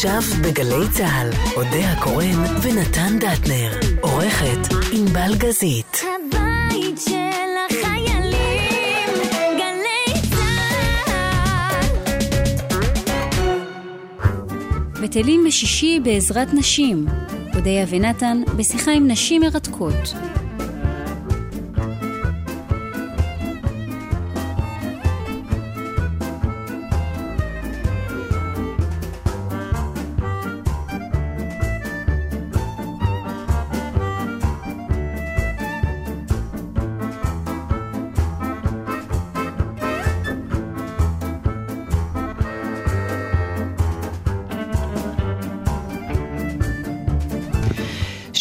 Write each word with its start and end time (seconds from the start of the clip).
עכשיו 0.00 0.20
בגלי 0.42 0.88
צה"ל, 0.90 1.30
אודה 1.56 1.92
הקורן 1.92 2.44
ונתן 2.62 3.18
דטנר. 3.18 3.70
עורכת 4.00 4.74
ענבל 4.92 5.34
גזית. 5.38 5.96
הבית 5.96 7.00
של 7.04 7.50
החיילים, 7.68 9.10
גלי 9.56 10.20
צה"ל. 10.30 11.90
בטלים 15.02 15.44
בשישי 15.46 16.00
בעזרת 16.04 16.48
נשים. 16.54 17.06
אודיה 17.54 17.86
ונתן 17.88 18.42
בשיחה 18.56 18.90
עם 18.90 19.10
נשים 19.10 19.42
מרתקות. 19.42 20.14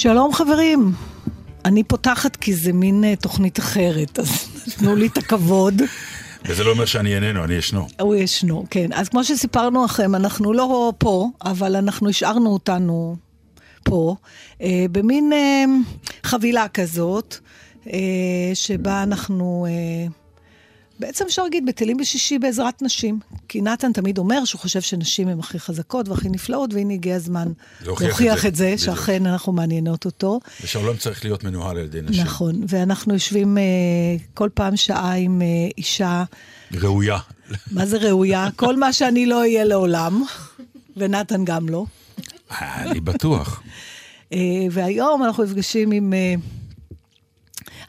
שלום 0.09 0.34
חברים, 0.34 0.91
אני 1.66 1.84
פותחת 1.84 2.36
כי 2.36 2.54
זה 2.54 2.73
מין 2.73 3.04
אה, 3.04 3.16
תוכנית 3.16 3.59
אחרת, 3.59 4.20
אז 4.20 4.30
תנו 4.77 4.95
לי 4.95 5.08
את 5.08 5.18
הכבוד. 5.18 5.82
וזה 6.45 6.63
לא 6.63 6.72
אומר 6.72 6.85
שאני 6.85 7.16
איננו, 7.16 7.44
אני 7.44 7.54
ישנו. 7.54 7.88
הוא 7.99 8.16
ישנו, 8.16 8.66
כן. 8.70 8.94
אז 8.94 9.09
כמו 9.09 9.23
שסיפרנו 9.23 9.85
לכם, 9.85 10.16
אנחנו 10.16 10.54
לא 10.54 10.94
פה, 10.98 11.27
אבל 11.45 11.76
אנחנו 11.76 12.09
השארנו 12.09 12.49
אותנו 12.49 13.16
פה, 13.84 14.15
אה, 14.62 14.85
במין 14.91 15.34
אה, 15.34 15.65
חבילה 16.24 16.68
כזאת, 16.68 17.35
אה, 17.87 17.99
שבה 18.54 19.04
אנחנו... 19.04 19.68
אה, 19.70 20.07
בעצם 21.00 21.26
אפשר 21.28 21.44
להגיד, 21.44 21.66
בטלים 21.66 21.98
בשישי 21.98 22.40
בעזרת 22.40 22.82
נשים. 22.82 23.20
כי 23.48 23.62
נתן 23.62 23.94
תמיד 23.94 24.18
אומר 24.18 24.46
שהוא 24.46 24.62
חושב 24.62 24.82
שנשים 24.82 25.28
הן 25.28 25.40
הכי 25.40 25.60
חזקות 25.60 26.10
והכי 26.10 26.30
נפלאות, 26.30 26.74
והנה 26.74 26.94
הגיע 26.94 27.16
הזמן 27.16 27.52
להוכיח 27.86 28.46
את 28.46 28.55
זה, 28.55 28.74
את 28.74 28.78
זה. 28.80 28.86
שאכן 28.86 29.26
אנחנו 29.26 29.52
מעניינות 29.52 30.05
אותו. 30.05 30.40
ושהעולם 30.64 30.98
צריך 30.98 31.26
להיות 31.26 31.44
מנוהל 31.44 31.77
על 31.77 31.84
ידי 31.84 32.02
נשים. 32.02 32.24
נכון, 32.24 32.62
ואנחנו 32.68 33.14
יושבים 33.14 33.58
אה, 33.58 33.64
כל 34.34 34.50
פעם 34.54 34.77
שעה 34.77 35.14
עם 35.14 35.42
אה, 35.42 35.48
אישה, 35.77 36.24
ראויה. 36.74 37.18
מה 37.72 37.86
זה 37.86 37.98
ראויה? 37.98 38.50
כל 38.55 38.76
מה 38.76 38.94
שאני 38.94 39.26
לא 39.26 39.40
אהיה 39.40 39.64
לעולם, 39.64 40.24
ונתן 40.98 41.46
גם 41.46 41.70
לא. 41.70 41.86
אה, 42.52 42.84
אני 42.84 43.00
בטוח. 43.00 43.62
אה, 44.34 44.40
והיום 44.72 45.24
אנחנו 45.24 45.44
נפגשים 45.44 45.92
עם... 45.92 46.14
אה, 46.14 46.34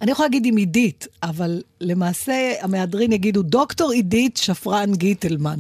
אני 0.01 0.11
יכולה 0.11 0.27
להגיד 0.27 0.47
עם 0.47 0.57
עידית, 0.57 1.07
אבל 1.23 1.63
למעשה 1.81 2.53
המהדרין 2.61 3.13
יגידו 3.13 3.43
דוקטור 3.43 3.91
עידית 3.91 4.37
שפרן 4.37 4.95
גיטלמן. 4.95 5.59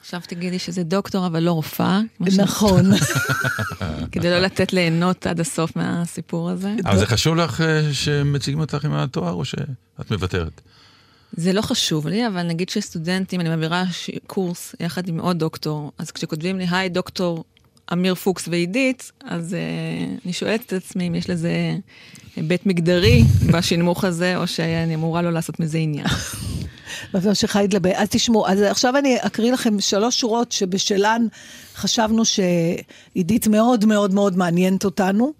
עכשיו 0.00 0.20
תגידי 0.26 0.58
שזה 0.58 0.82
דוקטור 0.82 1.26
אבל 1.26 1.42
לא 1.42 1.52
רופאה, 1.52 2.00
נכון. 2.20 2.84
כדי 4.12 4.30
לא 4.30 4.38
לתת 4.38 4.72
ליהנות 4.72 5.26
עד 5.26 5.40
הסוף 5.40 5.76
מהסיפור 5.76 6.50
הזה. 6.50 6.74
אבל 6.84 6.98
זה 6.98 7.06
חשוב 7.06 7.36
לך 7.36 7.60
אה, 7.60 7.94
שמציגים 7.94 8.60
אותך 8.60 8.84
עם 8.84 8.92
התואר, 8.92 9.32
או 9.32 9.44
שאת 9.44 10.10
מוותרת? 10.10 10.60
זה 11.32 11.52
לא 11.52 11.62
חשוב 11.62 12.06
לי, 12.06 12.26
אבל 12.26 12.42
נגיד 12.42 12.68
שסטודנטים, 12.68 13.40
אני 13.40 13.48
מעבירה 13.48 13.84
קורס 14.26 14.74
יחד 14.80 15.08
עם 15.08 15.20
עוד 15.20 15.38
דוקטור, 15.38 15.92
אז 15.98 16.10
כשכותבים 16.10 16.58
לי, 16.58 16.66
היי 16.70 16.88
דוקטור 16.88 17.44
אמיר 17.92 18.14
פוקס 18.14 18.48
ועידית, 18.48 19.12
אז 19.24 19.52
uh, 19.52 20.24
אני 20.24 20.32
שואלת 20.32 20.60
את 20.66 20.72
עצמי 20.72 21.08
אם 21.08 21.14
יש 21.14 21.30
לזה 21.30 21.76
היבט 22.36 22.66
מגדרי 22.66 23.22
בשנמוך 23.52 24.04
הזה, 24.04 24.36
או 24.36 24.46
שאני 24.46 24.94
אמורה 24.94 25.22
לא 25.22 25.32
לעשות 25.32 25.60
מזה 25.60 25.78
עניין. 25.78 26.06
ממשיכה 27.14 27.62
להתלבט. 27.62 27.92
אז 27.96 28.08
תשמעו, 28.10 28.48
אז 28.48 28.60
עכשיו 28.62 28.96
אני 28.96 29.16
אקריא 29.20 29.52
לכם 29.52 29.80
שלוש 29.80 30.20
שורות 30.20 30.52
שבשלן 30.52 31.26
חשבנו 31.74 32.22
שעידית 32.24 33.46
מאוד 33.46 33.84
מאוד 33.84 34.14
מאוד 34.14 34.36
מעניינת 34.36 34.84
אותנו. 34.84 35.32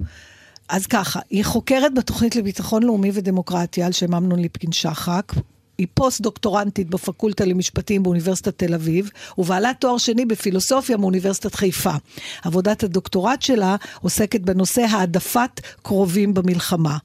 אז 0.68 0.86
ככה, 0.86 1.20
היא 1.30 1.44
חוקרת 1.44 1.94
בתוכנית 1.94 2.36
לביטחון 2.36 2.82
לאומי 2.82 3.10
ודמוקרטיה 3.14 3.86
על 3.86 3.92
שם 3.92 4.14
אמנון 4.14 4.38
ליפקין 4.38 4.72
שחק. 4.72 5.32
היא 5.82 5.88
פוסט-דוקטורנטית 5.94 6.90
בפקולטה 6.90 7.44
למשפטים 7.44 8.02
באוניברסיטת 8.02 8.58
תל 8.58 8.74
אביב, 8.74 9.10
ובעלת 9.38 9.80
תואר 9.80 9.98
שני 9.98 10.24
בפילוסופיה 10.24 10.96
מאוניברסיטת 10.96 11.54
חיפה. 11.54 11.94
עבודת 12.42 12.82
הדוקטורט 12.82 13.42
שלה 13.42 13.76
עוסקת 14.00 14.40
בנושא 14.40 14.80
העדפת 14.80 15.60
קרובים 15.82 16.34
במלחמה. 16.34 16.98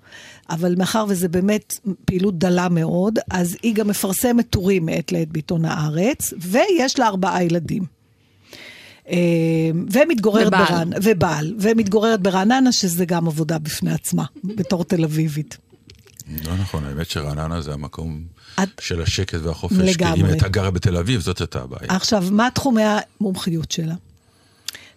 אבל 0.49 0.75
מאחר 0.77 1.05
וזה 1.09 1.27
באמת 1.27 1.73
פעילות 2.05 2.39
דלה 2.39 2.69
מאוד, 2.69 3.19
אז 3.31 3.57
היא 3.63 3.75
גם 3.75 3.87
מפרסמת 3.87 4.49
טורים 4.49 4.85
מעת 4.85 5.11
לעת 5.11 5.27
בעיתון 5.27 5.65
הארץ, 5.65 6.33
ויש 6.37 6.99
לה 6.99 7.07
ארבעה 7.07 7.43
ילדים. 7.43 7.83
אה, 9.09 9.17
ומתגוררת 9.91 10.47
ובעל. 10.47 10.65
ברעננה, 10.65 10.95
ובעל, 11.03 11.55
ומתגוררת 11.59 12.21
ברעננה, 12.21 12.71
שזה 12.71 13.05
גם 13.05 13.27
עבודה 13.27 13.57
בפני 13.57 13.93
עצמה, 13.93 14.25
בתור 14.43 14.83
תל 14.83 15.03
אביבית. 15.03 15.57
לא 16.45 16.55
נכון, 16.57 16.85
האמת 16.85 17.09
שרעננה 17.09 17.61
זה 17.61 17.73
המקום 17.73 18.23
את- 18.63 18.69
של 18.81 19.01
השקט 19.01 19.39
והחופש. 19.43 19.75
כי 19.77 19.83
לגמרי. 19.83 20.21
אם 20.21 20.25
הייתה 20.25 20.47
גרה 20.47 20.71
בתל 20.71 20.97
אביב, 20.97 21.21
זאת 21.21 21.39
הייתה 21.39 21.61
הבעיה. 21.61 21.95
עכשיו, 21.95 22.23
מה 22.31 22.47
תחומי 22.53 22.81
המומחיות 23.21 23.71
שלה? 23.71 23.93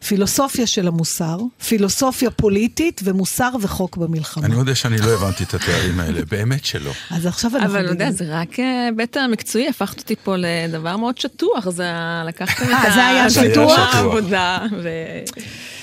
פילוסופיה 0.09 0.67
של 0.67 0.89
המוסר, 0.89 1.39
פילוסופיה 1.69 2.31
פוליטית 2.31 3.01
ומוסר 3.05 3.51
וחוק 3.61 3.97
במלחמה. 3.97 4.47
אני 4.47 4.55
מודה 4.55 4.75
שאני 4.75 4.99
לא 4.99 5.11
הבנתי 5.15 5.45
את 5.45 5.55
התארים 5.55 6.01
האלה, 6.01 6.21
באמת 6.31 6.65
שלא. 6.65 6.91
אז 7.11 7.27
עכשיו 7.27 7.51
אנחנו... 7.57 7.69
אבל 7.71 7.85
אתה 7.85 7.93
יודע, 7.93 8.11
זה 8.11 8.25
רק 8.29 8.61
אה, 8.61 8.83
ההיבט 8.83 9.17
המקצועי, 9.17 9.69
הפכת 9.69 9.99
אותי 9.99 10.15
פה 10.25 10.35
לדבר 10.39 10.97
מאוד 10.97 11.19
שטוח, 11.19 11.71
זה 11.71 11.91
ה- 11.91 12.23
לקחתם 12.27 12.65
את 12.65 12.71
אה, 12.71 12.91
זה 12.95 13.07
היה 13.07 13.31
שטוח? 13.31 13.79
העבודה, 13.95 14.59
ו... 14.83 14.89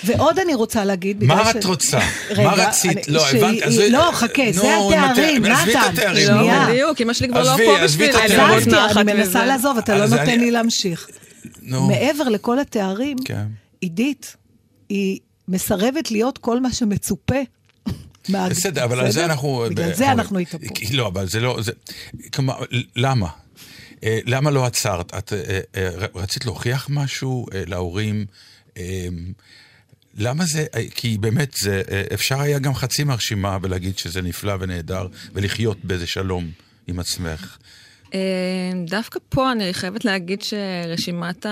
ועוד 0.03 0.39
אני 0.39 0.53
רוצה 0.56 0.85
להגיד, 0.85 1.19
בגלל 1.19 1.35
מה 1.38 1.51
ש- 1.51 1.56
את 1.56 1.63
רוצה? 1.66 2.00
מה 2.38 2.53
רצית? 2.53 3.07
לא. 3.07 3.22
אז- 3.66 3.79
לא, 3.89 4.09
חכה, 4.13 4.41
זה 4.51 4.61
נו, 4.63 4.94
התארים, 4.94 5.45
התאר- 5.45 5.53
עזבי 5.53 5.72
את 5.72 5.77
נתן. 5.77 5.89
התארים. 5.94 6.27
לא, 6.29 6.38
שנייה. 6.38 6.67
בדיוק, 6.69 7.01
אמא 7.01 7.13
שלי 7.13 7.27
כבר 7.29 7.44
לא 7.44 7.57
פה 7.66 7.79
עזבי 7.79 8.06
את 8.09 8.16
בשביל 8.16 8.35
התארים. 8.35 8.69
אני 8.97 9.13
מנסה. 9.13 9.45
לעזוב, 9.45 9.77
אתה 9.77 9.97
לא 9.97 10.06
נותן 10.07 10.39
לי 10.39 10.51
להמשיך. 10.51 11.07
נו. 11.61 11.88
מעבר 11.88 12.23
לכל 12.29 12.59
התארים, 12.59 13.17
כן. 13.25 13.45
עידית, 13.79 14.35
היא 14.89 15.19
מסרבת 15.47 16.11
להיות 16.11 16.38
כל 16.38 16.59
מה 16.61 16.73
שמצופה. 16.73 17.35
מה- 18.29 18.49
בסדר, 18.49 18.83
אבל 18.83 18.99
על 18.99 19.11
זה 19.11 19.25
אנחנו... 19.25 19.65
בגלל 19.69 19.93
זה 19.93 20.11
אנחנו. 20.11 20.39
כי- 20.75 20.95
לא, 20.95 21.07
אבל 21.07 21.27
זה 21.27 21.39
לא... 21.39 21.57
זה- 21.61 21.71
כלומר, 22.33 22.55
למה? 22.95 23.27
אה, 24.03 24.19
למה 24.25 24.51
לא 24.51 24.65
עצרת? 24.65 25.13
את 25.13 25.33
אה, 25.33 25.59
אה, 25.75 25.89
רצית 26.15 26.45
להוכיח 26.45 26.88
משהו 26.89 27.45
להורים? 27.53 28.25
למה 30.19 30.45
זה, 30.45 30.65
כי 30.95 31.17
באמת, 31.17 31.53
זה, 31.61 31.81
אפשר 32.13 32.41
היה 32.41 32.59
גם 32.59 32.75
חצי 32.75 33.03
מהרשימה 33.03 33.57
ולהגיד 33.61 33.97
שזה 33.97 34.21
נפלא 34.21 34.53
ונהדר, 34.59 35.07
ולחיות 35.33 35.77
באיזה 35.85 36.07
שלום 36.07 36.51
עם 36.88 36.99
עצמך. 36.99 37.57
אה, 38.13 38.72
דווקא 38.85 39.19
פה 39.29 39.51
אני 39.51 39.73
חייבת 39.73 40.06
להגיד 40.06 40.41
שרשימת 40.41 41.45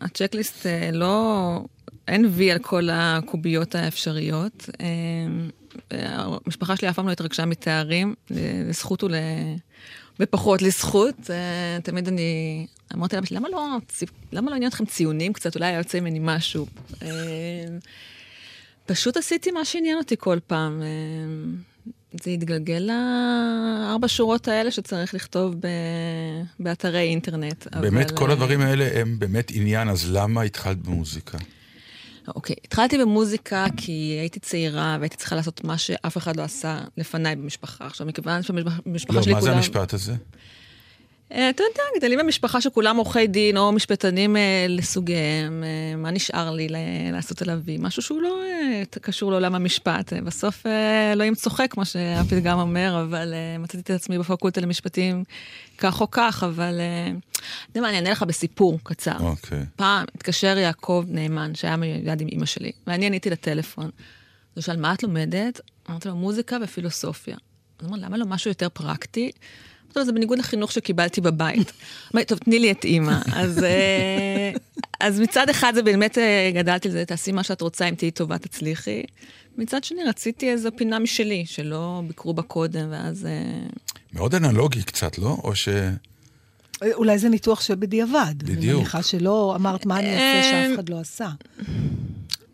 הצ'קליסט 0.00 0.66
אה, 0.66 0.90
לא... 0.92 1.60
אין 2.08 2.26
וי 2.30 2.52
על 2.52 2.58
כל 2.58 2.88
הקוביות 2.92 3.74
האפשריות. 3.74 4.70
אה, 4.80 4.86
המשפחה 6.46 6.76
שלי 6.76 6.88
אף 6.88 6.96
פעם 6.96 7.06
לא 7.06 7.12
התרגשה 7.12 7.44
מתארים, 7.44 8.14
לזכות 8.30 9.04
ול... 9.04 9.14
ופחות 10.20 10.62
לזכות. 10.62 11.30
תמיד 11.82 12.08
אני 12.08 12.66
אמרתי 12.94 13.16
לאבא 13.16 13.26
שלי, 13.26 13.36
למה 13.36 13.48
לא, 13.48 13.76
למה 14.32 14.50
לא 14.50 14.56
עניין 14.56 14.68
אתכם 14.68 14.84
ציונים 14.86 15.32
קצת? 15.32 15.56
אולי 15.56 15.66
היה 15.66 15.78
יוצא 15.78 16.00
ממני 16.00 16.18
משהו. 16.22 16.66
פשוט 18.86 19.16
עשיתי 19.16 19.50
מה 19.50 19.64
שעניין 19.64 19.98
אותי 19.98 20.14
כל 20.18 20.38
פעם. 20.46 20.82
זה 22.22 22.30
התגלגל 22.30 22.90
לארבע 22.90 24.08
שורות 24.08 24.48
האלה 24.48 24.70
שצריך 24.70 25.14
לכתוב 25.14 25.54
ב... 25.54 25.66
באתרי 26.60 27.00
אינטרנט. 27.00 27.66
באמת, 27.80 28.10
אבל, 28.10 28.18
כל 28.18 28.26
אה, 28.26 28.32
הדברים 28.32 28.60
האלה 28.60 29.00
הם 29.00 29.18
באמת 29.18 29.50
עניין, 29.54 29.88
אז 29.88 30.10
למה 30.10 30.42
התחלת 30.42 30.78
במוזיקה? 30.78 31.38
אוקיי, 32.34 32.56
התחלתי 32.64 32.98
במוזיקה 32.98 33.66
כי 33.76 34.16
הייתי 34.20 34.40
צעירה 34.40 34.96
והייתי 35.00 35.16
צריכה 35.16 35.36
לעשות 35.36 35.64
מה 35.64 35.78
שאף 35.78 36.16
אחד 36.16 36.36
לא 36.36 36.42
עשה 36.42 36.80
לפניי 36.96 37.36
במשפחה. 37.36 37.86
עכשיו, 37.86 38.06
מכיוון 38.06 38.42
שבמשפחה 38.42 39.16
לא, 39.16 39.22
שלי 39.22 39.32
מה 39.32 39.40
כולם... 39.40 39.52
זה 39.52 39.56
המשפט 39.56 39.94
הזה? 39.94 40.14
אה, 41.32 41.50
אתה 41.50 41.62
יודע, 41.62 41.82
גדלים 41.98 42.18
במשפחה 42.18 42.60
שכולם 42.60 42.96
עורכי 42.96 43.26
דין 43.26 43.56
או 43.56 43.72
משפטנים 43.72 44.36
אה, 44.36 44.66
לסוגיהם, 44.68 45.64
אה, 45.64 45.96
מה 45.96 46.10
נשאר 46.10 46.50
לי 46.50 46.68
לעשות 47.12 47.42
עליו? 47.42 47.60
משהו 47.78 48.02
שהוא 48.02 48.22
לא 48.22 48.42
קשור 49.00 49.30
לעולם 49.30 49.54
המשפט. 49.54 50.12
בסוף 50.12 50.66
אלוהים 51.12 51.34
צוחק, 51.34 51.70
כמו 51.70 51.84
שהפתגם 51.84 52.58
אומר, 52.58 53.04
אבל 53.08 53.34
מצאתי 53.58 53.78
את 53.78 53.90
עצמי 53.90 54.18
בפקולטה 54.18 54.60
למשפטים 54.60 55.24
כך 55.78 56.00
או 56.00 56.10
כך, 56.10 56.44
אבל... 56.46 56.80
אתה 57.72 57.80
מה, 57.80 57.88
אני 57.88 57.96
אענה 57.96 58.10
לך 58.10 58.22
בסיפור 58.22 58.78
קצר. 58.82 59.16
אוקיי. 59.20 59.64
פעם 59.76 60.04
התקשר 60.14 60.58
יעקב 60.58 61.04
נאמן, 61.08 61.54
שהיה 61.54 61.76
מיועד 61.76 62.20
עם 62.20 62.28
אימא 62.28 62.46
שלי, 62.46 62.72
ואני 62.86 63.06
עניתי 63.06 63.30
לטלפון. 63.30 63.90
הוא 64.54 64.62
שאל, 64.62 64.76
מה 64.76 64.94
את 64.94 65.02
לומדת? 65.02 65.60
אמרתי 65.90 66.08
לו, 66.08 66.16
מוזיקה 66.16 66.56
ופילוסופיה. 66.62 67.36
אז 67.78 67.86
הוא 67.86 67.94
אמר, 67.96 68.06
למה 68.06 68.16
לא 68.16 68.26
משהו 68.26 68.50
יותר 68.50 68.68
פרקטי? 68.68 69.30
לו, 69.96 70.04
זה 70.04 70.12
בניגוד 70.12 70.38
לחינוך 70.38 70.72
שקיבלתי 70.72 71.20
בבית. 71.20 71.72
אמרתי, 72.14 72.28
טוב, 72.28 72.38
תני 72.38 72.58
לי 72.58 72.70
את 72.70 72.84
אימא. 72.84 73.18
אז, 73.32 73.64
אה, 73.64 74.52
אז 75.00 75.20
מצד 75.20 75.48
אחד 75.48 75.72
זה 75.74 75.82
באמת 75.82 76.18
אה, 76.18 76.50
גדלתי 76.54 76.88
לזה, 76.88 77.04
תעשי 77.04 77.32
מה 77.32 77.42
שאת 77.42 77.60
רוצה, 77.60 77.88
אם 77.88 77.94
תהיי 77.94 78.10
טובה, 78.10 78.38
תצליחי. 78.38 79.02
מצד 79.58 79.84
שני, 79.84 80.04
רציתי 80.04 80.50
איזו 80.50 80.68
פינה 80.76 80.98
משלי, 80.98 81.46
שלא 81.46 82.02
ביקרו 82.06 82.34
בה 82.34 82.42
קודם, 82.42 82.88
ואז... 82.90 83.26
אה, 83.26 83.66
מאוד 84.12 84.34
אנלוגי 84.34 84.82
קצת, 84.82 85.18
לא? 85.18 85.36
או 85.44 85.54
ש... 85.54 85.68
אולי 86.94 87.18
זה 87.18 87.28
ניתוח 87.28 87.60
שבדיעבד. 87.60 88.34
אני 88.44 88.56
בדיוק. 88.56 88.76
מניחה 88.76 89.02
שלא 89.02 89.52
אמרת 89.56 89.86
מה 89.86 89.98
אני 89.98 90.14
אעשה 90.14 90.50
שאף 90.50 90.74
אחד 90.74 90.88
לא 90.88 91.00
עשה. 91.00 91.28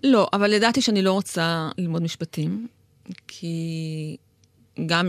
לא, 0.04 0.28
אבל 0.32 0.52
ידעתי 0.52 0.80
שאני 0.80 1.02
לא 1.02 1.12
רוצה 1.12 1.68
ללמוד 1.78 2.02
משפטים, 2.02 2.66
כי 3.28 4.16
גם 4.86 5.08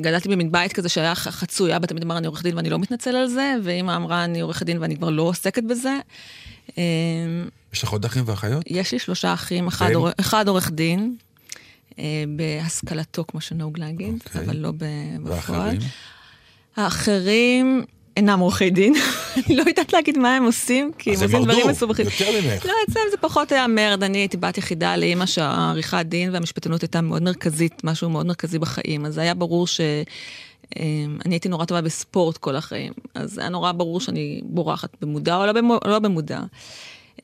גדלתי 0.00 0.28
במין 0.28 0.52
בית 0.52 0.72
כזה 0.72 0.88
שהיה 0.88 1.14
חצוי, 1.14 1.76
אבא 1.76 1.86
תמיד 1.86 2.02
אמר 2.02 2.18
אני 2.18 2.26
עורך 2.26 2.42
דין 2.42 2.56
ואני 2.56 2.70
לא 2.70 2.78
מתנצל 2.78 3.16
על 3.16 3.28
זה, 3.28 3.54
ואמא 3.64 3.96
אמרה 3.96 4.24
אני 4.24 4.40
עורכת 4.40 4.66
דין 4.66 4.78
ואני 4.78 4.96
כבר 4.96 5.10
לא 5.10 5.22
עוסקת 5.22 5.62
בזה. 5.64 5.96
אמ, 6.78 6.82
יש 7.72 7.82
לך 7.82 7.88
עוד 7.88 8.04
אחים 8.04 8.24
ואחיות? 8.26 8.62
יש 8.66 8.92
לי 8.92 8.98
שלושה 8.98 9.34
אחים, 9.34 9.66
אחד? 9.66 9.92
עורך, 9.92 10.14
אחד 10.20 10.48
עורך 10.48 10.70
דין, 10.70 11.16
אה, 11.98 12.24
בהשכלתו, 12.36 13.24
כמו 13.28 13.40
שנהוג 13.40 13.78
להגיד, 13.78 14.14
אוקיי. 14.26 14.44
אבל 14.44 14.56
לא 14.56 14.72
בפועל. 14.72 15.34
ואחרים? 15.34 15.80
האחרים 16.76 17.84
אינם 18.18 18.38
עורכי 18.40 18.70
דין, 18.70 18.94
אני 19.36 19.56
לא 19.58 19.62
יודעת 19.66 19.92
להגיד 19.92 20.18
מה 20.18 20.36
הם 20.36 20.44
עושים, 20.44 20.92
כי 20.98 21.10
הם 21.10 21.16
אז 21.16 21.22
הם 21.22 21.28
עושים 21.28 21.42
דברים 21.42 21.58
מרדו, 21.58 21.70
מסובכים. 21.70 22.06
יותר 22.06 22.30
ממך. 22.30 22.66
לא, 22.66 22.72
אצלם 22.88 23.02
זה 23.10 23.16
פחות 23.16 23.52
היה 23.52 23.66
מרד, 23.66 24.02
אני 24.02 24.18
הייתי 24.18 24.36
בת 24.36 24.58
יחידה 24.58 24.96
לאימא 24.96 25.26
שהעריכת 25.26 26.06
דין 26.06 26.34
והמשפטנות 26.34 26.82
הייתה 26.82 27.00
מאוד 27.00 27.22
מרכזית, 27.22 27.84
משהו 27.84 28.10
מאוד 28.10 28.26
מרכזי 28.26 28.58
בחיים, 28.58 29.06
אז 29.06 29.18
היה 29.18 29.34
ברור 29.34 29.66
ש... 29.66 29.80
אמ, 30.78 31.18
אני 31.26 31.34
הייתי 31.34 31.48
נורא 31.48 31.64
טובה 31.64 31.80
בספורט 31.80 32.36
כל 32.36 32.56
החיים, 32.56 32.92
אז 33.14 33.38
היה 33.38 33.48
נורא 33.48 33.72
ברור 33.72 34.00
שאני 34.00 34.40
בורחת 34.44 34.90
במודע 35.00 35.36
או 35.36 35.46
לא, 35.46 35.52
במו, 35.52 35.78
לא 35.84 35.98
במודע. 35.98 36.40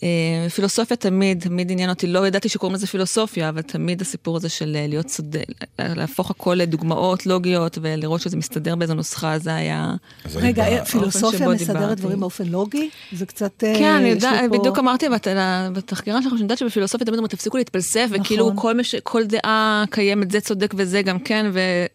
אה, 0.02 0.50
פילוסופיה 0.50 0.96
תמיד, 0.96 1.40
תמיד 1.40 1.70
עניין 1.72 1.90
אותי, 1.90 2.06
לא 2.06 2.26
ידעתי 2.26 2.48
שקוראים 2.48 2.74
לזה 2.74 2.86
פילוסופיה, 2.86 3.48
אבל 3.48 3.62
תמיד 3.62 4.00
הסיפור 4.00 4.36
הזה 4.36 4.48
של 4.48 4.76
אה, 4.76 4.86
להיות 4.86 5.06
צודק, 5.06 5.44
להפוך 5.78 6.30
הכל 6.30 6.54
לדוגמאות 6.54 7.26
לוגיות 7.26 7.78
ולראות 7.82 8.20
שזה 8.20 8.36
מסתדר 8.36 8.76
באיזו 8.76 8.94
נוסחה, 8.94 9.38
זה 9.38 9.54
היה... 9.54 9.94
רגע, 10.34 10.66
אה, 10.68 10.84
פילוסופיה 10.84 11.48
מסדרת. 11.48 11.98
דברים 12.00 12.20
באופן 12.20 12.44
לוגי? 12.46 12.90
זה 13.12 13.26
קצת... 13.26 13.64
אה, 13.64 13.74
כן, 13.78 13.94
אני 13.94 14.08
יודעת, 14.08 14.50
בדיוק 14.50 14.78
אמרתי 14.78 15.08
בת- 15.08 15.26
בתחקירה 15.74 16.22
שלך, 16.22 16.30
שאני 16.32 16.42
יודעת 16.42 16.58
שבפילוסופיה 16.58 17.06
תמיד 17.06 17.18
אומרים, 17.18 17.28
תפסיקו 17.28 17.56
להתפלסף, 17.56 18.06
נכון. 18.10 18.20
וכאילו 18.20 18.52
כל 18.56 18.74
מש- 18.76 18.94
כל 18.94 19.24
דעה 19.24 19.84
קיימת, 19.90 20.30
זה 20.30 20.40
צודק 20.40 20.74
וזה 20.76 21.02
גם 21.02 21.18
כן, 21.18 21.50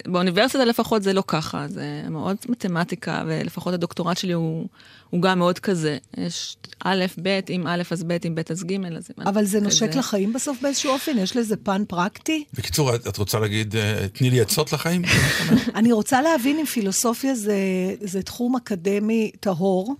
ובאוניברסיטה 0.07 0.66
לפחות 0.66 1.04
זה 1.04 1.13
לא 1.13 1.24
ככה, 1.28 1.66
זה 1.68 1.84
מאוד 2.10 2.36
מתמטיקה, 2.50 3.24
ולפחות 3.28 3.74
הדוקטורט 3.74 4.18
שלי 4.18 4.34
הוא 4.34 4.68
הוא 5.10 5.22
גם 5.22 5.40
מאוד 5.40 5.60
כזה. 5.60 5.98
יש 6.18 6.58
א', 6.84 7.06
ב', 7.22 7.40
אם 7.50 7.68
א' 7.68 7.82
אז 7.92 8.04
ב', 8.04 8.18
אם 8.28 8.36
ב' 8.36 8.42
אז 8.50 8.64
ג', 8.64 8.74
אז... 8.98 9.12
אם- 9.20 9.28
אבל 9.28 9.46
זה 9.46 9.60
נושק 9.60 9.90
כזה. 9.90 10.00
לחיים 10.00 10.34
בסוף 10.34 10.58
באיזשהו 10.62 10.92
אופן? 10.92 11.18
יש 11.18 11.38
לזה 11.38 11.56
פן 11.58 11.84
פרקטי? 11.88 12.44
בקיצור, 12.54 12.96
את 12.96 13.08
את 13.08 13.18
רוצה 13.18 13.40
להגיד, 13.40 13.76
אה, 13.76 14.08
תני 14.14 14.30
לי 14.30 14.42
עצות 14.42 14.74
לחיים? 14.74 15.02
אני 15.76 15.92
רוצה 15.92 16.22
להבין 16.22 16.60
אם 16.60 16.66
פילוסופיה 16.66 17.36
זה, 17.36 17.58
זה 18.02 18.22
תחום 18.22 18.56
אקדמי 18.56 19.32
טהור, 19.40 19.96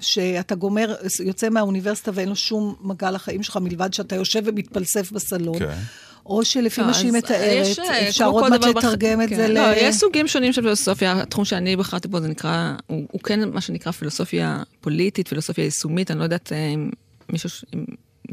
שאתה 0.00 0.54
גומר, 0.54 0.94
יוצא 1.24 1.48
מהאוניברסיטה 1.48 2.10
ואין 2.14 2.28
לו 2.28 2.36
שום 2.36 2.74
מגע 2.80 3.10
לחיים 3.10 3.42
שלך, 3.42 3.56
מלבד 3.56 3.94
שאתה 3.94 4.16
יושב 4.16 4.42
ומתפלסף 4.44 5.12
בסלון. 5.12 5.58
כן. 5.58 5.78
או 6.26 6.44
שלפי 6.44 6.80
לא, 6.80 6.86
מה 6.86 6.94
שהיא 6.94 7.08
אז 7.08 7.14
מתארת, 7.14 7.66
יש, 7.66 7.78
אה, 7.78 8.08
אפשר 8.08 8.26
עוד 8.26 8.50
מעט 8.50 8.60
בח- 8.60 8.66
לתרגם 8.66 9.22
את 9.22 9.28
כן. 9.28 9.36
זה 9.36 9.48
ל... 9.48 9.52
לא, 9.54 9.76
יש 9.76 9.94
סוגים 9.96 10.28
שונים 10.28 10.52
של 10.52 10.62
פילוסופיה. 10.62 11.12
התחום 11.12 11.44
שאני 11.44 11.76
בחרתי 11.76 12.08
בו 12.08 12.20
זה 12.20 12.28
נקרא, 12.28 12.74
הוא, 12.86 13.06
הוא 13.10 13.20
כן 13.20 13.48
מה 13.50 13.60
שנקרא 13.60 13.92
פילוסופיה 13.92 14.62
פוליטית, 14.80 15.28
פילוסופיה 15.28 15.64
יישומית, 15.64 16.10
אני 16.10 16.18
לא 16.18 16.24
יודעת 16.24 16.52
אה, 16.52 16.66
אם 16.68 16.90
מישהו, 17.28 17.50
אם 17.74 17.84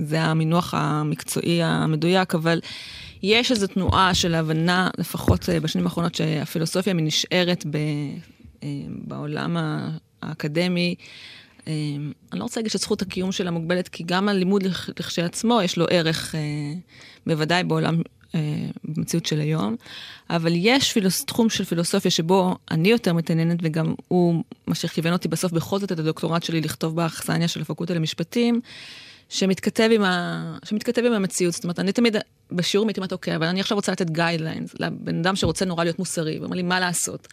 זה 0.05 0.21
המינוח 0.21 0.73
המקצועי 0.77 1.63
המדויק, 1.63 2.35
אבל 2.35 2.59
יש 3.23 3.51
איזו 3.51 3.67
תנועה 3.67 4.13
של 4.13 4.35
הבנה, 4.35 4.89
לפחות 4.97 5.49
אה, 5.49 5.59
בשנים 5.59 5.85
האחרונות, 5.85 6.15
שהפילוסופיה 6.15 6.93
נשארת 6.93 7.65
ב, 7.65 7.75
אה, 8.63 8.69
בעולם 8.89 9.57
האקדמי. 10.21 10.95
אה, 11.67 11.73
אני 12.31 12.39
לא 12.39 12.43
רוצה 12.43 12.59
להגיד 12.59 12.71
שזכות 12.71 13.01
הקיום 13.01 13.31
שלה 13.31 13.51
מוגבלת, 13.51 13.87
כי 13.87 14.03
גם 14.03 14.29
הלימוד 14.29 14.63
לכ- 14.63 14.89
לכשעצמו 14.99 15.61
יש 15.61 15.77
לו 15.77 15.85
ערך, 15.89 16.35
אה, 16.35 16.39
בוודאי 17.27 17.63
בעולם, 17.63 18.01
אה, 18.35 18.39
במציאות 18.83 19.25
של 19.25 19.39
היום, 19.39 19.75
אבל 20.29 20.51
יש 20.55 20.93
פילוס, 20.93 21.25
תחום 21.25 21.49
של 21.49 21.63
פילוסופיה 21.63 22.11
שבו 22.11 22.55
אני 22.71 22.89
יותר 22.89 23.13
מתעניינת, 23.13 23.57
וגם 23.61 23.93
הוא 24.07 24.43
מה 24.67 24.75
שכיוון 24.75 25.13
אותי 25.13 25.27
בסוף 25.27 25.51
בכל 25.51 25.79
זאת 25.79 25.91
את 25.91 25.99
הדוקטורט 25.99 26.43
שלי 26.43 26.61
לכתוב 26.61 26.95
באכסניה 26.95 27.47
של 27.47 27.61
הפקולטה 27.61 27.93
למשפטים, 27.93 28.61
שמתכתב 29.29 29.89
עם, 29.91 30.03
ה... 30.03 30.57
שמתכתב 30.65 31.01
עם 31.05 31.13
המציאות. 31.13 31.53
זאת 31.53 31.63
אומרת, 31.63 31.79
אני 31.79 31.91
תמיד 31.91 32.15
בשיעור 32.51 32.87
הייתי 32.87 32.99
אומרת, 32.99 33.13
אוקיי, 33.13 33.35
אבל 33.35 33.47
אני 33.47 33.59
עכשיו 33.59 33.77
רוצה 33.77 33.91
לתת 33.91 34.09
guidelines 34.09 34.75
לבן 34.79 35.19
אדם 35.19 35.35
שרוצה 35.35 35.65
נורא 35.65 35.83
להיות 35.83 35.99
מוסרי, 35.99 36.39
ואומר 36.39 36.55
לי, 36.55 36.63
מה 36.63 36.79
לעשות? 36.79 37.27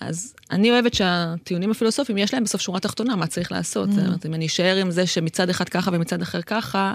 אז 0.00 0.34
אני 0.50 0.70
אוהבת 0.70 0.94
שהטיעונים 0.94 1.70
הפילוסופיים, 1.70 2.18
יש 2.18 2.34
להם 2.34 2.44
בסוף 2.44 2.60
שורה 2.60 2.80
תחתונה, 2.80 3.16
מה 3.16 3.26
צריך 3.26 3.52
לעשות. 3.52 3.92
זאת 3.92 4.06
אומרת, 4.06 4.26
אם 4.26 4.34
אני 4.34 4.46
אשאר 4.46 4.76
עם 4.76 4.90
זה 4.90 5.06
שמצד 5.06 5.50
אחד 5.50 5.68
ככה 5.68 5.90
ומצד 5.94 6.22
אחר 6.22 6.42
ככה, 6.42 6.94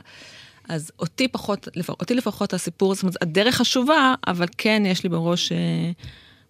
אז 0.70 0.92
אותי 1.00 1.28
פחות, 1.28 1.68
אותי 1.90 2.16
לפחות 2.16 2.54
הסיפור, 2.54 2.96
זאת 2.96 3.04
אומרת, 3.04 3.22
הדרך 3.22 3.56
חשובה, 3.56 4.14
אבל 4.28 4.46
כן 4.58 4.84
יש 4.86 5.04
לי 5.04 5.10
בראש, 5.10 5.52
אה, 5.52 5.58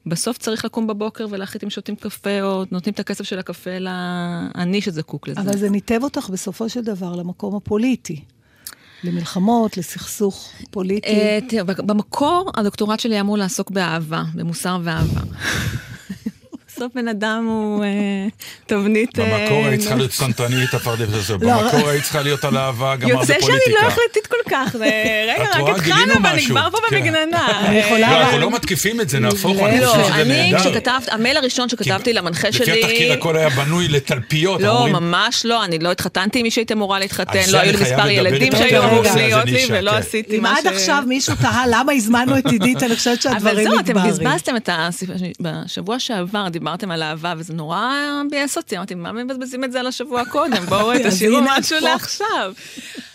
בסוף 0.06 0.38
צריך 0.38 0.66
לקום 0.66 0.88
בבוקר 0.88 1.26
ולהחליט 1.30 1.64
אם 1.64 1.70
שותים 1.70 1.96
קפה, 1.96 2.42
או 2.42 2.64
נותנים 2.72 2.94
את 2.94 3.00
הכסף 3.00 3.24
של 3.24 3.40
הקפה 3.40 3.78
לעני 3.80 4.82
שזקוק 4.82 5.28
לזה. 5.28 5.42
אבל 5.42 5.58
זה 5.58 5.70
ניתב 5.70 6.00
אותך 6.04 6.30
בסופו 6.30 6.70
של 6.70 6.82
דבר 6.82 7.16
למקום 7.16 7.56
הפוליטי. 7.56 8.22
למלחמות, 9.04 9.78
לסכסוך 9.78 10.52
פוליטי. 10.72 11.10
אה, 11.10 11.40
תראה, 11.50 11.64
במקור 11.64 12.52
הדוקטורט 12.56 13.00
שלי 13.00 13.20
אמור 13.20 13.38
לעסוק 13.38 13.72
באהבה, 13.72 14.24
במוסר 14.36 14.80
ואהבה. 14.84 15.22
בסוף 16.80 16.94
בן 16.96 17.08
אדם 17.08 17.46
הוא 17.48 17.84
אה, 17.84 17.90
תבנית... 18.66 19.20
אה, 19.20 19.26
במקור 19.26 19.66
היית 19.66 19.80
צריכה. 19.80 19.96
להיות 19.96 20.12
קנטרנית 20.12 20.74
הפרדס 20.74 21.14
הזה, 21.14 21.34
לא. 21.34 21.40
במקור 21.40 21.90
היית 21.90 22.04
צריכה 22.04 22.22
להיות 22.22 22.44
על 22.44 22.58
אהבה, 22.58 22.96
גמר 22.96 23.10
יוצא 23.10 23.26
שאני 23.26 23.38
בפוליטיקה. 23.38 23.82
לא 23.82 23.88
החלטית 23.88 24.28
כל 24.28 24.50
כך, 24.50 24.76
רגע? 25.32 25.44
רק 25.56 25.76
התחלנו 25.76 26.14
משהו. 26.20 26.56
ונגמר 26.56 26.70
פה 26.72 26.78
כן. 26.90 26.96
במגננה. 26.96 27.48
אני 27.68 28.02
לא, 28.02 28.06
אה, 28.06 28.22
אנחנו 28.22 28.40
לא 28.40 28.52
מתקיפים 28.52 29.02
את 29.02 29.10
זה, 29.10 29.20
נהפוך, 29.20 29.60
אני 29.60 29.80
לא, 29.80 29.88
חושב 29.88 30.04
שזה 30.04 30.22
אני, 30.22 30.52
נהדר. 30.52 30.60
כשכתבת, 30.60 31.10
המייל 31.12 31.38
הראשון 31.38 31.70
שכתבתי 31.70 32.14
למנחה 32.14 32.52
שלי... 32.52 32.66
לפי 32.66 32.80
התחקיר 32.80 33.14
הכל 33.14 33.38
היה 33.38 33.50
בנוי 33.50 33.88
לתלפיות, 33.88 34.62
לא, 34.62 34.88
ממש 34.88 35.46
לא, 35.46 35.64
אני 35.64 35.80
לא 35.80 35.92
התחתנתי 35.92 36.40
עם 36.40 36.44
מי 36.44 36.52
שהייתי 36.52 36.74
אמורה 36.74 37.00
להתחתן, 37.00 37.40
לא 37.52 37.58
היו 37.58 37.70
אני 37.70 37.78
לי 37.78 37.84
מספר 37.84 38.10
ילדים 38.10 38.56
שהיו 38.56 38.84
על 38.84 38.90
אמורים 38.90 39.16
להיות 39.16 39.46
לי, 39.46 39.66
ולא 39.70 39.92
כן. 39.92 39.98
עשיתי 39.98 40.38
אם 40.38 40.44
מה 40.44 40.58
עד 40.58 40.64
ש... 40.64 40.66
עכשיו 40.66 41.04
מישהו 41.08 41.36
תהה 41.36 41.64
למה 41.68 41.92
הזמנו 41.94 42.38
את 42.38 42.46
עידית, 42.46 42.84
אני 42.84 42.96
חושבת 42.96 43.26
אבל 43.26 43.34
שהדברים 43.34 43.70
זהו, 43.70 43.80
אתם. 43.80 43.94
בזבזתם 44.08 44.56
את 44.56 44.70
דיברתם 46.70 46.92
על 46.92 47.04
אהבה, 47.04 47.34
וזה 47.38 47.54
נורא 47.54 47.92
ביאס 48.30 48.58
אותי, 48.58 48.78
אמרתי, 48.78 48.96
מה 48.96 49.12
מבזבזים 49.12 49.64
את 49.64 49.72
זה 49.72 49.80
על 49.80 49.88
השבוע 49.88 50.26
קודם? 50.26 50.66
בואו 50.70 50.92
תשאירו 51.10 51.40
משהו. 51.42 51.78
לעכשיו. 51.82 52.54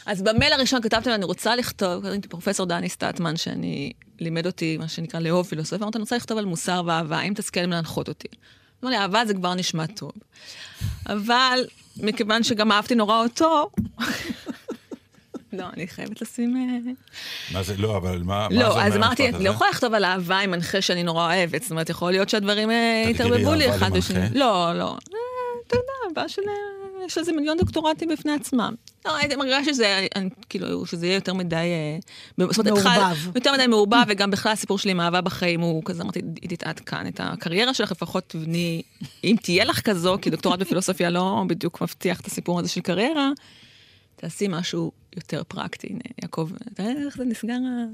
אז 0.06 0.22
במייל 0.22 0.52
הראשון 0.52 0.82
כתבתי 0.82 1.08
לו, 1.08 1.14
אני 1.14 1.24
רוצה 1.24 1.56
לכתוב, 1.56 2.02
קראתי 2.02 2.28
פרופסור 2.28 2.66
דני 2.66 2.88
סטטמן, 2.88 3.36
שאני 3.36 3.92
לימד 4.20 4.46
אותי, 4.46 4.76
מה 4.78 4.88
שנקרא, 4.88 5.20
לאהוב 5.20 5.46
פילוסופיה, 5.46 5.84
אמרתי, 5.84 5.98
אני 5.98 6.02
רוצה 6.02 6.16
לכתוב 6.16 6.38
על 6.38 6.44
מוסר 6.44 6.82
ואהבה, 6.86 7.18
האם 7.18 7.32
להם 7.56 7.70
להנחות 7.70 8.08
אותי? 8.08 8.28
אמר 8.82 8.90
לי, 8.90 8.98
אהבה 8.98 9.26
זה 9.26 9.34
כבר 9.34 9.54
נשמע 9.54 9.86
טוב. 9.86 10.12
אבל 11.06 11.64
מכיוון 11.96 12.42
שגם 12.42 12.72
אהבתי 12.72 12.94
נורא 12.94 13.22
אותו, 13.22 13.70
לא, 15.58 15.64
אני 15.76 15.86
חייבת 15.88 16.22
לשים... 16.22 16.56
אה, 16.56 16.92
מה 17.52 17.62
זה, 17.62 17.74
לא, 17.76 17.96
אבל 17.96 18.22
מה 18.22 18.48
מה 18.50 18.54
זה 18.54 18.60
לא, 18.60 18.70
אומר 18.70 18.82
אז 18.82 18.96
אמרתי, 18.96 19.28
אני 19.28 19.44
לא? 19.44 19.50
יכולה 19.50 19.70
לכתוב 19.70 19.94
על 19.94 20.04
אהבה 20.04 20.38
עם 20.38 20.50
מנחה 20.50 20.80
שאני 20.80 21.02
נורא 21.02 21.24
אוהבת, 21.34 21.62
זאת 21.62 21.70
אומרת, 21.70 21.90
יכול 21.90 22.12
להיות 22.12 22.28
שהדברים 22.28 22.70
אה, 22.70 23.04
יתערבבו 23.10 23.54
לי 23.54 23.70
אחד? 23.76 23.92
בשני. 23.92 24.28
לא, 24.34 24.72
לא. 24.78 24.88
אה, 24.90 25.18
אתה 25.66 25.76
יודע, 25.76 26.18
אהבה 26.20 26.28
של... 26.28 26.42
יש 27.06 27.18
איזה 27.18 27.32
מיליון 27.32 27.58
דוקטורטים 27.58 28.08
בפני 28.08 28.32
עצמם. 28.32 28.74
לא, 29.04 29.16
הייתי 29.16 29.36
מרגישה 29.36 29.64
שזה, 29.64 30.06
אני- 30.16 30.28
כאילו, 30.48 30.86
שזה 30.86 31.06
יהיה 31.06 31.14
יותר 31.14 31.34
מדי... 31.34 31.66
מעורבב. 32.38 33.30
יותר 33.34 33.52
מדי 33.52 33.66
מעורבב, 33.66 34.02
וגם 34.08 34.30
בכלל 34.30 34.52
הסיפור 34.52 34.78
שלי 34.78 34.90
עם 34.90 35.00
אהבה 35.00 35.20
בחיים 35.20 35.60
הוא 35.60 35.82
כזה, 35.84 36.02
אמרתי, 36.02 36.20
עידית, 36.40 36.62
עד 36.62 36.80
כאן, 36.80 37.06
את 37.06 37.20
הקריירה 37.24 37.74
שלך 37.74 37.90
לפחות 37.92 38.24
תבני, 38.26 38.82
אם 39.24 39.36
תהיה 39.42 39.64
לך 39.64 39.80
כזו, 39.80 40.16
כי 40.22 40.30
דוקטורט 40.30 40.58
בפילוסופיה 40.58 41.10
לא 41.10 41.42
בדיוק 41.46 41.80
מבטיח 41.82 42.20
את 42.20 42.26
הסיפור 42.26 42.60
הזה 42.60 42.68
של 42.68 42.80
קריירה, 42.80 43.30
תעשי 44.24 44.46
משהו 44.48 44.92
יותר 45.16 45.42
פרקטי. 45.48 45.86
הנה, 45.90 46.00
יעקב, 46.22 46.50
תראה 46.74 46.92
איך 47.06 47.16
זה 47.16 47.24
נסגר 47.24 47.54
ה... 47.54 47.84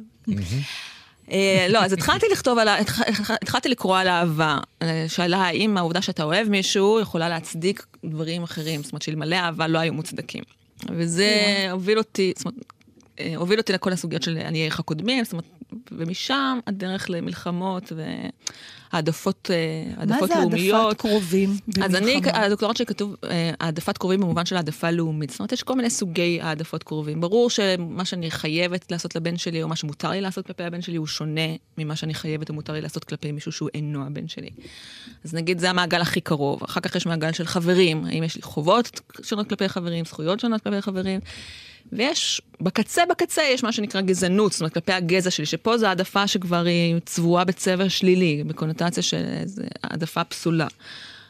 אה, 1.31 1.67
לא, 1.71 1.85
אז 1.85 1.93
התחלתי 1.93 2.27
לכתוב 2.33 2.59
על 2.59 2.69
ה... 2.69 2.79
התח- 2.81 3.01
התח- 3.09 3.31
התחלתי 3.43 3.69
לקרוא 3.69 3.99
על 3.99 4.09
אהבה. 4.09 4.59
אה, 4.83 5.05
שאלה 5.09 5.39
האם 5.39 5.77
העובדה 5.77 6.03
שאתה 6.03 6.23
אוהב 6.23 6.49
מישהו 6.49 7.01
יכולה 7.01 7.29
להצדיק 7.29 7.87
דברים 8.05 8.43
אחרים. 8.43 8.83
זאת 8.83 8.93
אומרת 8.93 9.03
שאלמלא 9.03 9.37
אהבה 9.37 9.67
לא 9.67 9.79
היו 9.79 9.93
מוצדקים. 9.95 10.45
וזה 10.91 11.29
הוביל 11.71 11.99
אותי, 11.99 12.33
זאת 12.37 12.47
אומרת, 12.47 12.65
אה, 13.21 13.33
הוביל 13.37 13.59
אותי 13.59 13.73
לכל 13.73 13.93
הסוגיות 13.93 14.23
של 14.23 14.37
עניי 14.37 14.61
עירך 14.61 14.81
הקודמים, 14.81 15.25
זאת 15.25 15.33
אומרת, 15.33 15.45
ומשם 15.93 16.59
הדרך 16.67 17.11
למלחמות 17.11 17.93
והעדפות 18.92 19.50
אה, 19.50 20.04
מה 20.06 20.14
העדפות 20.14 20.28
זה 20.28 20.35
לאומיות. 20.40 20.85
העדפת 20.85 21.00
קרובים 21.00 21.50
אז 21.85 21.94
אני, 21.94 22.20
במלחמה? 22.20 22.44
הדוקטורט 22.44 22.76
שלי 22.76 22.87
כתוב 22.87 23.16
אה, 23.25 23.50
העדפת 23.61 23.99
קרובים 23.99 24.20
במובן 24.20 24.47
של 24.47 24.56
העדפה 24.56 24.90
לאומית. 24.90 25.30
זאת 25.30 25.38
אומרת, 25.38 25.52
יש 25.52 25.62
כל 25.62 25.75
מיני 25.75 25.90
סוגי 25.90 26.38
העדפות 26.42 26.82
קרובים. 26.82 27.20
ברור 27.20 27.50
שמה 27.50 28.04
שאני 28.04 28.30
חייבת 28.30 28.92
לעשות 28.92 29.16
לבן 29.16 29.37
שלי, 29.37 29.62
או 29.62 29.68
מה 29.68 29.76
שמותר 29.76 30.11
לי 30.11 30.20
לעשות 30.20 30.47
כלפי 30.47 30.64
הבן 30.64 30.82
שלי, 30.82 30.97
הוא 30.97 31.06
שונה 31.06 31.40
ממה 31.78 31.97
שאני 31.97 32.14
חייבת 32.14 32.50
ומותר 32.50 32.73
לי 32.73 32.80
לעשות 32.80 33.04
כלפי 33.04 33.32
מישהו 33.32 33.52
שהוא 33.52 33.68
אינו 33.75 34.06
הבן 34.06 34.28
שלי. 34.28 34.50
אז 35.25 35.35
נגיד, 35.35 35.59
זה 35.59 35.70
המעגל 35.70 36.00
הכי 36.00 36.20
קרוב. 36.20 36.64
אחר 36.64 36.80
כך 36.80 36.97
יש 36.97 37.06
מעגל 37.06 37.32
של 37.32 37.47
חברים. 37.47 38.04
האם 38.04 38.23
יש 38.23 38.37
לי 38.37 38.42
חובות 38.42 39.00
שונות 39.23 39.49
כלפי 39.49 39.68
חברים, 39.68 40.04
זכויות 40.04 40.40
שונות 40.40 40.62
כלפי 40.62 40.82
חברים. 40.82 41.20
ויש, 41.92 42.42
בקצה 42.61 43.02
בקצה 43.11 43.42
יש 43.42 43.64
מה 43.64 43.73
שנקרא 43.73 44.00
גזענות, 44.00 44.52
זאת 44.52 44.61
אומרת 44.61 44.75
כלפי 44.75 44.92
הגזע 44.92 45.30
שלי, 45.30 45.47
שפה 45.47 45.78
זו 45.78 45.87
העדפה 45.87 46.26
שכבר 46.26 46.64
היא 46.64 46.97
צבועה 47.06 47.44
בצבע 47.44 47.88
שלילי, 47.88 48.44
בקונוטציה 48.47 49.02
של 49.02 49.25
איזה 49.40 49.64
העדפה 49.85 50.25
פסולה. 50.25 50.66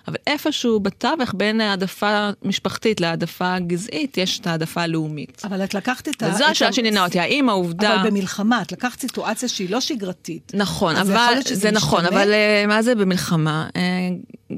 אבל 0.09 0.17
איפשהו 0.27 0.81
בתווך 0.81 1.35
בין 1.35 1.61
העדפה 1.61 2.31
משפחתית 2.43 3.01
להעדפה 3.01 3.59
גזעית, 3.59 4.19
יש 4.19 4.39
את 4.39 4.47
העדפה 4.47 4.83
הלאומית. 4.83 5.43
אבל 5.45 5.65
את 5.65 5.75
לקחת 5.75 6.09
את 6.09 6.23
ה... 6.23 6.29
וזו 6.29 6.45
השאלה 6.45 6.73
שעניינה 6.73 7.05
אותי, 7.05 7.21
האם 7.21 7.49
העובדה... 7.49 8.01
אבל 8.01 8.11
במלחמה, 8.11 8.63
את 8.63 8.73
לקחת 8.73 9.01
סיטואציה 9.01 9.49
שהיא 9.49 9.71
לא 9.71 9.81
שגרתית. 9.81 10.53
נכון, 10.55 10.97
אבל 10.97 11.35
שזה 11.45 11.55
זה 11.55 11.71
נכון? 11.71 12.07
אבל 12.07 12.33
אה, 12.33 12.65
מה 12.69 12.83
זה 12.83 12.95
במלחמה? 12.95 13.69
אה, 13.77 13.83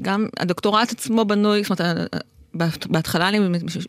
גם 0.01 0.27
הדוקטורט 0.39 0.91
עצמו 0.91 1.25
בנוי, 1.25 1.63
זאת 1.63 1.81
אומרת, 1.81 2.15
בהתחלה 2.85 3.29
אני 3.29 3.39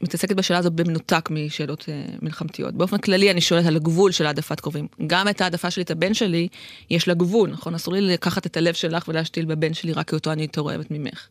מתעסקת 0.03 0.37
בשאלה 0.37 0.59
הזו 0.59 0.71
במנותק 0.71 1.29
משאלות 1.31 1.85
אה, 1.89 2.05
מלחמתיות. 2.23 2.75
באופן 2.75 2.99
כללי 2.99 3.31
אני 3.31 3.41
שואלת 3.41 3.67
על 3.67 3.77
הגבול 3.77 4.13
של 4.13 4.27
העדפת 4.27 4.61
קרובים. 4.61 4.87
גם 5.07 5.29
את 5.29 5.41
העדפה 5.41 5.71
שלי, 5.71 5.83
את 5.83 5.91
הבן 5.91 6.15
שלי, 6.15 6.49
יש 6.91 7.09
לה 7.09 7.15
גבול, 7.15 7.51
נכון? 7.51 7.75
אסור 7.75 7.95
לי 7.95 8.01
לקחת 8.01 8.47
את 8.47 8.57
הלב 8.57 8.75
שלך 8.75 9.09
ולהשתיל 9.09 9.45
בבן 9.45 9.75
שלי 9.75 9.93
רק 9.93 10.09
כי 10.09 10.15
אותו 10.15 10.33
אני 10.33 10.43
יותר 10.43 10.61
אוהבת 10.61 10.91
ממך. 10.91 11.27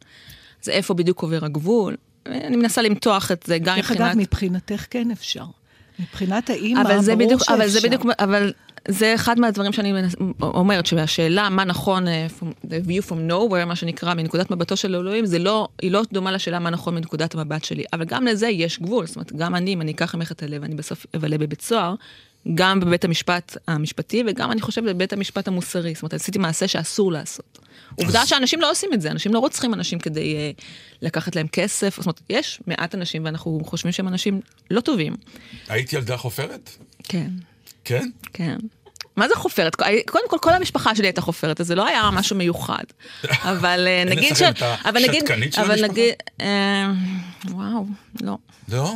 אז 0.63 0.69
איפה 0.69 0.93
בדיוק 0.93 1.21
עובר 1.21 1.45
הגבול? 1.45 1.95
אני 2.25 2.55
מנסה 2.55 2.81
למתוח 2.81 3.31
את 3.31 3.43
זה 3.47 3.57
גם 3.57 3.75
דרך 3.75 3.91
מבחינת... 3.91 4.11
אגב, 4.11 4.17
מבחינתך 4.17 4.85
כן 4.89 5.11
אפשר. 5.11 5.45
מבחינת 5.99 6.49
האימא, 6.49 6.83
ברור 6.83 7.39
שאפשר. 7.39 7.53
אבל 7.53 7.67
זה 7.67 7.81
בדיוק, 7.81 8.05
אבל 8.19 8.53
זה 8.87 9.15
אחד 9.15 9.39
מהדברים 9.39 9.73
שאני 9.73 9.93
אומרת, 10.41 10.85
שהשאלה 10.85 11.49
מה 11.49 11.63
נכון, 11.63 12.07
אה, 12.07 12.27
from- 12.39 12.65
the 12.65 12.87
view 12.87 13.09
from 13.09 13.31
nowhere, 13.31 13.65
מה 13.65 13.75
שנקרא, 13.75 14.13
מנקודת 14.13 14.51
מבטו 14.51 14.77
של 14.77 14.95
אלוהים, 14.95 15.25
זה 15.25 15.39
לא, 15.39 15.67
היא 15.81 15.91
לא 15.91 16.01
דומה 16.13 16.31
לשאלה 16.31 16.59
מה 16.59 16.69
נכון 16.69 16.95
מנקודת 16.95 17.35
המבט 17.35 17.63
שלי. 17.63 17.83
אבל 17.93 18.05
גם 18.05 18.27
לזה 18.27 18.47
יש 18.47 18.79
גבול, 18.79 19.07
זאת 19.07 19.15
אומרת, 19.15 19.33
גם 19.33 19.55
אני, 19.55 19.73
אם 19.73 19.81
אני 19.81 19.91
אקח 19.91 20.15
ממך 20.15 20.31
את 20.31 20.43
הלב, 20.43 20.63
אני 20.63 20.75
בסוף 20.75 21.05
אבלה 21.15 21.37
בבית 21.37 21.61
סוהר, 21.61 21.95
גם 22.53 22.79
בבית 22.79 23.05
המשפט 23.05 23.57
המשפטי, 23.67 24.23
וגם 24.27 24.51
אני 24.51 24.61
חושבת 24.61 24.95
בבית 24.95 25.13
המשפט 25.13 25.47
המוסרי. 25.47 25.93
זאת 25.93 26.01
אומרת, 26.03 26.13
עשיתי 26.13 26.39
מעשה 26.39 26.67
שאסור 26.67 27.11
לעשות. 27.11 27.59
עובדה 27.95 28.25
שאנשים 28.25 28.61
לא 28.61 28.71
עושים 28.71 28.89
את 28.93 29.01
זה, 29.01 29.11
אנשים 29.11 29.33
לא 29.33 29.39
רוצחים 29.39 29.73
אנשים 29.73 29.99
כדי 29.99 30.53
uh, 30.57 30.63
לקחת 31.01 31.35
להם 31.35 31.47
כסף, 31.47 31.95
זאת 31.95 32.05
אומרת, 32.05 32.21
יש 32.29 32.59
מעט 32.67 32.95
אנשים 32.95 33.25
ואנחנו 33.25 33.61
חושבים 33.65 33.91
שהם 33.91 34.07
אנשים 34.07 34.41
לא 34.71 34.81
טובים. 34.81 35.15
היית 35.69 35.93
ילדה 35.93 36.17
חופרת? 36.17 36.69
כן. 37.03 37.29
כן? 37.85 38.09
כן. 38.33 38.57
מה 39.15 39.27
זה 39.27 39.35
חופרת? 39.35 39.75
קודם 40.05 40.29
כל, 40.29 40.37
כל 40.41 40.53
המשפחה 40.53 40.95
שלי 40.95 41.07
הייתה 41.07 41.21
חופרת, 41.21 41.61
אז 41.61 41.67
זה 41.67 41.75
לא 41.75 41.87
היה 41.87 42.09
משהו 42.13 42.35
מיוחד. 42.35 42.83
אבל 43.51 43.83
אה, 43.87 43.99
אין 43.99 44.09
נגיד 44.09 44.31
אצלכם 44.31 44.55
ש... 44.55 44.63
את 44.63 44.85
אבל 44.85 45.03
נגיד... 45.03 45.23
השתקנית 45.23 45.53
של 45.53 45.61
אבל 45.61 45.71
המשפחה? 45.71 45.87
נגיד... 45.91 46.13
אה, 46.41 46.91
וואו, 47.49 47.85
לא. 48.21 48.37
לא? 48.69 48.93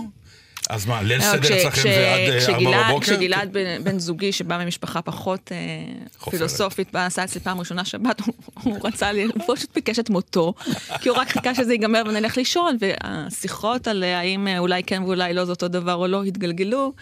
אז 0.69 0.85
מה, 0.85 1.01
ליל 1.03 1.17
לא, 1.17 1.23
סדר 1.23 1.57
אצלכם 1.57 1.81
זה 1.81 2.13
עד 2.13 2.19
אה, 2.33 2.39
כשגלעד- 2.39 2.65
ארבע 2.73 2.89
בבוקר? 2.89 3.05
כשגלעד 3.05 3.53
בן- 3.53 3.83
בן 3.83 3.99
זוגי, 3.99 4.31
שבא 4.31 4.63
ממשפחה 4.65 5.01
פחות 5.01 5.51
אה. 5.51 6.29
פילוסופית, 6.31 6.91
בא, 6.93 7.05
עשה 7.05 7.23
אצלי 7.23 7.41
פעם 7.41 7.59
ראשונה 7.59 7.85
שבת, 7.85 8.21
הוא- 8.63 8.77
רצה 8.83 9.09
הוא 9.09 9.55
פשוט 9.55 9.69
ביקש 9.75 9.99
את 9.99 10.09
מותו, 10.09 10.53
כי 11.01 11.09
הוא 11.09 11.17
רק 11.17 11.29
חיכה 11.29 11.55
שזה 11.55 11.71
ייגמר 11.73 12.01
ונלך 12.07 12.37
לישון, 12.37 12.77
והשיחות 12.79 13.87
על 13.87 14.03
האם 14.03 14.47
אולי 14.57 14.83
כן 14.83 15.03
ואולי 15.03 15.33
לא 15.33 15.45
זה 15.45 15.51
אותו 15.51 15.67
דבר 15.67 15.93
או 15.93 16.07
לא, 16.07 16.23
התגלגלו, 16.23 16.93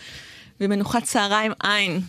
ומנוחת 0.59 1.03
צהריים 1.03 1.51
אין. 1.63 2.01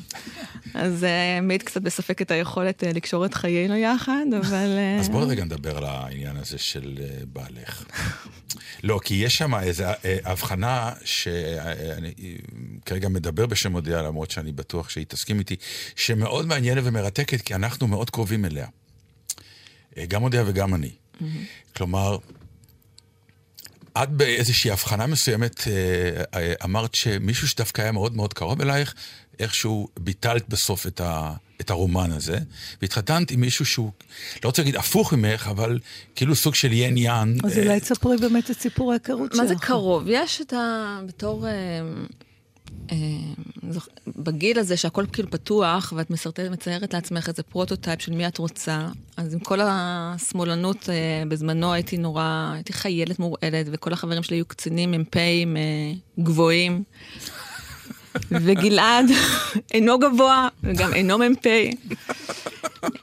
אז 0.74 1.04
אה, 1.04 1.40
מעיד 1.42 1.62
קצת 1.62 1.82
בספק 1.82 2.22
את 2.22 2.30
היכולת 2.30 2.84
אה, 2.84 2.92
לקשור 2.92 3.26
את 3.26 3.34
חיינו 3.34 3.76
יחד, 3.76 4.26
אבל... 4.38 4.78
אה, 4.78 4.98
אז 5.00 5.08
בואי 5.08 5.26
רגע 5.26 5.44
נדבר 5.44 5.76
על 5.76 5.84
העניין 5.84 6.36
הזה 6.36 6.58
של 6.58 6.98
בעלך. 7.32 7.84
לא, 8.82 9.00
כי 9.04 9.14
יש 9.14 9.34
שם 9.34 9.54
איזו 9.54 9.84
הבחנה 10.24 10.92
שאני 11.04 12.12
כרגע 12.86 13.08
מדבר 13.08 13.46
בשם 13.46 13.72
הודיעה, 13.72 14.02
למרות 14.02 14.30
שאני 14.30 14.52
בטוח 14.52 14.88
שהיא 14.88 15.06
תסכים 15.08 15.38
איתי, 15.38 15.56
שמאוד 15.96 16.46
מעניינת 16.46 16.82
ומרתקת, 16.86 17.40
כי 17.40 17.54
אנחנו 17.54 17.86
מאוד 17.86 18.10
קרובים 18.10 18.44
אליה. 18.44 18.66
גם 20.08 20.22
הודיעה 20.22 20.44
וגם 20.46 20.74
אני. 20.74 20.90
כלומר, 21.76 22.18
את 24.02 24.10
באיזושהי 24.10 24.70
הבחנה 24.70 25.06
מסוימת 25.06 25.60
אה, 25.68 26.22
אה, 26.34 26.52
אמרת 26.64 26.94
שמישהו 26.94 27.48
שדווקא 27.48 27.82
היה 27.82 27.92
מאוד 27.92 28.16
מאוד 28.16 28.32
קרוב 28.32 28.60
אלייך, 28.60 28.94
איכשהו 29.38 29.88
ביטלת 30.00 30.48
בסוף 30.48 30.86
את, 30.86 31.00
ה, 31.00 31.32
את 31.60 31.70
הרומן 31.70 32.12
הזה, 32.12 32.38
והתחתנת 32.82 33.30
עם 33.30 33.40
מישהו 33.40 33.66
שהוא, 33.66 33.90
לא 34.44 34.48
רוצה 34.48 34.62
להגיד 34.62 34.76
הפוך 34.76 35.12
ממך, 35.12 35.48
אבל 35.50 35.78
כאילו 36.14 36.34
סוג 36.36 36.54
של 36.54 36.72
יין 36.72 36.96
יאנג. 36.96 37.34
אז 37.44 37.58
אה, 37.58 37.62
אולי 37.62 37.80
תספרי 37.80 38.16
באמת 38.16 38.50
את 38.50 38.60
סיפור 38.60 38.90
ההיכרות 38.90 39.32
שלך. 39.32 39.40
מה 39.40 39.46
זה 39.46 39.54
קרוב? 39.60 40.04
יש 40.06 40.40
את 40.40 40.52
ה... 40.52 41.00
בתור... 41.06 41.46
זוכ- 43.70 43.88
בגיל 44.16 44.58
הזה 44.58 44.76
שהכל 44.76 45.04
כאילו 45.12 45.30
פתוח, 45.30 45.92
ואת 45.96 46.10
מסרטטת, 46.10 46.50
מציירת 46.50 46.94
לעצמך 46.94 47.28
איזה 47.28 47.42
פרוטוטייפ 47.42 48.02
של 48.02 48.12
מי 48.12 48.26
את 48.26 48.38
רוצה, 48.38 48.88
אז 49.16 49.34
עם 49.34 49.40
כל 49.40 49.58
השמאלנות, 49.62 50.88
אה, 50.90 51.22
בזמנו 51.28 51.72
הייתי 51.72 51.96
נורא, 51.96 52.50
הייתי 52.54 52.72
חיילת 52.72 53.18
מורעלת, 53.18 53.66
וכל 53.72 53.92
החברים 53.92 54.22
שלי 54.22 54.36
היו 54.36 54.44
קצינים, 54.46 54.92
מ"פים 54.92 55.56
אה, 55.56 55.62
גבוהים. 56.18 56.82
וגלעד 58.44 59.06
אינו 59.74 59.98
גבוה, 59.98 60.48
וגם 60.62 60.94
אינו 60.94 61.18
מ"פ. 61.18 61.46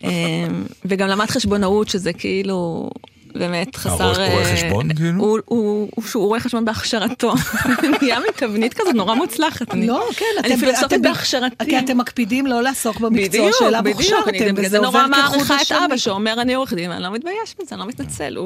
אה, 0.04 0.48
וגם 0.86 1.08
למד 1.08 1.26
חשבונאות, 1.26 1.90
שזה 1.90 2.14
כאילו 2.14 2.90
באמת 3.36 3.76
חסר... 3.76 4.04
הרואה- 4.04 4.28
רואה 4.34 4.50
אה, 4.52 4.56
חשבון, 4.58 4.94
כאילו? 4.96 5.22
הוא- 5.22 5.40
הוא 5.46 5.90
הוא- 5.96 6.06
שהוא 6.06 6.28
רואה 6.28 6.40
חשבון 6.40 6.66
בהכשרתו. 6.66 7.34
נהיה 8.02 8.20
מתבנית 8.30 8.74
כזאת 8.74 8.96
נורא 8.96 9.16
מוצלחת. 9.16 9.72
אני- 9.74 9.88
לא, 9.88 10.08
כן, 10.18 10.26
אני 10.40 10.54
אתם- 10.54 10.60
פילוסופית 10.60 11.02
בהכשרתי. 11.02 11.66
כי 11.66 11.80
אתם 11.80 11.98
מקפידים 11.98 12.48
לא 12.48 12.64
לעסוק 12.64 13.00
במקצוע 13.00 13.50
שאליו 13.60 13.82
בדיוק, 13.84 13.98
הוכשרתם, 14.00 14.54
וזה 14.58 14.70
זה 14.70 14.78
עובר 14.78 14.90
נורא 15.08 15.22
כחוט 15.24 15.36
מעריכה 15.38 15.56
את 15.56 15.62
השני. 15.62 15.78
אבא 15.86 15.98
שאומר 15.98 16.42
אני 16.42 16.54
עורך 16.54 16.74
דין, 16.74 16.92
אני 16.92 17.04
לא 17.04 17.12
מתבייש 17.12 17.56
בזה, 17.62 17.76
אני 17.76 17.80
לא 17.80 17.86
מתנצל. 17.88 18.38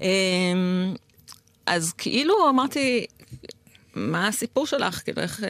אמ, 0.00 0.06
אז 1.66 1.92
כאילו 1.98 2.48
אמרתי, 2.48 3.04
מה 3.94 4.28
הסיפור 4.28 4.66
שלך? 4.66 4.94
כאילו 5.04 5.22
איך... 5.22 5.40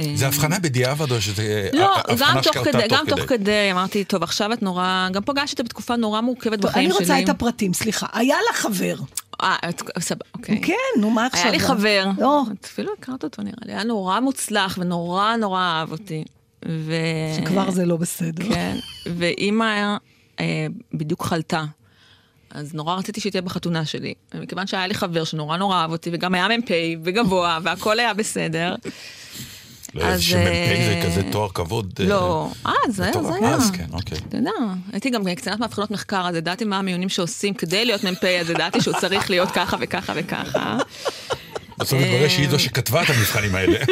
אה, 0.00 0.04
אה, 0.04 0.16
זה 0.16 0.26
הבחנה 0.26 0.58
בדיעבד 0.58 1.12
או 1.12 1.20
שזה 1.20 1.68
לא, 1.72 1.96
ה- 1.96 2.00
הבחנה 2.12 2.34
גם 2.34 2.40
תוך 2.42 2.54
שקרתה 2.54 2.72
כדי, 2.72 2.86
גם 2.88 3.04
תוך 3.08 3.20
כדי, 3.20 3.68
אמרתי, 3.72 4.04
טוב, 4.04 4.22
עכשיו 4.22 4.52
את 4.52 4.62
נורא, 4.62 5.08
גם 5.12 5.22
אותה 5.50 5.62
בתקופה 5.62 5.96
נורא 5.96 6.20
מורכבת 6.20 6.58
בחיים 6.58 6.84
אני 6.90 6.94
שלי. 6.94 7.00
רוצה 7.04 7.22
את 7.24 7.28
הפרטים, 7.28 7.74
סליחה. 7.74 8.06
היה 8.12 8.36
לה 8.50 8.56
חבר. 8.56 8.94
אה, 9.42 9.56
סבבה, 9.98 10.24
אוקיי. 10.34 10.60
כן, 10.62 10.74
נו, 11.00 11.10
מה 11.10 11.26
עכשיו? 11.26 11.42
היה 11.42 11.50
לי 11.52 11.60
חבר, 11.60 12.06
לא, 12.18 12.42
את 12.60 12.64
אפילו 12.64 12.92
הכרת 12.98 13.24
אותו 13.24 13.42
נראה 13.42 13.56
לי, 13.66 13.72
היה 13.72 13.84
נורא 13.84 14.20
מוצלח 14.20 14.78
ונורא 14.80 15.36
נורא 15.36 15.60
אהב 15.60 15.92
אותי. 15.92 16.24
ו... 16.68 16.92
שכבר 17.36 17.70
זה 17.70 17.86
לא 17.86 17.96
בסדר. 17.96 18.44
כן, 18.54 18.76
ואימא 19.16 19.96
אה, 20.40 20.66
בדיוק 20.94 21.22
חלתה. 21.24 21.64
אז 22.50 22.74
נורא 22.74 22.94
רציתי 22.94 23.20
שהיא 23.20 23.30
תהיה 23.30 23.42
בחתונה 23.42 23.84
שלי. 23.86 24.14
ומכיוון 24.34 24.66
שהיה 24.66 24.86
לי 24.86 24.94
חבר 24.94 25.24
שנורא 25.24 25.56
נורא 25.56 25.76
אהב 25.80 25.90
אותי, 25.90 26.10
וגם 26.12 26.34
היה 26.34 26.48
מ"פ 26.48 26.70
וגבוה, 27.04 27.58
והכל 27.62 27.98
היה 28.00 28.14
בסדר. 28.14 28.74
לא 29.94 30.04
אז, 30.04 30.22
שמ"פ 30.22 30.34
זה 30.34 30.94
אה, 30.94 31.02
כזה 31.06 31.22
תואר 31.32 31.48
כבוד. 31.48 31.92
אה, 32.00 32.04
לא, 32.04 32.50
אה, 32.66 32.72
זה 32.88 33.04
היה. 33.04 33.12
זה 33.22 33.34
היה. 33.34 33.54
אז 33.54 33.70
כן, 33.70 33.86
אוקיי. 33.92 34.18
אתה 34.28 34.36
יודע, 34.36 34.50
הייתי 34.92 35.10
גם 35.10 35.34
קצינת 35.34 35.60
מאבחנות 35.60 35.90
מחקר, 35.90 36.28
אז 36.28 36.34
ידעתי 36.34 36.64
מה 36.64 36.78
המיונים 36.78 37.08
שעושים 37.08 37.54
כדי 37.54 37.84
להיות 37.84 38.04
מ"פ, 38.04 38.24
אז 38.24 38.50
ידעתי 38.50 38.80
שהוא 38.80 38.94
צריך 39.00 39.30
להיות 39.30 39.50
ככה 39.50 39.76
וככה 39.80 40.12
וככה. 40.16 40.78
בסוף 41.78 42.00
מתברר 42.00 42.28
שהיא 42.28 42.48
זו 42.50 42.58
שכתבה 42.58 43.02
את 43.02 43.10
המבחנים 43.10 43.54
האלה. 43.54 43.78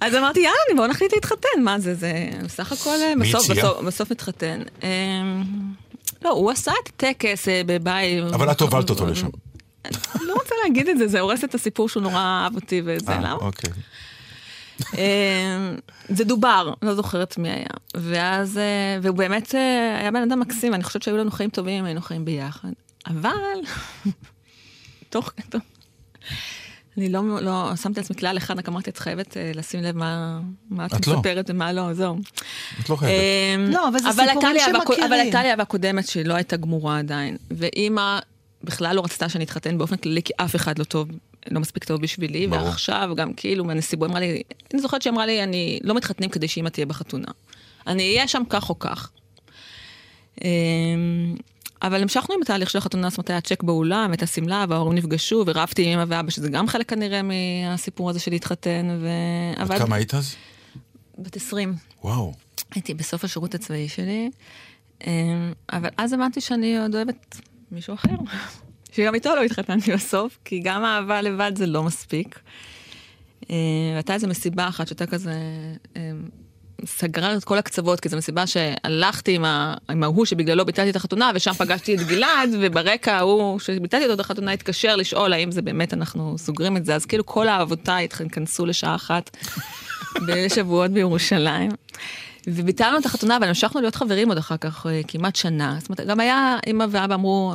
אז 0.00 0.14
אמרתי, 0.14 0.40
יאללה, 0.40 0.76
בואו 0.76 0.86
נחליט 0.86 1.12
להתחתן, 1.12 1.62
מה 1.64 1.78
זה, 1.78 1.94
זה 1.94 2.28
בסך 2.44 2.72
הכל 2.72 2.96
אה, 3.02 3.12
בסוף? 3.20 3.50
בסוף, 3.50 3.80
בסוף 3.80 4.10
מתחתן. 4.10 4.62
אה, 4.82 4.88
לא, 6.22 6.30
הוא 6.30 6.50
עשה 6.50 6.72
את 6.82 6.88
הטקס 6.88 7.48
אה, 7.48 7.62
בבית. 7.66 8.24
אבל 8.34 8.50
את 8.50 8.60
הובלת 8.60 8.90
אותו 8.90 9.06
לשם. 9.06 9.26
לא 10.20 10.34
רוצה 10.34 10.54
להגיד 10.64 10.88
את 10.88 10.98
זה, 10.98 11.08
זה 11.08 11.20
הורס 11.20 11.44
את 11.44 11.54
הסיפור 11.54 11.88
שהוא 11.88 12.02
נורא 12.02 12.18
אהב 12.18 12.54
אותי 12.54 12.82
וזה, 12.84 13.12
אה, 13.12 13.18
למה? 13.18 13.50
אה, 14.98 15.74
זה 16.08 16.24
דובר, 16.24 16.72
לא 16.82 16.94
זוכרת 16.94 17.38
מי 17.38 17.48
היה. 17.48 17.66
ואז, 17.94 18.58
אה, 18.58 18.98
והוא 19.02 19.16
באמת 19.16 19.54
אה, 19.54 19.98
היה 19.98 20.10
בן 20.10 20.22
אדם 20.22 20.40
מקסים, 20.40 20.74
אני 20.74 20.84
חושבת 20.84 21.02
שהיו 21.02 21.16
לנו 21.16 21.30
חיים 21.30 21.50
טובים 21.50 21.78
אם 21.78 21.84
היינו 21.84 22.00
חיים 22.00 22.24
ביחד. 22.24 22.68
אבל, 23.06 23.58
תוך 25.10 25.32
כדי, 25.36 25.58
אני 26.98 27.08
לא, 27.08 27.22
לא 27.40 27.76
שמתי 27.76 28.00
לעצמי 28.00 28.16
כלל 28.16 28.36
אחד, 28.36 28.58
רק 28.58 28.68
אמרתי, 28.68 28.90
את 28.90 28.98
חייבת 28.98 29.36
אה, 29.36 29.52
לשים 29.54 29.82
לב 29.82 29.96
מה, 29.96 30.40
מה 30.70 30.86
את 30.86 30.94
את 30.94 31.06
לא. 31.06 31.16
מספרת 31.16 31.50
ומה 31.50 31.72
לא, 31.72 31.94
זהו. 31.94 32.18
את 32.80 32.90
לא 32.90 32.96
חייבת. 32.96 33.14
אמ, 33.56 33.70
לא, 33.70 33.88
אבל 33.88 33.98
זה 33.98 34.08
סיפורים 34.12 34.56
שמכירים. 34.58 35.04
אבל 35.04 35.12
הייתה 35.12 35.42
לי 35.42 35.50
אהבה 35.50 35.64
קודמת 35.64 36.06
שהיא 36.06 36.24
לא 36.24 36.34
הייתה 36.34 36.56
גמורה 36.56 36.98
עדיין. 36.98 37.36
ואימא 37.50 38.18
בכלל 38.64 38.96
לא 38.96 39.04
רצתה 39.04 39.28
שאני 39.28 39.44
אתחתן 39.44 39.78
באופן 39.78 39.96
כללי, 39.96 40.22
כי 40.22 40.32
אף 40.36 40.56
אחד 40.56 40.78
לא 40.78 40.84
טוב, 40.84 41.08
לא 41.50 41.60
מספיק 41.60 41.84
טוב 41.84 42.00
בשבילי. 42.00 42.46
ברור. 42.46 42.64
ועכשיו 42.64 43.10
גם 43.16 43.32
כאילו 43.32 43.64
מהנסיבות, 43.64 44.10
אמרה 44.10 44.20
לי, 44.20 44.42
אני 44.74 44.82
זוכרת 44.82 45.02
שהיא 45.02 45.12
אמרה 45.12 45.26
לי, 45.26 45.42
אני 45.42 45.80
לא 45.82 45.94
מתחתנים 45.94 46.30
כדי 46.30 46.48
שאימא 46.48 46.68
תהיה 46.68 46.86
בחתונה. 46.86 47.28
אני 47.86 48.02
אהיה 48.16 48.28
שם 48.28 48.42
כך 48.48 48.70
או 48.70 48.78
כך. 48.78 49.10
אמ, 50.44 51.36
אבל 51.82 52.02
המשכנו 52.02 52.34
עם 52.34 52.42
התהליך 52.42 52.70
של 52.70 52.78
החתונה, 52.78 53.10
זאת 53.10 53.18
אומרת, 53.18 53.30
היה 53.30 53.40
צ'ק 53.40 53.62
באולם, 53.62 54.12
את 54.12 54.22
השמלה, 54.22 54.64
וההורים 54.68 54.98
נפגשו, 54.98 55.44
ורבתי 55.46 55.84
עם 55.84 55.98
אמא 55.98 56.04
ואבא, 56.08 56.30
שזה 56.30 56.48
גם 56.48 56.68
חלק 56.68 56.88
כנראה 56.88 57.20
מהסיפור 57.22 58.10
הזה 58.10 58.20
של 58.20 58.30
להתחתן, 58.30 58.98
ו... 59.00 59.08
אבל... 59.62 59.78
כמה 59.78 59.96
היית 59.96 60.14
אז? 60.14 60.34
בת 61.18 61.36
20. 61.36 61.74
וואו. 62.04 62.32
הייתי 62.74 62.94
בסוף 62.94 63.24
השירות 63.24 63.54
הצבאי 63.54 63.88
שלי, 63.88 64.30
אמ, 65.06 65.52
אבל 65.72 65.88
אז 65.96 66.12
הבנתי 66.12 66.40
שאני 66.40 66.78
עוד 66.78 66.94
אוהבת 66.94 67.40
מישהו 67.70 67.94
אחר, 67.94 68.16
שגם 68.92 69.14
איתו 69.14 69.34
לא 69.34 69.42
התחתנתי 69.42 69.92
בסוף, 69.92 70.38
כי 70.44 70.60
גם 70.60 70.84
אהבה 70.84 71.22
לבד 71.22 71.52
זה 71.54 71.66
לא 71.66 71.82
מספיק. 71.82 72.38
אמ, 73.50 73.56
והייתה 73.92 74.14
איזו 74.14 74.28
מסיבה 74.28 74.68
אחת 74.68 74.86
שהייתה 74.86 75.06
כזה, 75.06 75.34
אמ, 75.96 76.02
סגרה 76.84 77.36
את 77.36 77.44
כל 77.44 77.58
הקצוות, 77.58 78.00
כי 78.00 78.08
זו 78.08 78.16
מסיבה 78.16 78.46
שהלכתי 78.46 79.34
עם, 79.34 79.44
ה, 79.44 79.74
עם 79.90 80.02
ההוא 80.02 80.24
שבגללו 80.24 80.64
ביטלתי 80.66 80.90
את 80.90 80.96
החתונה, 80.96 81.30
ושם 81.34 81.52
פגשתי 81.52 81.94
את 81.94 82.00
גלעד, 82.00 82.50
וברקע 82.60 83.16
ההוא 83.16 83.58
שביטלתי 83.58 84.04
אותו 84.04 84.14
את 84.14 84.20
החתונה 84.20 84.52
התקשר 84.52 84.96
לשאול 84.96 85.32
האם 85.32 85.50
זה 85.50 85.62
באמת 85.62 85.94
אנחנו 85.94 86.38
סוגרים 86.38 86.76
את 86.76 86.84
זה, 86.84 86.94
אז 86.94 87.06
כאילו 87.06 87.26
כל 87.26 87.48
אהבותיי 87.48 88.04
התכנסו 88.04 88.66
לשעה 88.66 88.94
אחת 88.94 89.36
בליל 90.26 90.48
שבועות 90.48 90.90
בירושלים. 90.90 91.70
וביטלנו 92.46 92.98
את 92.98 93.06
החתונה, 93.06 93.36
אבל 93.36 93.48
המשכנו 93.48 93.80
להיות 93.80 93.94
חברים 93.94 94.28
עוד 94.28 94.38
אחר 94.38 94.56
כך, 94.56 94.86
אה, 94.86 95.00
כמעט 95.08 95.36
שנה. 95.36 95.76
זאת 95.80 95.88
אומרת, 95.88 96.06
גם 96.06 96.20
היה, 96.20 96.58
אמא 96.66 96.86
ואבא 96.90 97.14
אמרו, 97.14 97.54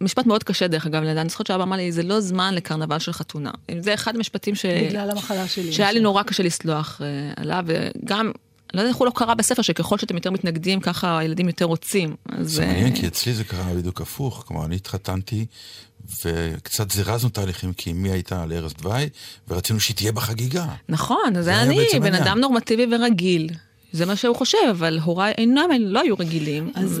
משפט 0.00 0.26
מאוד 0.26 0.44
קשה 0.44 0.68
דרך 0.68 0.86
אגב, 0.86 1.02
אני 1.02 1.28
זוכרת 1.28 1.46
שאבא 1.46 1.62
אמר 1.62 1.76
לי, 1.76 1.92
זה 1.92 2.02
לא 2.02 2.20
זמן 2.20 2.54
לקרנבל 2.54 2.98
של 2.98 3.12
חתונה. 3.12 3.50
זה 3.80 3.94
אחד 3.94 4.16
המשפטים 4.16 4.54
ש... 4.54 4.66
בגלל 4.66 5.10
המחלה 5.10 5.48
שלי. 5.48 5.72
שהיה 5.72 5.92
לי 5.92 6.00
נורא 6.00 6.22
קשה 6.22 6.42
לסלוח 6.42 7.00
אה, 7.04 7.32
עליו, 7.36 7.64
וגם, 7.66 8.32
לא 8.74 8.80
יודעת 8.80 8.88
איך 8.88 8.96
הוא 8.96 9.06
לא 9.06 9.12
קרא 9.14 9.34
בספר, 9.34 9.62
שככל 9.62 9.98
שאתם 9.98 10.14
יותר 10.14 10.30
מתנגדים, 10.30 10.80
ככה 10.80 11.18
הילדים 11.18 11.46
יותר 11.48 11.64
רוצים. 11.64 12.16
זה 12.40 12.62
אה, 12.62 12.66
מעניין, 12.66 12.96
כי 12.96 13.06
אצלי 13.06 13.34
זה 13.34 13.44
קרה 13.44 13.74
בדיוק 13.74 14.00
הפוך. 14.00 14.44
כלומר, 14.46 14.64
אני 14.64 14.76
התחתנתי, 14.76 15.46
וקצת 16.24 16.90
זירזנו 16.90 17.28
תהליכים, 17.28 17.72
כי 17.72 17.90
אמי 17.90 18.10
הייתה 18.10 18.42
על 18.42 18.52
ערש 18.52 18.72
דווי, 18.72 19.08
ורצינו 19.48 19.80
שהיא 19.80 19.96
תהיה 19.96 20.12
בחגיגה. 20.12 20.66
נכון, 20.88 21.42
זה 21.42 21.50
היה 21.50 21.62
אני, 21.62 21.86
בן. 22.02 22.14
אדם 22.14 22.38
נורמטיבי 22.38 22.86
ורגיל. 22.90 23.48
זה 23.94 24.06
מה 24.06 24.16
שהוא 24.16 24.36
חושב, 24.36 24.58
אבל 24.70 24.98
הוריי 25.04 25.32
אינם, 25.38 25.68
הם 25.74 25.82
לא 25.82 26.00
היו 26.00 26.14
רגילים. 26.18 26.70
אז- 26.74 27.00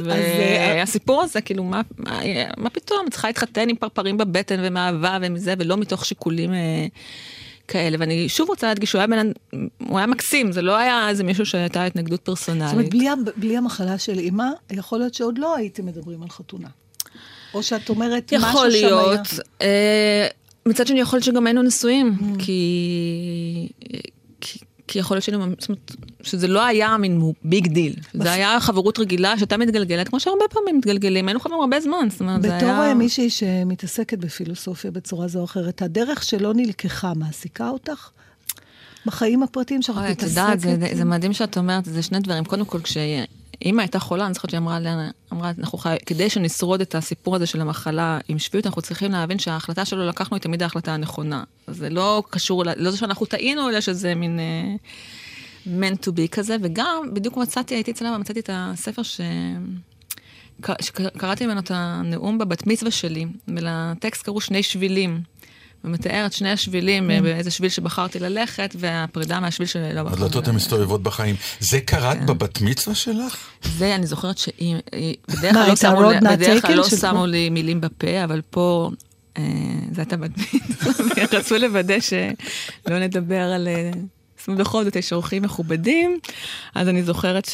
והסיפור 0.78 1.22
הזה, 1.22 1.40
כאילו, 1.40 1.64
מה, 1.64 1.80
מה, 1.98 2.20
מה 2.56 2.70
פתאום, 2.70 3.06
צריכה 3.10 3.28
להתחתן 3.28 3.68
עם 3.68 3.76
פרפרים 3.76 4.16
בבטן 4.16 4.60
ומאהבה 4.62 5.18
ומזה, 5.22 5.54
ולא 5.58 5.76
מתוך 5.76 6.04
שיקולים 6.04 6.54
אה, 6.54 6.86
כאלה. 7.68 7.96
ואני 8.00 8.28
שוב 8.28 8.48
רוצה 8.48 8.66
להדגיש, 8.66 8.92
הוא 8.92 8.98
היה 9.02 9.20
אדם- 9.20 9.32
הוא 9.88 9.98
היה 9.98 10.06
מקסים, 10.06 10.52
זה 10.52 10.62
לא 10.62 10.76
היה 10.76 11.08
איזה 11.08 11.24
מישהו 11.24 11.46
שהייתה 11.46 11.84
התנגדות 11.84 12.20
פרסונלית. 12.20 12.64
זאת 12.68 12.72
אומרת, 12.74 12.90
בלי, 12.90 13.06
בלי 13.36 13.56
המחלה 13.56 13.98
של 13.98 14.18
אימא, 14.18 14.44
יכול 14.70 14.98
להיות 14.98 15.14
שעוד 15.14 15.38
לא 15.38 15.56
הייתם 15.56 15.86
מדברים 15.86 16.22
על 16.22 16.28
חתונה. 16.30 16.68
או 17.54 17.62
שאת 17.62 17.88
אומרת, 17.88 18.32
משהו 18.32 18.42
שם 18.42 18.44
היה. 18.44 18.50
יכול 18.50 18.68
להיות. 18.70 19.28
אה, 19.62 20.26
מצד 20.66 20.86
שני, 20.86 21.00
יכול 21.00 21.16
להיות 21.16 21.24
שגם 21.24 21.46
היינו 21.46 21.62
נשואים, 21.62 22.14
כי... 22.38 23.68
כי- 23.80 23.98
כי 24.86 24.98
יכול 24.98 25.14
להיות 25.14 25.24
שהיינו, 25.24 25.46
זאת 25.58 25.68
אומרת, 25.68 25.92
שזה 26.22 26.48
לא 26.48 26.64
היה 26.64 26.96
מין 26.96 27.32
big 27.44 27.66
deal. 27.66 27.94
זה 28.14 28.32
היה 28.32 28.60
חברות 28.60 28.98
רגילה 28.98 29.38
שהייתה 29.38 29.56
מתגלגלת, 29.56 30.08
כמו 30.08 30.20
שהרבה 30.20 30.44
פעמים 30.50 30.78
מתגלגלים, 30.78 31.28
היינו 31.28 31.40
חברים 31.40 31.60
הרבה 31.60 31.80
זמן, 31.80 32.08
זאת 32.10 32.20
אומרת, 32.20 32.42
זה 32.42 32.56
בתור 32.56 32.68
היה... 32.68 32.88
אה, 32.88 32.94
מישהי 32.94 33.30
שמתעסקת 33.30 34.18
בפילוסופיה 34.18 34.90
בצורה 34.90 35.28
זו 35.28 35.38
או 35.38 35.44
אחרת, 35.44 35.82
הדרך 35.82 36.22
שלא 36.22 36.54
נלקחה 36.54 37.12
מעסיקה 37.16 37.68
אותך? 37.68 38.10
בחיים 39.06 39.42
הפרטיים 39.42 39.82
שלך 39.82 39.96
אוי, 39.96 40.12
את 40.12 40.22
יודעת, 40.22 40.60
זה, 40.60 40.76
מתעסקת? 40.76 41.00
מדהים 41.04 41.32
שאת 41.32 41.58
אומרת, 41.58 41.84
זה 41.84 42.02
שני 42.02 42.20
דברים. 42.20 42.44
קודם 42.44 42.64
כל, 42.64 42.80
כשאימא 43.60 43.80
הייתה 43.82 43.98
חולה, 43.98 44.26
אני 44.26 44.34
זוכרת 44.34 44.50
שהיא 44.50 44.58
אמרה, 44.58 44.78
אמרה, 45.32 45.52
אנחנו 45.58 45.78
חי... 45.78 45.96
כדי 46.06 46.30
שנשרוד 46.30 46.80
את 46.80 46.94
הסיפור 46.94 47.36
הזה 47.36 47.46
של 47.46 47.60
המחלה 47.60 48.18
עם 48.28 48.38
שפיות, 48.38 48.66
אנחנו 48.66 48.82
צריכים 48.82 49.12
להבין 49.12 49.38
שההחלטה 49.38 49.84
שלו 49.84 50.06
לקחנו 50.06 50.36
היא 50.36 50.42
תמיד 50.42 50.62
ההחלטה 50.62 50.94
הנכונה. 50.94 51.44
זה 51.66 51.90
לא 51.90 52.22
קשור, 52.30 52.64
לא 52.76 52.90
זה 52.90 52.96
שאנחנו 52.96 53.26
טעינו, 53.26 53.68
אלא 53.68 53.80
שזה 53.80 54.14
מין 54.14 54.38
uh, 54.38 55.68
meant 55.68 56.06
to 56.06 56.10
be 56.10 56.28
כזה, 56.30 56.56
וגם, 56.62 57.10
בדיוק 57.12 57.36
מצאתי, 57.36 57.74
הייתי 57.74 57.90
אצלם, 57.90 58.20
מצאתי 58.20 58.40
את 58.40 58.50
הספר 58.52 59.02
ש... 59.02 59.20
שקראתי 60.80 61.46
ממנו 61.46 61.60
את 61.60 61.70
הנאום 61.74 62.38
בבת 62.38 62.66
מצווה 62.66 62.90
שלי, 62.90 63.26
ולטקסט 63.48 64.22
קראו 64.22 64.40
שני 64.40 64.62
שבילים. 64.62 65.22
ומתאר 65.84 66.26
את 66.26 66.32
שני 66.32 66.50
השבילים, 66.50 67.08
כן. 67.08 67.22
באיזה 67.22 67.50
שביל 67.50 67.70
שבחרתי 67.70 68.18
ללכת, 68.18 68.76
והפרידה 68.78 69.40
מהשביל 69.40 69.66
שלא 69.68 70.02
בחרתי. 70.02 70.22
הדלתות 70.22 70.48
הן 70.48 70.54
מסתובבות 70.54 71.02
בחיים. 71.02 71.36
זה 71.60 71.80
קראת 71.80 72.18
כן. 72.18 72.26
בבת 72.26 72.60
מצווה 72.60 72.94
שלך? 72.96 73.36
זה, 73.78 73.94
אני 73.94 74.06
זוכרת 74.06 74.40
בדרך 75.28 75.52
כלל 75.54 75.68
לא 75.68 75.76
שמו 75.76 76.10
לי- 76.10 76.20
בדרך 76.36 76.66
כלל 76.66 76.74
לא 76.76 76.88
שמו 76.88 77.26
לי 77.26 77.50
מילים 77.50 77.80
בפה, 77.80 78.24
אבל 78.24 78.40
פה 78.50 78.90
אה, 79.38 79.42
זה 79.92 80.00
הייתה 80.00 80.16
בת 80.16 80.30
מצווה, 80.38 81.24
רצו 81.38 81.58
לוודא 81.58 82.00
שלא 82.00 82.98
נדבר 82.98 83.40
על... 83.40 83.68
זאת 84.46 84.56
בכל 84.58 84.84
זאת 84.84 84.96
יש 84.96 85.12
אורחים 85.12 85.42
מכובדים, 85.42 86.18
אז 86.74 86.88
אני 86.88 87.02
זוכרת 87.02 87.48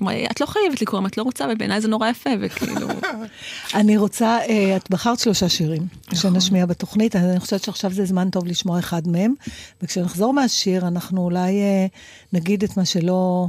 לי, 0.00 0.26
את 0.30 0.40
לא 0.40 0.46
חייבת 0.46 0.82
לקרוא 0.82 1.00
אם 1.00 1.06
את 1.06 1.18
לא 1.18 1.22
רוצה, 1.22 1.44
ובעיניי 1.52 1.80
זה 1.80 1.88
נורא 1.88 2.08
יפה, 2.08 2.30
וכאילו... 2.40 2.88
אני 3.74 3.96
רוצה, 3.96 4.38
אה, 4.48 4.76
את 4.76 4.90
בחרת 4.90 5.18
שלושה 5.18 5.48
שירים 5.48 5.86
נכון. 6.12 6.16
שנשמיע 6.16 6.66
בתוכנית, 6.66 7.16
אז 7.16 7.24
אני 7.24 7.40
חושבת 7.40 7.64
שעכשיו 7.64 7.92
זה 7.92 8.04
זמן 8.04 8.30
טוב 8.30 8.46
לשמוע 8.46 8.78
אחד 8.78 9.08
מהם, 9.08 9.34
וכשנחזור 9.82 10.32
מהשיר, 10.32 10.88
אנחנו 10.88 11.24
אולי 11.24 11.60
אה, 11.60 11.86
נגיד 12.32 12.64
את 12.64 12.76
מה 12.76 12.84
שלא 12.84 13.46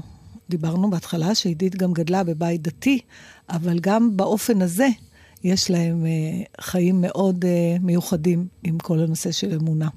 דיברנו 0.50 0.90
בהתחלה, 0.90 1.36
שעידית 1.36 1.76
גם 1.76 1.94
גדלה 1.94 2.24
בבית 2.24 2.62
דתי, 2.62 3.00
אבל 3.50 3.80
גם 3.80 4.18
באופן 4.18 4.62
הזה 4.62 4.88
יש 5.44 5.72
להם 5.72 6.06
אה, 6.06 6.44
חיים 6.62 7.02
מאוד 7.02 7.46
אה, 7.46 7.78
מיוחדים 7.82 8.48
עם 8.64 8.78
כל 8.78 9.00
הנושא 9.00 9.32
של 9.32 9.54
אמונה. 9.54 9.88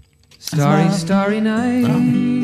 Starry, 0.41 1.07
starry 1.07 1.41
night. 1.43 2.44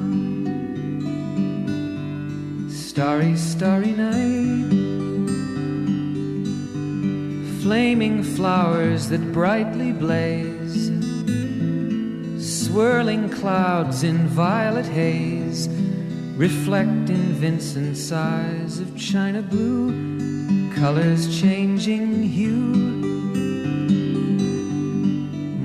Starry, 2.93 3.37
starry 3.37 3.93
night. 3.93 4.67
Flaming 7.63 8.21
flowers 8.21 9.07
that 9.07 9.31
brightly 9.31 9.93
blaze. 9.93 10.91
Swirling 12.37 13.29
clouds 13.29 14.03
in 14.03 14.27
violet 14.27 14.85
haze 14.87 15.69
reflect 16.35 17.09
in 17.09 17.31
Vincent's 17.39 18.11
eyes 18.11 18.79
of 18.79 18.97
china 18.97 19.41
blue, 19.41 20.69
colors 20.75 21.39
changing 21.39 22.23
hue. 22.23 22.75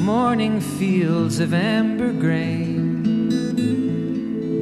Morning 0.00 0.60
fields 0.60 1.40
of 1.40 1.52
amber 1.52 2.12
grain, 2.12 3.02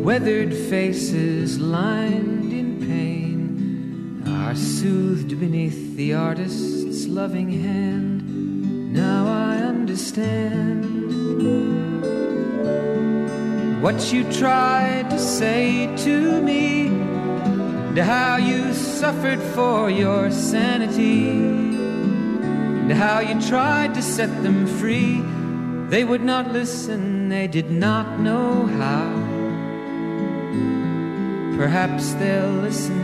weathered 0.02 0.54
faces 0.54 1.60
lined 1.60 2.33
soothed 4.84 5.40
beneath 5.40 5.96
the 5.96 6.12
artist's 6.12 7.06
loving 7.06 7.48
hand. 7.48 8.92
Now 8.92 9.26
I 9.26 9.56
understand 9.62 10.84
what 13.82 14.12
you 14.12 14.30
tried 14.30 15.08
to 15.08 15.18
say 15.18 15.88
to 16.04 16.42
me, 16.42 16.88
and 16.88 17.96
how 17.96 18.36
you 18.36 18.74
suffered 18.74 19.40
for 19.54 19.88
your 19.88 20.30
sanity, 20.30 21.30
and 21.30 22.92
how 22.92 23.20
you 23.20 23.40
tried 23.40 23.94
to 23.94 24.02
set 24.02 24.42
them 24.42 24.66
free. 24.66 25.22
They 25.88 26.04
would 26.04 26.22
not 26.22 26.52
listen, 26.52 27.30
they 27.30 27.46
did 27.46 27.70
not 27.70 28.20
know 28.20 28.66
how. 28.66 29.08
Perhaps 31.56 32.12
they'll 32.20 32.60
listen 32.68 33.03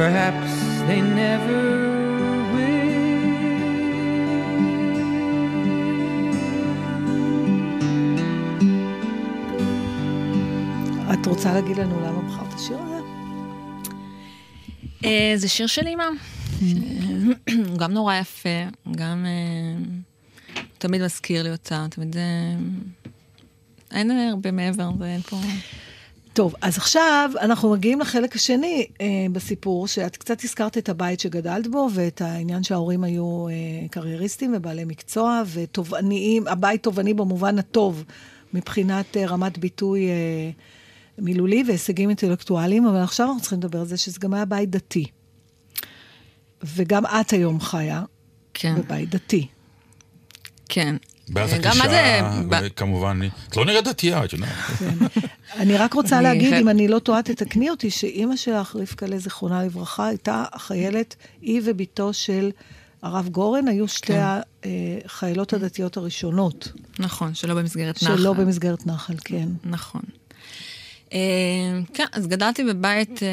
Perhaps 0.00 0.52
they 0.88 1.00
never 1.02 1.62
will. 2.52 2.90
את 11.12 11.26
רוצה 11.26 11.54
להגיד 11.54 11.76
לנו 11.76 12.00
למה 12.00 12.22
בחרת 12.22 12.52
השיר 12.54 12.78
הזה? 12.78 13.00
אה, 15.04 15.32
זה 15.36 15.48
שיר 15.48 15.66
של 15.66 15.86
אימא. 15.86 16.04
הוא 17.68 17.78
גם 17.78 17.92
נורא 17.92 18.14
יפה, 18.16 18.48
גם 18.96 19.26
אה, 19.26 19.82
תמיד 20.78 21.02
מזכיר 21.02 21.42
לי 21.42 21.50
אותה, 21.50 21.86
תמיד... 21.90 22.16
אה, 22.16 22.22
אין 23.90 24.10
הרבה 24.10 24.50
מעבר, 24.50 24.90
זה 24.98 25.04
אין 25.04 25.20
פה... 25.20 25.36
טוב, 26.40 26.54
אז 26.60 26.76
עכשיו 26.76 27.30
אנחנו 27.40 27.70
מגיעים 27.70 28.00
לחלק 28.00 28.36
השני 28.36 28.86
אה, 29.00 29.06
בסיפור, 29.32 29.88
שאת 29.88 30.16
קצת 30.16 30.44
הזכרת 30.44 30.78
את 30.78 30.88
הבית 30.88 31.20
שגדלת 31.20 31.66
בו, 31.66 31.88
ואת 31.94 32.20
העניין 32.20 32.62
שההורים 32.62 33.04
היו 33.04 33.48
אה, 33.48 33.52
קרייריסטים 33.90 34.52
ובעלי 34.56 34.84
מקצוע, 34.84 35.42
ותובעניים, 35.52 36.48
הבית 36.48 36.82
תובעני 36.82 37.14
במובן 37.14 37.58
הטוב, 37.58 38.04
מבחינת 38.54 39.16
אה, 39.16 39.26
רמת 39.26 39.58
ביטוי 39.58 40.08
אה, 40.08 40.50
מילולי 41.18 41.64
והישגים 41.66 42.08
אינטלקטואליים, 42.08 42.86
אבל 42.86 43.02
עכשיו 43.02 43.26
אנחנו 43.26 43.40
צריכים 43.40 43.58
לדבר 43.58 43.78
על 43.80 43.86
זה 43.86 43.96
שזה 43.96 44.18
גם 44.20 44.34
היה 44.34 44.44
בית 44.44 44.70
דתי. 44.70 45.06
וגם 46.62 47.06
את 47.06 47.30
היום 47.30 47.60
חיה 47.60 48.02
כן, 48.54 48.74
בבית 48.74 49.10
דתי. 49.10 49.46
כן. 50.68 50.96
מה 51.30 51.46
זה... 51.46 51.56
הקלישה, 51.56 52.30
וכמובן, 52.62 53.20
את 53.48 53.56
לא 53.56 53.64
נראית 53.64 53.84
דתייה, 53.84 54.24
את 54.24 54.32
יודעת. 54.32 54.50
אני 55.60 55.76
רק 55.76 55.94
רוצה 55.94 56.16
אני 56.16 56.24
להגיד, 56.24 56.54
אם 56.54 56.68
אני 56.68 56.88
לא 56.88 56.98
טועה, 56.98 57.22
תתקני 57.22 57.70
אותי, 57.70 57.90
שאימא 57.90 58.36
שלך, 58.36 58.76
רבקה 58.76 59.06
זיכרונה 59.18 59.64
לברכה, 59.64 60.06
הייתה 60.06 60.44
החיילת, 60.52 61.16
היא 61.42 61.60
ובתו 61.64 62.12
של 62.12 62.50
הרב 63.02 63.28
גורן, 63.28 63.68
היו 63.68 63.88
שתי 63.88 64.06
כן. 64.06 64.68
החיילות 65.04 65.52
הדתיות 65.52 65.96
הראשונות, 65.96 66.72
נכון, 66.98 67.34
שלא 67.34 67.54
במסגרת 67.54 68.02
נחל. 68.02 68.16
שלא 68.16 68.32
במסגרת 68.32 68.86
נחל, 68.86 69.14
כן. 69.24 69.48
נכון. 69.64 70.02
אה, 71.12 71.18
כן, 71.94 72.04
אז 72.12 72.26
גדלתי 72.26 72.64
בבית 72.64 73.22
אה, 73.22 73.28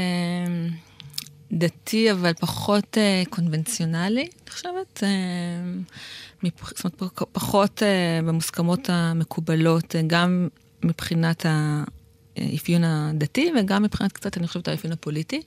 דתי, 1.51 2.11
אבל 2.11 2.33
פחות 2.33 2.97
אה, 2.97 3.23
קונבנציונלי, 3.29 4.21
אני 4.21 4.51
חושבת. 4.51 5.03
אה, 5.03 5.09
מפח- 6.43 6.73
זאת 6.75 6.83
אומרת, 7.01 7.13
פח- 7.13 7.23
פחות 7.31 7.83
אה, 7.83 7.87
במוסכמות 8.27 8.89
המקובלות, 8.89 9.95
אה, 9.95 10.01
גם 10.07 10.47
מבחינת 10.83 11.45
האפיון 12.37 12.83
הדתי 12.83 13.51
וגם 13.59 13.83
מבחינת 13.83 14.11
קצת, 14.11 14.37
אני 14.37 14.47
חושבת, 14.47 14.67
האפיון 14.67 14.93
הפוליטי. 14.93 15.41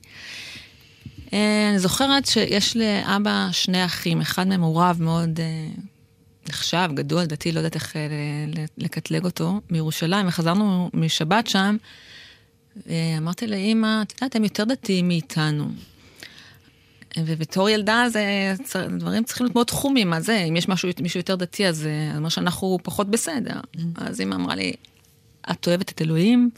אה, 1.33 1.69
אני 1.71 1.79
זוכרת 1.79 2.27
שיש 2.27 2.77
לאבא 2.77 3.49
שני 3.53 3.85
אחים, 3.85 4.21
אחד 4.21 4.47
מהם 4.49 4.61
הוא 4.63 4.83
רב 4.83 4.97
מאוד 5.01 5.41
אה, 5.41 5.69
נחשב, 6.49 6.89
גדול, 6.95 7.25
דתי, 7.25 7.53
לא 7.53 7.59
יודעת 7.59 7.75
איך 7.75 7.97
אה, 7.97 8.01
לקטלג 8.79 9.25
אותו, 9.25 9.61
מירושלים, 9.71 10.29
וחזרנו 10.29 10.91
משבת 10.95 11.47
שם, 11.47 11.77
אמרתי 13.18 13.46
לאימא, 13.46 14.02
את 14.02 14.12
יודעת, 14.12 14.37
הם 14.37 14.44
יותר 14.44 14.64
דתיים 14.64 15.09
מאיתנו. 15.09 15.68
ובתור 17.18 17.68
ילדה 17.68 18.04
זה, 18.09 18.54
דברים 18.98 19.24
צריכים 19.24 19.46
להיות 19.46 19.54
מאוד 19.54 19.66
תחומים, 19.66 20.11
מה 20.11 20.20
זה, 20.20 20.38
אם 20.38 20.56
יש 20.56 20.68
משהו, 20.68 20.88
מישהו 21.00 21.20
יותר 21.20 21.37
דתי, 21.37 21.66
אז 21.66 21.87
אה, 21.87 22.11
זה 22.12 22.18
אומר 22.18 22.28
שאנחנו 22.28 22.78
פחות 22.83 23.11
בסדר. 23.11 23.61
אז 23.96 24.20
אמא 24.20 24.35
אמרה 24.35 24.54
לי, 24.54 24.72
את 25.50 25.68
אוהבת 25.68 25.90
את 25.90 26.02
אלוהים? 26.02 26.50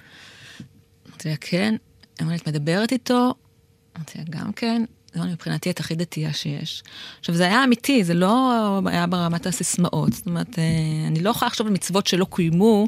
אמרתי 1.08 1.28
לה, 1.28 1.36
כן. 1.40 1.74
אמרה 2.22 2.32
לי, 2.32 2.38
את 2.38 2.48
מדברת 2.48 2.92
איתו? 2.92 3.34
אמרתי 3.96 4.18
לה, 4.18 4.24
גם 4.30 4.52
כן. 4.52 4.84
אמרה 5.16 5.26
לי, 5.26 5.32
מבחינתי 5.32 5.70
את 5.70 5.80
הכי 5.80 5.94
דתייה 5.94 6.32
שיש. 6.32 6.82
עכשיו, 7.20 7.34
זה 7.34 7.44
היה 7.44 7.64
אמיתי, 7.64 8.04
זה 8.04 8.14
לא 8.14 8.80
היה 8.86 9.06
ברמת 9.06 9.46
הסיסמאות. 9.46 10.12
זאת 10.12 10.26
אומרת, 10.26 10.58
אה, 10.58 10.64
אני 11.06 11.22
לא 11.22 11.30
יכולה 11.30 11.46
לחשוב 11.46 11.66
על 11.66 11.72
מצוות 11.72 12.06
שלא 12.06 12.24
קוימו, 12.24 12.86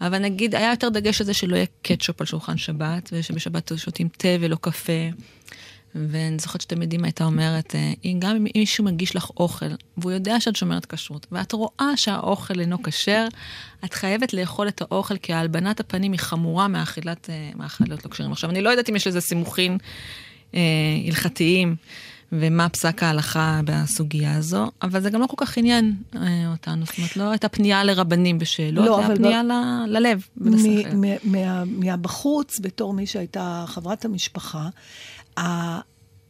אבל 0.00 0.18
נגיד, 0.18 0.54
היה 0.54 0.70
יותר 0.70 0.88
דגש 0.88 1.20
על 1.20 1.26
זה 1.26 1.34
שלא 1.34 1.56
יהיה 1.56 1.66
קטשופ 1.82 2.20
על 2.20 2.26
שולחן 2.26 2.56
שבת, 2.56 3.08
ושבשבת 3.12 3.72
שותים 3.76 4.08
תה 4.16 4.28
ולא 4.40 4.56
קפה. 4.60 4.92
ואני 5.94 6.38
זוכרת 6.38 6.60
שתמיד 6.60 6.94
אמא 6.94 7.04
הייתה 7.06 7.24
אומרת, 7.24 7.74
אה, 7.74 7.92
"אם- 8.04 8.18
גם 8.20 8.36
אם 8.36 8.46
מישהו 8.56 8.84
מגיש 8.84 9.16
לך 9.16 9.30
אוכל, 9.36 9.66
והוא 9.96 10.12
יודע 10.12 10.40
שאת 10.40 10.56
שומרת 10.56 10.86
כשרות, 10.86 11.26
ואת 11.32 11.52
רואה 11.52 11.96
שהאוכל 11.96 12.60
אינו 12.60 12.82
כשר, 12.82 13.26
את 13.84 13.94
חייבת 13.94 14.32
לאכול 14.32 14.68
את 14.68 14.80
האוכל, 14.82 15.16
כי 15.16 15.32
הלבנת 15.32 15.80
הפנים 15.80 16.12
היא 16.12 16.20
חמורה 16.20 16.68
מאכילת 16.68 17.30
אה, 17.30 17.50
מאכלות 17.56 18.04
לא 18.04 18.10
כשרים. 18.10 18.32
עכשיו, 18.32 18.50
אני 18.50 18.60
לא 18.60 18.70
יודעת 18.70 18.90
אם 18.90 18.96
יש 18.96 19.06
לזה 19.06 19.20
סימוכין 19.20 19.78
אה, 20.54 20.60
הלכתיים, 21.06 21.76
ומה 22.32 22.68
פסק 22.68 23.02
ההלכה 23.02 23.60
בסוגיה 23.64 24.36
הזו, 24.36 24.70
אבל 24.82 25.00
זה 25.02 25.10
גם 25.10 25.20
לא 25.20 25.26
כל 25.26 25.46
כך 25.46 25.58
עניין 25.58 25.94
אה, 26.16 26.20
אותנו. 26.52 26.86
זאת 26.86 26.98
אומרת, 26.98 27.16
לא 27.16 27.30
הייתה 27.30 27.48
פנייה 27.48 27.84
לרבנים 27.84 28.38
בשאלות, 28.38 28.86
לא, 28.86 28.96
זה 29.00 29.06
היה 29.06 29.16
פנייה 29.16 29.42
ל- 29.42 29.84
ללב. 29.88 30.26
ולשכל. 30.36 30.68
מ- 30.68 31.00
מ- 31.00 31.32
מה- 31.32 31.64
מהבחוץ, 31.64 32.60
בתור 32.60 32.92
מי 32.94 33.06
שהייתה 33.06 33.64
חברת 33.66 34.04
המשפחה, 34.04 34.68
ה- 35.38 35.80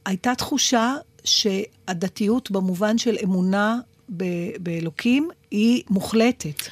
הייתה 0.07 0.35
תחושה 0.35 0.95
שהדתיות 1.25 2.51
במובן 2.51 2.99
של 2.99 3.17
אמונה 3.25 3.79
ב- 4.17 4.57
באלוקים 4.61 5.31
היא 5.51 5.83
מוחלטת. 5.91 6.63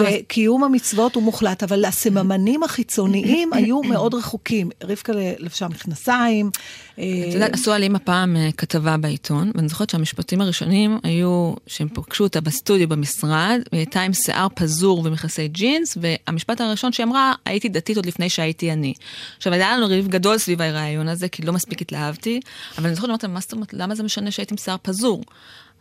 וקיום 0.00 0.64
המצוות 0.64 1.14
הוא 1.14 1.22
מוחלט, 1.22 1.62
אבל 1.62 1.84
הסממנים 1.84 2.62
החיצוניים 2.62 3.52
היו 3.56 3.82
מאוד 3.82 4.14
רחוקים. 4.14 4.70
רבקה 4.84 5.12
לבשה 5.38 5.68
מכנסיים. 5.68 6.50
אה, 6.98 7.04
את 7.28 7.34
יודעת, 7.34 7.54
עשו 7.54 7.72
על 7.72 7.82
אימא 7.82 7.98
פעם 7.98 8.36
אה, 8.36 8.48
כתבה 8.56 8.96
בעיתון, 8.96 9.52
ואני 9.54 9.68
זוכרת 9.68 9.90
שהמשפטים 9.90 10.40
הראשונים 10.40 10.98
היו 11.02 11.54
שהם 11.66 11.88
פגשו 11.94 12.24
אותה 12.24 12.40
בסטודיו 12.40 12.88
במשרד, 12.88 13.60
והיא 13.72 13.80
הייתה 13.80 14.00
עם 14.00 14.12
שיער 14.12 14.48
פזור 14.54 15.02
ומכסי 15.04 15.48
ג'ינס, 15.48 15.98
והמשפט 16.00 16.60
הראשון 16.60 16.92
שהיא 16.92 17.04
אמרה, 17.04 17.32
הייתי 17.44 17.68
דתית 17.68 17.96
עוד 17.96 18.06
לפני 18.06 18.28
שהייתי 18.28 18.72
אני. 18.72 18.94
עכשיו, 19.36 19.52
היה 19.52 19.76
לנו 19.76 19.86
ריב 19.86 20.08
גדול 20.08 20.38
סביב 20.38 20.62
הרעיון 20.62 21.08
הזה, 21.08 21.28
כי 21.28 21.42
לא 21.42 21.52
מספיק 21.52 21.82
התלהבתי, 21.82 22.40
אבל 22.78 22.86
אני 22.86 22.94
זוכרת, 22.94 23.24
אמרתי 23.24 23.52
למה 23.72 23.94
זה 23.94 24.02
משנה 24.02 24.30
שהייתי 24.30 24.54
עם 24.54 24.58
שיער 24.58 24.76
פזור? 24.82 25.22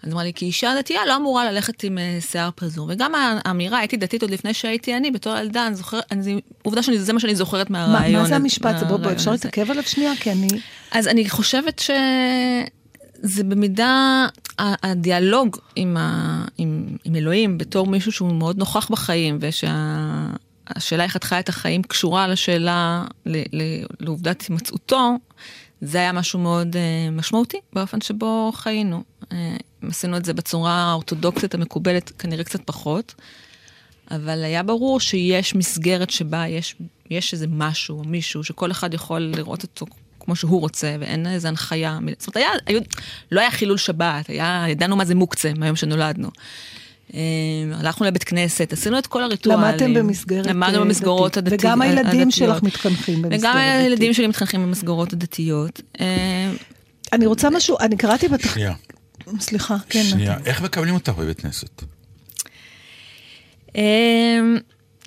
אז 0.05 0.11
אמרה 0.13 0.23
לי, 0.23 0.33
כי 0.33 0.45
אישה 0.45 0.73
דתייה 0.79 1.05
לא 1.07 1.15
אמורה 1.15 1.51
ללכת 1.51 1.83
עם 1.83 1.97
אה, 1.97 2.17
שיער 2.21 2.49
פזור. 2.55 2.89
וגם 2.93 3.11
האמירה, 3.15 3.79
הייתי 3.79 3.97
דתית 3.97 4.21
עוד 4.21 4.31
לפני 4.31 4.53
שהייתי 4.53 4.97
אני, 4.97 5.11
בתור 5.11 5.37
ילדה, 5.37 5.67
אני 5.67 5.75
זוכרת, 5.75 6.03
אני- 6.11 6.41
עובדה 6.63 6.83
שזה 6.83 7.13
מה 7.13 7.19
שאני 7.19 7.35
זוכרת 7.35 7.69
מה 7.69 7.87
מהרעיון. 7.87 8.21
מה 8.21 8.27
זה 8.27 8.35
המשפט? 8.35 8.75
בוא, 8.87 8.97
בוא, 8.97 9.11
אפשר. 9.11 9.31
להתעכב 9.31 9.71
עליו 9.71 9.83
שנייה? 9.83 10.11
כי 10.19 10.31
אני... 10.31 10.47
אז 10.91 11.07
אני 11.07 11.29
חושבת 11.29 11.79
שזה 11.79 13.43
במידה, 13.43 14.25
ה- 14.59 14.91
הדיאלוג 14.91 15.57
עם, 15.75 15.97
ה, 15.97 16.45
עם, 16.57 16.87
עם 17.03 17.15
אלוהים 17.15 17.57
בתור 17.57 17.87
מישהו 17.87 18.11
שהוא 18.11 18.31
מאוד 18.33 18.57
נוכח 18.57 18.89
בחיים, 18.91 19.37
ושהשאלה 19.41 21.03
איך 21.03 21.15
את 21.15 21.23
חיה 21.23 21.39
את 21.39 21.49
החיים 21.49 21.83
קשורה 21.83 22.27
לשאלה, 22.27 23.05
ל, 23.25 23.37
ל, 23.37 23.61
לעובדת 23.99 24.41
הימצאותו, 24.49 25.11
זה 25.81 25.97
היה 25.97 26.11
משהו 26.11 26.39
מאוד 26.39 26.75
uh, 26.75 27.11
משמעותי 27.11 27.57
באופן 27.73 28.01
שבו 28.01 28.51
חיינו. 28.55 29.03
Uh, 29.23 29.27
עשינו 29.89 30.17
את 30.17 30.25
זה 30.25 30.33
בצורה 30.33 30.73
האורתודוקסית 30.73 31.53
המקובלת, 31.53 32.11
כנראה 32.19 32.43
קצת 32.43 32.61
פחות, 32.65 33.15
אבל 34.11 34.43
היה 34.43 34.63
ברור 34.63 34.99
שיש 34.99 35.55
מסגרת 35.55 36.09
שבה 36.09 36.47
יש, 36.47 36.75
יש 37.09 37.33
איזה 37.33 37.47
משהו, 37.49 37.99
או 37.99 38.03
מישהו, 38.03 38.43
שכל 38.43 38.71
אחד 38.71 38.93
יכול 38.93 39.21
לראות 39.21 39.63
אותו 39.63 39.85
כמו 40.19 40.35
שהוא 40.35 40.61
רוצה, 40.61 40.95
ואין 40.99 41.27
איזה 41.27 41.47
הנחיה. 41.47 41.99
זאת 42.19 42.27
אומרת, 42.27 42.37
היה, 42.37 42.49
היו, 42.65 42.81
לא 43.31 43.41
היה 43.41 43.51
חילול 43.51 43.77
שבת, 43.77 44.29
היה, 44.29 44.65
ידענו 44.69 44.95
מה 44.95 45.05
זה 45.05 45.15
מוקצה 45.15 45.51
מהיום 45.57 45.75
שנולדנו. 45.75 46.29
אה, 47.13 47.19
הלכנו 47.73 48.05
לבית 48.05 48.23
כנסת, 48.23 48.73
עשינו 48.73 48.99
את 48.99 49.07
כל 49.07 49.23
הריטואלים. 49.23 49.63
למדתם 49.63 49.93
במסגרת 49.93 50.45
למדנו 50.45 50.79
אה, 50.79 50.85
במסגרות 50.85 51.37
דתית. 51.37 51.37
הדתיות. 51.37 51.61
וגם 51.63 51.81
הילדים 51.81 52.05
הדתיות. 52.05 52.31
שלך 52.31 52.63
מתחנכים 52.63 53.21
במסגרת 53.21 53.39
וגם 53.39 53.53
דתית. 53.53 53.83
הילדים 53.83 54.13
שלי 54.13 54.27
מתחנכים 54.27 54.63
במסגרות 54.63 55.13
הדתיות. 55.13 55.81
אה, 55.99 56.51
אני 57.13 57.25
רוצה 57.25 57.49
משהו, 57.49 57.77
אני 57.79 57.97
קראתי 57.97 58.27
בתח... 58.27 58.53
שנייה, 58.53 58.73
סליחה, 59.39 59.75
כן. 59.89 60.03
שנייה. 60.03 60.37
איך 60.45 60.61
מקבלים 60.61 60.93
אותך 60.93 61.13
בבית 61.17 61.41
כנסת? 61.41 61.83
אה, 63.77 64.39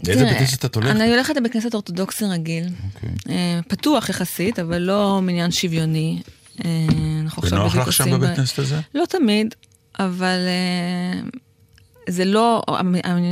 לאיזה 0.06 0.24
בית 0.24 0.38
כנסת 0.38 0.64
את 0.64 0.74
הולכת? 0.74 0.90
אני 0.90 1.10
הולכת 1.10 1.36
לבית 1.36 1.52
כנסת 1.52 1.74
אורתודוקסי 1.74 2.24
רגיל, 2.24 2.64
אוקיי. 2.94 3.10
אה, 3.28 3.60
פתוח 3.68 4.08
יחסית, 4.08 4.58
אבל 4.58 4.78
לא 4.78 5.20
מניין 5.22 5.50
שוויוני. 5.50 6.22
אה, 6.64 6.70
אנחנו 7.22 7.42
עכשיו 7.42 7.58
ונוח 7.58 7.76
לך 7.76 7.92
שם 7.92 8.10
בבית 8.10 8.36
כנסת 8.36 8.58
הזה? 8.58 8.80
לא 8.94 9.04
תמיד, 9.08 9.54
אבל 9.98 10.38
אה, 10.46 11.20
זה 12.08 12.24
לא, 12.24 12.62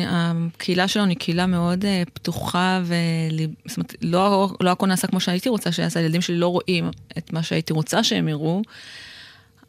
הקהילה 0.08 0.88
שלנו 0.88 1.08
היא 1.08 1.16
קהילה 1.16 1.46
מאוד 1.46 1.84
אה, 1.84 2.02
פתוחה, 2.14 2.80
ול... 2.84 3.46
זאת 3.66 3.76
אומרת, 3.76 3.94
לא, 4.02 4.50
לא 4.60 4.70
הכל 4.70 4.86
נעשה 4.86 5.06
כמו 5.06 5.20
שהייתי 5.20 5.48
רוצה 5.48 5.72
שיעשה, 5.72 6.00
הילדים 6.00 6.20
שלי 6.20 6.36
לא 6.36 6.48
רואים 6.48 6.90
את 7.18 7.32
מה 7.32 7.42
שהייתי 7.42 7.72
רוצה 7.72 8.04
שהם 8.04 8.28
יראו, 8.28 8.62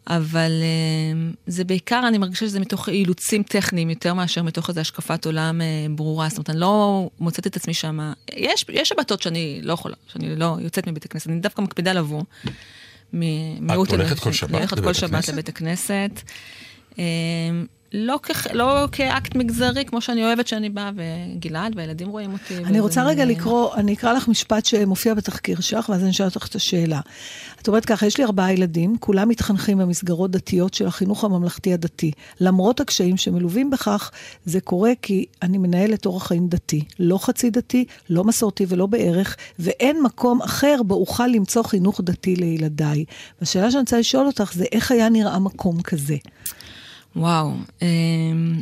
אבל 0.07 0.51
אה, 0.61 1.29
זה 1.47 1.63
בעיקר, 1.63 2.03
אני 2.07 2.17
מרגישה 2.17 2.45
שזה 2.45 2.59
מתוך 2.59 2.89
אילוצים 2.89 3.43
טכניים 3.43 3.89
יותר 3.89 4.13
מאשר 4.13 4.43
מתוך 4.43 4.69
איזו 4.69 4.81
השקפת 4.81 5.25
עולם 5.25 5.61
אה, 5.61 5.65
ברורה, 5.89 6.29
זאת 6.29 6.37
אומרת, 6.37 6.49
אני 6.49 6.59
לא 6.59 7.09
מוצאת 7.19 7.47
את 7.47 7.55
עצמי 7.55 7.73
שם, 7.73 8.11
יש, 8.35 8.65
יש 8.69 8.89
שבתות 8.89 9.21
שאני 9.21 9.59
לא 9.63 9.73
יכולה, 9.73 9.95
שאני 10.07 10.35
לא 10.35 10.57
יוצאת 10.59 10.87
מבית 10.87 11.05
הכנסת, 11.05 11.27
אני 11.27 11.39
דווקא 11.39 11.61
מקפידה 11.61 11.93
לבוא. 11.93 12.23
ממיעוט 13.13 13.91
הולכת 13.91 14.11
אנשים. 14.11 14.23
כל 14.23 14.31
שבת 14.31 14.49
אני 14.49 14.57
הולכת 14.57 14.75
כל 14.75 14.81
לבית 14.81 14.95
שבת 14.95 15.13
הכנסת? 15.13 15.33
לבית 15.33 15.49
הכנסת. 15.49 16.21
לא, 17.93 18.19
כ- 18.23 18.47
לא 18.53 18.87
כאקט 18.91 19.35
מגזרי, 19.35 19.85
כמו 19.85 20.01
שאני 20.01 20.25
אוהבת 20.25 20.47
שאני 20.47 20.69
באה, 20.69 20.91
וגלעד 20.95 21.73
והילדים 21.75 22.07
רואים 22.07 22.33
אותי. 22.33 22.57
אני 22.57 22.79
רוצה 22.79 23.03
רגע 23.03 23.25
לקרוא, 23.25 23.75
אני 23.75 23.93
אקרא 23.93 24.13
לך 24.13 24.27
משפט 24.27 24.65
שמופיע 24.65 25.13
בתחקיר 25.13 25.59
שלך, 25.61 25.89
ואז 25.89 26.01
אני 26.01 26.09
אשאל 26.09 26.25
אותך 26.25 26.47
את 26.47 26.55
השאלה. 26.55 26.99
את 27.61 27.67
אומרת 27.67 27.85
ככה, 27.85 28.05
יש 28.05 28.17
לי 28.17 28.23
ארבעה 28.23 28.53
ילדים, 28.53 28.97
כולם 28.99 29.29
מתחנכים 29.29 29.77
במסגרות 29.77 30.31
דתיות 30.31 30.73
של 30.73 30.87
החינוך 30.87 31.23
הממלכתי 31.23 31.73
הדתי. 31.73 32.11
למרות 32.41 32.79
הקשיים 32.79 33.17
שמלווים 33.17 33.69
בכך, 33.69 34.11
זה 34.45 34.61
קורה 34.61 34.91
כי 35.01 35.25
אני 35.41 35.57
מנהלת 35.57 36.05
אורח 36.05 36.27
חיים 36.27 36.47
דתי. 36.47 36.81
לא 36.99 37.17
חצי 37.17 37.49
דתי, 37.49 37.85
לא 38.09 38.23
מסורתי 38.23 38.65
ולא 38.69 38.85
בערך, 38.85 39.35
ואין 39.59 40.03
מקום 40.03 40.41
אחר 40.41 40.81
בו 40.85 40.95
אוכל 40.95 41.27
למצוא 41.27 41.63
חינוך 41.63 42.01
דתי 42.03 42.35
לילדיי. 42.35 43.05
והשאלה 43.41 43.71
שאני 43.71 43.79
רוצה 43.81 43.99
לשאול 43.99 44.25
אותך 44.27 44.51
זה, 44.53 44.65
איך 44.71 44.91
היה 44.91 45.09
נראה 45.09 45.39
מקום 45.39 45.81
כזה? 45.81 46.15
וואו. 47.17 47.53
אמ, 47.81 48.61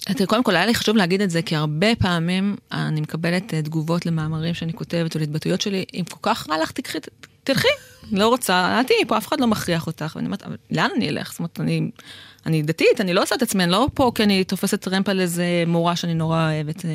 תראה, 0.00 0.26
קודם 0.26 0.42
כל 0.42 0.56
היה 0.56 0.66
לי 0.66 0.74
חשוב 0.74 0.96
להגיד 0.96 1.20
את 1.20 1.30
זה, 1.30 1.42
כי 1.42 1.56
הרבה 1.56 1.94
פעמים 1.98 2.56
אני 2.72 3.00
מקבלת 3.00 3.54
אה, 3.54 3.62
תגובות 3.62 4.06
למאמרים 4.06 4.54
שאני 4.54 4.72
כותבת 4.72 5.14
או 5.14 5.20
להתבטאויות 5.20 5.60
שלי, 5.60 5.84
אם 5.94 6.04
כל 6.04 6.18
כך 6.22 6.50
רע 6.50 6.58
לך, 6.62 6.72
תקחי, 6.72 6.98
תלכי. 7.44 7.68
לא 8.12 8.28
רוצה, 8.28 8.78
אל 8.78 8.82
תהיי 8.82 9.04
פה, 9.08 9.16
אף 9.16 9.28
אחד 9.28 9.40
לא 9.40 9.46
מכריח 9.46 9.86
אותך. 9.86 10.12
ואני 10.16 10.26
אומרת, 10.26 10.42
אבל 10.42 10.56
לאן 10.70 10.90
אני 10.96 11.08
אלך? 11.08 11.30
זאת 11.30 11.38
אומרת, 11.38 11.60
אני, 11.60 11.90
אני 12.46 12.62
דתית, 12.62 13.00
אני 13.00 13.14
לא 13.14 13.22
עושה 13.22 13.34
את 13.34 13.42
עצמי, 13.42 13.64
אני 13.64 13.72
לא 13.72 13.88
פה 13.94 14.12
כי 14.14 14.22
אני 14.22 14.44
תופסת 14.44 14.80
טרמפ 14.80 15.08
על 15.08 15.20
איזה 15.20 15.64
מורה 15.66 15.96
שאני 15.96 16.14
נורא 16.14 16.50
אוהבת. 16.50 16.84
אה, 16.84 16.90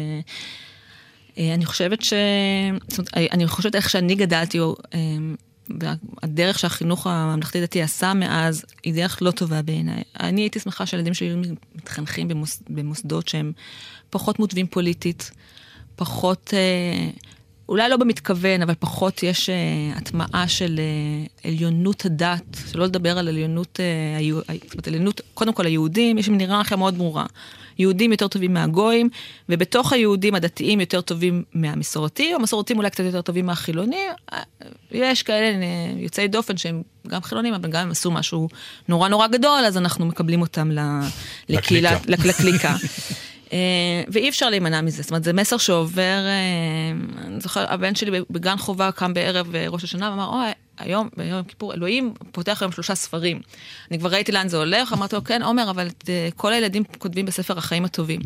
אה, 1.38 1.54
אני 1.54 1.66
חושבת 1.66 2.02
ש... 2.02 2.14
זאת 2.88 2.98
אומרת, 3.00 3.32
אני 3.32 3.48
חושבת 3.48 3.76
איך 3.76 3.90
שאני 3.90 4.16
גדלתי, 4.16 4.60
אה, 4.60 4.68
והדרך 5.70 6.60
שהחינוך 6.60 7.08
הממלכתי-דתי 7.08 7.82
עשה 7.82 8.14
מאז, 8.14 8.66
היא 8.84 8.94
דרך 8.94 9.18
לא 9.22 9.32
טובה 9.32 9.62
בעיניי. 9.62 10.04
אני 10.20 10.42
הייתי 10.42 10.60
שמחה 10.60 10.86
שהילדים 10.86 11.14
שלי 11.14 11.36
מתחנכים 11.76 12.28
במוס, 12.28 12.64
במוסדות 12.70 13.28
שהם 13.28 13.52
פחות 14.10 14.40
מוטבים 14.40 14.68
פוליטית, 14.68 15.32
פחות, 15.96 16.54
אה, 16.54 17.10
אולי 17.70 17.90
לא 17.90 17.98
במתכוון, 17.98 18.62
אבל 18.62 18.74
פחות 18.80 19.24
יש 19.24 19.50
אה, 19.50 19.56
הטמעה 19.96 20.48
של 20.48 20.80
אה, 20.80 21.50
עליונות 21.50 22.06
הדת, 22.06 22.58
שלא 22.72 22.86
לדבר 22.86 23.18
על 23.18 23.28
עליונות, 23.28 23.80
אה, 23.80 24.18
היו- 24.18 24.40
זאת 24.40 24.74
אומרת, 24.74 24.88
עליונות, 24.88 25.22
קודם 25.34 25.54
כל 25.54 25.66
היהודים, 25.66 26.18
יש 26.18 26.28
היררכיה 26.40 26.78
מאוד 26.78 26.98
ברורה. 26.98 27.26
יהודים 27.80 28.12
יותר 28.12 28.28
טובים 28.28 28.54
מהגויים, 28.54 29.10
ובתוך 29.50 29.94
היהודים 29.94 30.36
הדתיים 30.36 30.80
יותר 30.80 31.02
טובים 31.02 31.44
מהמסורתי, 31.54 32.32
או 32.34 32.40
המסורתיים 32.40 32.78
אולי 32.80 32.90
קצת 32.90 33.04
יותר 33.04 33.22
טובים 33.22 33.46
מהחילונים. 33.46 34.12
אה, 34.34 34.40
יש 34.92 35.24
כאלה 35.24 35.46
אה, 35.46 35.62
יוצאי 35.98 36.28
דופן 36.28 36.58
שהם 36.58 36.82
גם 37.08 37.22
חילונים, 37.24 37.54
אבל 37.54 37.70
גם 37.70 37.82
הם 37.82 37.92
עשו 37.92 38.12
משהו 38.12 38.50
נורא 38.88 39.10
נורא 39.10 39.28
גדול, 39.28 39.66
אז 39.66 39.78
אנחנו 39.78 40.06
מקבלים 40.06 40.42
אותם 40.42 40.72
לקהילה, 41.50 41.92
לקליקה. 42.08 42.12
לק- 42.12 42.26
לקליקה. 42.40 42.76
אה, 43.54 43.58
ואי 44.08 44.30
אפשר 44.30 44.50
להימנע 44.50 44.82
מזה, 44.82 45.02
זאת 45.02 45.12
אומרת, 45.12 45.24
זה 45.24 45.34
מסר 45.34 45.58
שעובר, 45.58 46.20
אני 47.26 47.42
זוכר, 47.42 47.66
הבן 47.74 47.96
שלי 47.96 48.20
בגן 48.30 48.58
חובה 48.58 48.92
קם 48.92 49.14
בערב 49.14 49.48
ראש 49.70 49.84
השנה 49.84 50.10
ואמר, 50.12 50.26
אוי, 50.28 50.52
היום, 50.84 51.10
ביום 51.18 51.44
כיפור, 51.44 51.74
אלוהים 51.74 52.14
פותח 52.32 52.62
היום 52.62 52.72
שלושה 52.72 52.96
ספרים. 52.96 53.42
אני 53.92 54.00
כבר 54.00 54.10
ראיתי 54.10 54.32
לאן 54.32 54.48
זה 54.48 54.58
הולך, 54.58 54.94
אמרתי 54.94 55.16
לו, 55.16 55.24
כן, 55.24 55.44
עומר, 55.44 55.70
אבל 55.70 55.88
את, 55.88 56.10
אה, 56.10 56.30
כל 56.36 56.54
הילדים 56.54 56.84
כותבים 56.98 57.26
בספר 57.26 57.58
החיים 57.58 57.86
הטובים. 57.86 58.22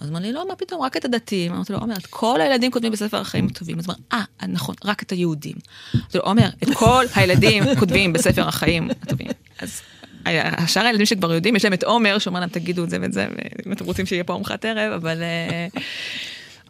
אז 0.00 0.10
אמר 0.10 0.18
לי, 0.18 0.32
לא, 0.32 0.48
מה 0.48 0.56
פתאום, 0.56 0.82
רק 0.82 0.96
את 0.96 1.04
הדתיים. 1.04 1.52
אמרתי 1.52 1.72
לו, 1.72 1.78
עומר, 1.78 1.96
את 1.96 2.06
כל 2.06 2.40
הילדים 2.40 2.70
כותבים 2.70 2.92
בספר 2.92 3.20
החיים 3.20 3.46
הטובים. 3.46 3.78
אז 3.78 3.86
אמר, 3.86 3.94
אה, 4.12 4.46
נכון, 4.48 4.74
רק 4.84 5.02
את 5.02 5.12
היהודים. 5.12 5.56
אמרתי 5.94 6.18
לו, 6.18 6.24
עומר, 6.24 6.48
את 6.62 6.68
כל 6.74 7.04
הילדים 7.14 7.64
כותבים 7.78 8.12
בספר 8.12 8.48
החיים 8.48 8.90
הטובים. 8.90 9.28
אז 9.58 9.82
השאר 10.24 10.86
הילדים 10.86 11.06
שכבר 11.06 11.32
יודעים, 11.32 11.56
יש 11.56 11.64
להם 11.64 11.72
את 11.72 11.84
עומר, 11.84 12.18
שאומר 12.18 12.40
להם, 12.40 12.48
תגידו 12.48 12.84
את 12.84 12.90
זה 12.90 12.98
ואת 13.00 13.12
זה, 13.12 13.26
ואם 13.66 13.72
אתם 13.72 13.84
רוצים 13.84 14.06
שיהיה 14.06 14.24
פה 14.24 14.32
ארוחת 14.32 14.64
ערב, 14.64 14.92
אבל... 14.92 15.22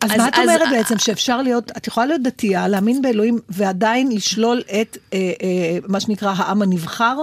אז, 0.01 0.11
אז- 0.11 0.17
מה 0.17 0.29
את 0.29 0.35
אז- 0.35 0.41
אומרת 0.41 0.69
בעצם? 0.71 0.99
שאפשר 0.99 1.43
להיות, 1.43 1.73
את 1.77 1.87
יכולה 1.87 2.07
להיות 2.07 2.23
דתייה, 2.23 2.69
להאמין 2.69 3.03
באלוהים, 3.03 3.39
ועדיין 3.49 4.13
לשלול 4.13 4.63
את 4.83 4.99
אה, 5.13 5.19
אה, 5.43 5.79
מה 5.89 6.01
שנקרא 6.01 6.33
העם 6.37 6.63
הנבחר? 6.63 7.17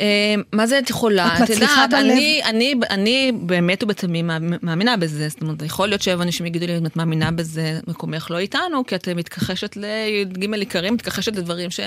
אה, 0.00 0.34
מה 0.52 0.66
זה 0.66 0.78
את 0.78 0.90
יכולה? 0.90 1.36
את 1.36 1.40
מצליחה 1.40 1.86
בלב? 1.86 1.98
אני, 2.00 2.40
אני, 2.44 2.74
אני 2.90 3.32
באמת 3.40 3.82
ובתמים 3.82 4.30
מאמינה 4.62 4.96
בזה. 4.96 5.28
זאת 5.28 5.42
אומרת, 5.42 5.62
יכול 5.62 5.88
להיות 5.88 6.02
שאנשים 6.02 6.22
אנשים 6.22 6.46
יגידו 6.46 6.66
לי, 6.66 6.78
אם 6.78 6.86
את 6.86 6.96
מאמינה 6.96 7.30
בזה, 7.30 7.80
מקומך 7.86 8.30
לא 8.30 8.38
איתנו, 8.38 8.86
כי 8.86 8.94
את 8.94 9.08
מתכחשת 9.08 9.76
לי"ג 9.76 10.54
עיקרים, 10.54 10.94
מתכחשת 10.94 11.36
לדברים 11.36 11.70
ש... 11.70 11.80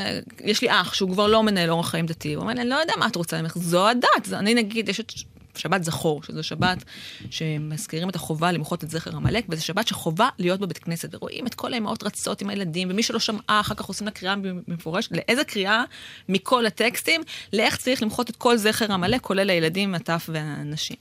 יש 0.43 0.61
לי 0.61 0.67
אח 0.71 0.93
שהוא 0.93 1.11
כבר 1.11 1.27
לא 1.27 1.43
מנהל 1.43 1.69
אורח 1.69 1.89
חיים 1.89 2.05
דתי. 2.05 2.33
הוא 2.33 2.41
אומר 2.41 2.53
לי, 2.53 2.61
אני 2.61 2.69
לא 2.69 2.75
יודע 2.75 2.93
מה 2.99 3.07
את 3.07 3.15
רוצה 3.15 3.41
ממך, 3.41 3.57
זו 3.57 3.87
הדת. 3.89 4.05
זה- 4.25 4.39
אני 4.39 4.53
נגיד, 4.53 4.89
יש 4.89 4.99
את 4.99 5.11
שבת 5.59 5.83
זכור, 5.83 6.23
שזו 6.23 6.43
שבת 6.43 6.83
שמזכירים 7.29 8.09
את 8.09 8.15
החובה 8.15 8.51
למחות 8.51 8.83
את 8.83 8.89
זכר 8.89 9.15
עמלק, 9.15 9.45
וזו 9.49 9.65
שבת 9.65 9.87
שחובה 9.87 10.29
להיות 10.39 10.59
בבית 10.59 10.77
כנסת, 10.77 11.15
ורואים 11.15 11.47
את 11.47 11.55
כל 11.55 11.73
האמהות 11.73 12.03
רצות 12.03 12.41
עם 12.41 12.49
הילדים, 12.49 12.87
ומי 12.91 13.03
שלא 13.03 13.19
שמעה, 13.19 13.59
אחר 13.59 13.75
כך 13.75 13.85
עושים 13.85 14.07
לה 14.07 14.11
קריאה 14.11 14.35
מפורשת, 14.67 15.11
לאיזה 15.11 15.43
קריאה 15.43 15.83
מכל 16.29 16.65
הטקסטים, 16.65 17.21
לאיך 17.53 17.77
צריך 17.77 18.03
למחות 18.03 18.29
את 18.29 18.35
כל 18.35 18.57
זכר 18.57 18.93
עמלק, 18.93 19.21
כולל 19.21 19.49
הילדים, 19.49 19.95
הטף 19.95 20.29
והנשים. 20.33 20.97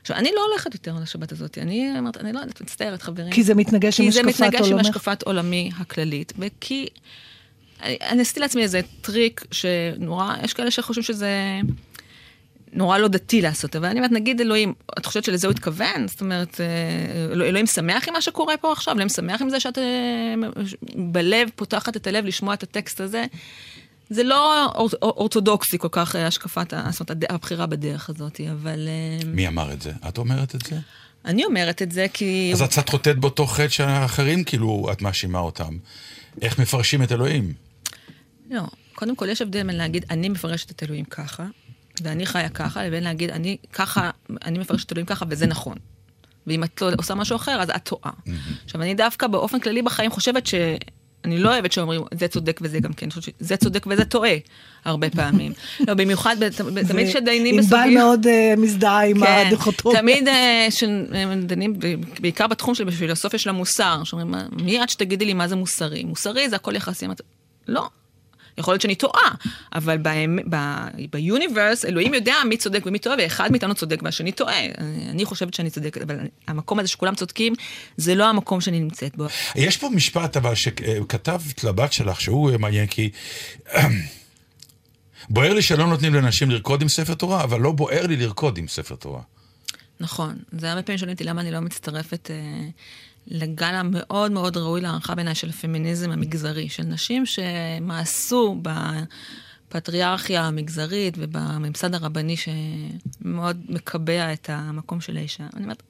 עכשיו, 0.00 0.16
אני 0.16 0.30
לא 0.34 0.46
הולכת 0.50 0.74
יותר 0.74 0.96
על 0.96 1.02
השבת 1.02 1.32
הזאת, 1.32 1.58
אני 1.58 1.98
אומרת, 1.98 2.16
אני 2.16 2.32
לא 2.32 2.38
יודעת, 2.38 2.60
מצטערת, 2.60 3.02
חברים. 3.02 3.32
כי 3.32 3.42
זה 3.42 3.54
מתנגש 3.54 4.00
עם 4.00 4.06
כי 4.06 4.12
זה 4.12 4.20
השקפת 4.20 4.40
מתנגש 4.40 4.66
עם 4.66 4.72
עולמך? 4.72 4.86
השקפת 4.86 5.22
עולמי 5.22 5.70
הכללית, 5.78 6.32
וכי... 6.38 6.86
אני 7.82 8.22
עשיתי 8.22 8.40
לעצמי 8.40 8.62
איזה 8.62 8.80
טריק 9.00 9.44
שנורא, 9.50 10.34
יש 10.44 10.52
כאלה 10.52 10.70
שחושבים 10.70 11.02
שזה 11.02 11.60
נורא 12.72 12.98
לא 12.98 13.08
דתי 13.08 13.40
לעשות, 13.42 13.76
אבל 13.76 13.86
אני 13.86 13.98
אומרת, 13.98 14.12
נגיד 14.12 14.40
אלוהים, 14.40 14.74
את 14.98 15.06
חושבת 15.06 15.24
שלזה 15.24 15.46
הוא 15.46 15.52
התכוון? 15.52 16.08
זאת 16.08 16.20
אומרת, 16.20 16.60
אה, 16.60 16.66
אלוה- 17.32 17.46
אלוהים 17.48 17.66
שמח 17.66 18.08
עם 18.08 18.14
מה 18.14 18.22
שקורה 18.22 18.56
פה 18.56 18.72
עכשיו? 18.72 18.94
אלוהים 18.94 19.08
שמח 19.08 19.42
עם 19.42 19.50
זה 19.50 19.60
שאת 19.60 19.78
אה, 19.78 19.84
בלב 20.96 21.48
פותחת 21.56 21.96
את 21.96 22.06
הלב 22.06 22.24
לשמוע 22.24 22.54
את 22.54 22.62
הטקסט 22.62 23.00
הזה? 23.00 23.24
זה 24.10 24.22
לא 24.22 24.66
אור- 24.74 24.90
אורתודוקסי 25.02 25.78
כל 25.78 25.88
כך, 25.90 26.16
אה, 26.16 26.26
השקפת, 26.26 26.72
זאת 26.90 27.10
אומרת, 27.10 27.24
הבחירה 27.30 27.66
בדרך 27.66 28.10
הזאת, 28.10 28.40
אבל 28.52 28.88
מי 29.26 29.48
אמר 29.48 29.72
את 29.72 29.82
זה? 29.82 29.92
את 30.08 30.18
אומרת 30.18 30.54
את 30.54 30.62
זה? 30.62 30.78
אני 31.24 31.44
אומרת 31.44 31.82
את 31.82 31.92
זה 31.92 32.06
כי... 32.12 32.50
אז 32.54 32.62
את 32.62 32.70
קצת 32.70 32.88
חוטאת 32.88 33.18
באותו 33.18 33.46
חטא 33.46 33.68
שהאחרים, 33.68 34.44
כאילו, 34.44 34.88
את 34.92 35.02
מאשימה 35.02 35.38
אותם. 35.38 35.76
איך 36.42 36.58
מפרשים 36.58 37.02
את 37.02 37.12
אלוהים? 37.12 37.52
לא, 38.50 38.62
קודם 38.94 39.16
כל 39.16 39.28
יש 39.28 39.42
הבדל 39.42 39.62
בין 39.66 39.76
להגיד, 39.76 40.04
אני 40.10 40.28
מפרשת 40.28 40.70
את 40.70 40.82
אלוהים 40.82 41.04
ככה, 41.04 41.46
ואני 42.02 42.26
חיה 42.26 42.48
ככה, 42.48 42.84
לבין 42.84 43.04
להגיד, 43.04 43.30
אני 43.30 43.56
ככה, 43.72 44.10
אני 44.44 44.58
מפרשת 44.58 44.92
אלוהים 44.92 45.06
ככה, 45.06 45.24
וזה 45.28 45.46
נכון. 45.46 45.76
ואם 46.46 46.64
את 46.64 46.80
לא 46.82 46.90
עושה 46.98 47.14
משהו 47.14 47.36
אחר, 47.36 47.60
אז 47.62 47.70
את 47.70 47.84
טועה. 47.84 48.12
עכשיו, 48.64 48.82
אני 48.82 48.94
דווקא 48.94 49.26
באופן 49.26 49.60
כללי 49.60 49.82
בחיים 49.82 50.10
חושבת 50.10 50.46
ש... 50.46 50.54
אני 51.24 51.38
לא 51.38 51.48
אוהבת 51.52 51.72
שאומרים, 51.72 52.02
זה 52.14 52.28
צודק 52.28 52.60
וזה 52.62 52.80
גם 52.80 52.92
כן, 52.92 53.08
שזה 53.10 53.56
צודק 53.56 53.86
וזה 53.90 54.04
טועה, 54.04 54.34
הרבה 54.84 55.10
פעמים. 55.10 55.52
לא, 55.88 55.94
במיוחד, 55.94 56.36
תמיד 56.88 57.08
כשדיינים 57.08 57.54
ענבל 57.58 57.66
בסוגיות... 57.66 57.94
מאוד 57.94 58.26
אה, 58.26 58.54
מזדהה 58.56 59.04
עם 59.06 59.22
הדיכוטומיה. 59.22 59.96
כן, 60.00 60.02
תמיד 60.02 60.28
אה, 60.28 60.66
שדנים, 60.70 61.78
בעיקר 62.20 62.46
בתחום 62.46 62.74
של 62.74 62.90
פילוסופיה 62.90 63.38
של 63.38 63.50
המוסר, 63.50 64.04
שאומרים, 64.04 64.30
"מה- 64.30 64.46
מי 64.52 64.82
את 64.82 64.90
שתגידי 64.90 65.24
לי 65.24 65.34
מה 65.34 65.48
זה 65.48 65.56
מוסרי? 65.56 66.04
מוסרי 66.04 66.48
זה 66.48 66.56
הכל 66.56 66.76
יחסי. 66.76 67.06
אמרתי, 67.06 67.22
לא. 67.68 67.88
יכול 68.58 68.72
להיות 68.72 68.82
שאני 68.82 68.94
טועה, 68.94 69.30
אבל 69.74 69.98
ביוניברס, 71.10 71.84
אלוהים 71.84 72.14
יודע 72.14 72.34
מי 72.48 72.56
צודק 72.56 72.86
ומי 72.86 72.98
טועה, 72.98 73.16
ואחד 73.18 73.50
מאיתנו 73.50 73.74
צודק 73.74 74.00
והשני 74.02 74.32
טועה. 74.32 74.66
אני 75.10 75.24
חושבת 75.24 75.54
שאני 75.54 75.70
צודקת, 75.70 76.02
אבל 76.02 76.18
המקום 76.48 76.78
הזה 76.78 76.88
שכולם 76.88 77.14
צודקים, 77.14 77.52
זה 77.96 78.14
לא 78.14 78.28
המקום 78.28 78.60
שאני 78.60 78.80
נמצאת 78.80 79.16
בו. 79.16 79.26
יש 79.54 79.76
פה 79.76 79.88
משפט, 79.88 80.36
אבל, 80.36 80.54
שכתבת 80.54 81.64
לבת 81.64 81.92
שלך, 81.92 82.20
שהוא 82.20 82.50
מעניין, 82.58 82.86
כי... 82.86 83.10
בוער 85.30 85.54
לי 85.54 85.62
שלא 85.62 85.86
נותנים 85.86 86.14
לנשים 86.14 86.50
לרקוד 86.50 86.82
עם 86.82 86.88
ספר 86.88 87.14
תורה, 87.14 87.44
אבל 87.44 87.60
לא 87.60 87.72
בוער 87.72 88.06
לי 88.06 88.16
לרקוד 88.16 88.58
עם 88.58 88.68
ספר 88.68 88.94
תורה. 88.94 89.20
נכון. 90.00 90.38
זה 90.52 90.70
הרבה 90.70 90.82
פעמים 90.82 90.98
שואלים 90.98 91.14
אותי 91.14 91.24
למה 91.24 91.40
אני 91.40 91.50
לא 91.50 91.60
מצטרפת 91.60 92.30
אה, 92.30 92.68
לגל 93.30 93.74
המאוד 93.74 94.32
מאוד 94.32 94.56
ראוי 94.56 94.80
להערכה 94.80 95.14
בעיניי 95.14 95.34
של 95.34 95.48
הפמיניזם 95.48 96.10
המגזרי, 96.10 96.68
של 96.68 96.82
נשים 96.82 97.24
שמאסו 97.26 98.60
בפטריארכיה 99.68 100.42
המגזרית 100.44 101.14
ובממסד 101.18 101.94
הרבני 101.94 102.34
שמאוד 102.36 103.56
מקבע 103.68 104.32
את 104.32 104.50
המקום 104.52 105.00
של 105.00 105.16
האישה. 105.16 105.46
אני 105.56 105.62
אומרת, 105.64 105.82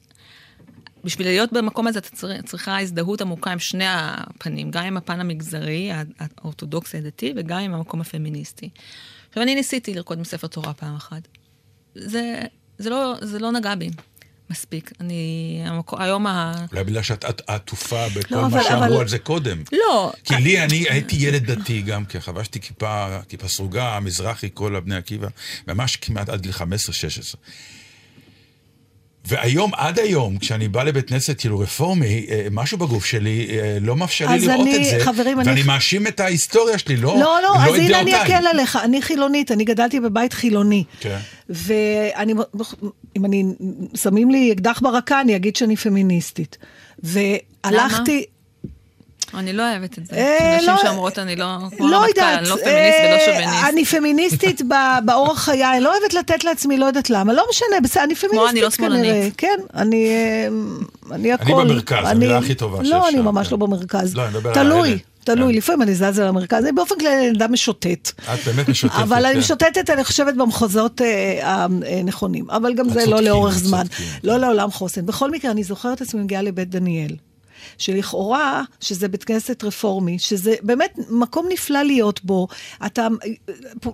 בשביל 1.03 1.27
להיות 1.27 1.53
במקום 1.53 1.87
הזה, 1.87 1.99
אתה 1.99 2.09
צר- 2.09 2.41
צריכה 2.45 2.79
הזדהות 2.81 3.21
עמוקה 3.21 3.51
עם 3.51 3.59
שני 3.59 3.85
הפנים, 3.87 4.71
גם 4.71 4.83
עם 4.85 4.97
הפן 4.97 5.19
המגזרי, 5.19 5.91
הא- 5.91 6.03
האורתודוקסי 6.37 6.97
הדתי, 6.97 7.33
וגם 7.37 7.59
עם 7.59 7.73
המקום 7.73 8.01
הפמיניסטי. 8.01 8.69
עכשיו, 9.29 9.43
אני 9.43 9.55
ניסיתי 9.55 9.93
לרקוד 9.93 10.17
עם 10.17 10.23
ספר 10.23 10.47
תורה 10.47 10.73
פעם 10.73 10.95
אחת. 10.95 11.27
זה, 11.95 12.41
זה, 12.77 12.89
לא, 12.89 13.13
זה 13.21 13.39
לא 13.39 13.51
נגע 13.51 13.75
בי 13.75 13.89
מספיק. 14.49 14.91
אני, 14.99 15.23
המקום, 15.65 16.01
היום 16.01 16.27
ה... 16.27 16.53
אולי 16.71 16.83
בגלל 16.83 17.01
שאת 17.03 17.25
את 17.25 17.41
עטופה 17.47 18.05
בכל 18.15 18.35
לא, 18.35 18.41
מה 18.41 18.47
אבל- 18.47 18.63
שאמרו 18.63 18.85
אבל- 18.85 19.01
על 19.01 19.07
זה 19.07 19.19
קודם. 19.19 19.63
לא, 19.71 20.11
כי 20.23 20.35
לי, 20.35 20.63
אני 20.63 20.85
הייתי 20.89 21.15
ילד 21.19 21.51
דתי 21.51 21.81
גם 21.81 22.05
כן, 22.05 22.19
חבשתי 22.19 22.59
כיפה, 22.59 23.17
כיפה 23.29 23.47
סרוגה, 23.47 23.99
מזרחי, 24.01 24.49
כל 24.53 24.75
הבני 24.75 24.95
עקיבא, 24.95 25.27
ממש 25.67 25.95
כמעט 25.95 26.29
עד 26.29 26.41
גיל 26.41 26.51
15-16. 26.51 26.61
והיום, 29.29 29.71
עד 29.75 29.99
היום, 29.99 30.37
כשאני 30.37 30.67
בא 30.67 30.83
לבית 30.83 31.09
כנסת, 31.09 31.39
כאילו 31.39 31.59
רפורמי, 31.59 32.25
אה, 32.29 32.47
משהו 32.51 32.77
בגוף 32.77 33.05
שלי 33.05 33.47
אה, 33.49 33.77
לא 33.81 33.95
מאפשר 33.95 34.27
לי 34.27 34.35
אז 34.35 34.43
לראות 34.47 34.67
אני- 34.67 34.77
את 34.77 34.99
זה, 34.99 35.05
חברים, 35.05 35.39
אני- 35.39 35.49
ואני 35.49 35.63
מאשים 35.63 36.07
את 36.07 36.19
ההיסטוריה 36.19 36.77
שלי, 36.77 36.97
לא, 36.97 37.15
לא, 37.19 37.39
לא, 37.43 37.55
אז 37.63 37.69
את 37.73 37.79
הנה 37.79 37.99
אני. 38.01 38.21
אקל 38.23 38.47
עליך, 38.53 38.79
אני 38.83 39.01
חילונית, 39.01 39.51
אני 39.51 39.63
גדלתי 39.63 39.99
בבית 39.99 40.33
חילוני. 40.33 40.83
כן. 40.99 41.17
ואני, 41.49 42.33
אם 43.17 43.25
אני, 43.25 43.43
שמים 43.95 44.31
לי 44.31 44.51
אקדח 44.53 44.79
ברקה, 44.83 45.21
אני 45.21 45.35
אגיד 45.35 45.55
שאני 45.55 45.75
פמיניסטית. 45.75 46.57
והלכתי... 47.03 48.25
אני 49.33 49.53
לא 49.53 49.71
אוהבת 49.71 49.97
את 49.97 50.05
זה. 50.05 50.15
אה, 50.15 50.57
נשים 50.57 50.69
לא- 50.69 50.77
שאומרות, 50.83 51.19
אני 51.19 51.35
לא... 51.35 51.45
כמו 51.77 51.87
לא 51.87 51.95
הרמטכ"ל, 51.95 52.19
יודעת, 52.21 52.39
אני 52.39 52.49
לא 52.49 52.55
פמיניסט 52.55 52.97
ולא 53.03 53.13
אה, 53.15 53.25
שוביניסט. 53.25 53.63
אני 53.69 53.85
פמיניסטית 53.85 54.61
ב- 54.61 55.05
באורח 55.05 55.39
חיי, 55.39 55.65
אני 55.71 55.79
לא 55.83 55.91
אוהבת 55.97 56.13
לתת 56.13 56.43
לעצמי, 56.43 56.77
לא 56.77 56.85
יודעת 56.85 57.09
למה, 57.09 57.33
לא 57.33 57.45
משנה, 57.49 57.81
בסדר, 57.83 58.03
אני 58.03 58.15
פמיניסטית 58.15 58.49
אני 58.51 58.61
לא 58.61 58.69
שמאלנית. 58.69 59.01
כנראה, 59.01 59.27
כן, 59.37 59.59
אני, 59.75 60.09
אה, 60.09 60.47
אני 61.15 61.33
הכל. 61.33 61.53
במרכז, 61.53 61.97
המילה 62.07 62.37
הכי 62.37 62.55
טובה 62.55 62.77
לא, 62.77 62.83
שאפשר, 62.83 63.09
אני 63.09 63.21
ממש 63.21 63.47
כן. 63.47 63.51
לא 63.51 63.57
במרכז. 63.57 64.15
לא, 64.15 64.21
אני 64.23 64.29
מדבר 64.29 64.49
על 64.49 64.55
תלוי. 64.55 64.99
תלוי, 65.23 65.53
כן. 65.53 65.57
לפעמים 65.57 65.81
אני 65.81 65.95
זזה 65.95 66.25
למרכז, 66.25 66.63
אני 66.63 66.71
באופן 66.71 66.95
כללי 66.99 67.15
אני 67.29 67.37
אדם 67.37 67.53
משוטט. 67.53 68.11
את 68.33 68.39
באמת 68.45 68.69
משוטטת. 68.69 68.99
אבל 68.99 69.25
אני 69.25 69.33
כן. 69.33 69.39
משוטטת, 69.39 69.89
אני 69.89 70.03
חושבת, 70.03 70.33
במחוזות 70.35 71.01
הנכונים. 71.43 72.49
אבל 72.49 72.73
גם 72.73 72.89
זה 72.89 73.05
לא 73.05 73.21
לאורך 73.21 73.57
זמן. 73.57 73.85
לא 74.23 74.37
לעולם 74.37 74.71
חוסן. 74.71 75.05
בכל 75.05 75.31
מקרה, 75.31 75.51
אני 75.51 75.63
זוכרת 75.63 75.97
את 75.97 76.01
עצמי 76.01 76.21
מגיעה 76.21 76.41
לבית 76.41 76.69
דניאל. 76.69 77.11
שלכאורה, 77.77 78.63
שזה 78.79 79.07
בית 79.07 79.23
כנסת 79.23 79.63
רפורמי, 79.63 80.19
שזה 80.19 80.55
באמת 80.61 80.99
מקום 81.09 81.45
נפלא 81.49 81.83
להיות 81.83 82.23
בו, 82.23 82.47
אתה 82.85 83.07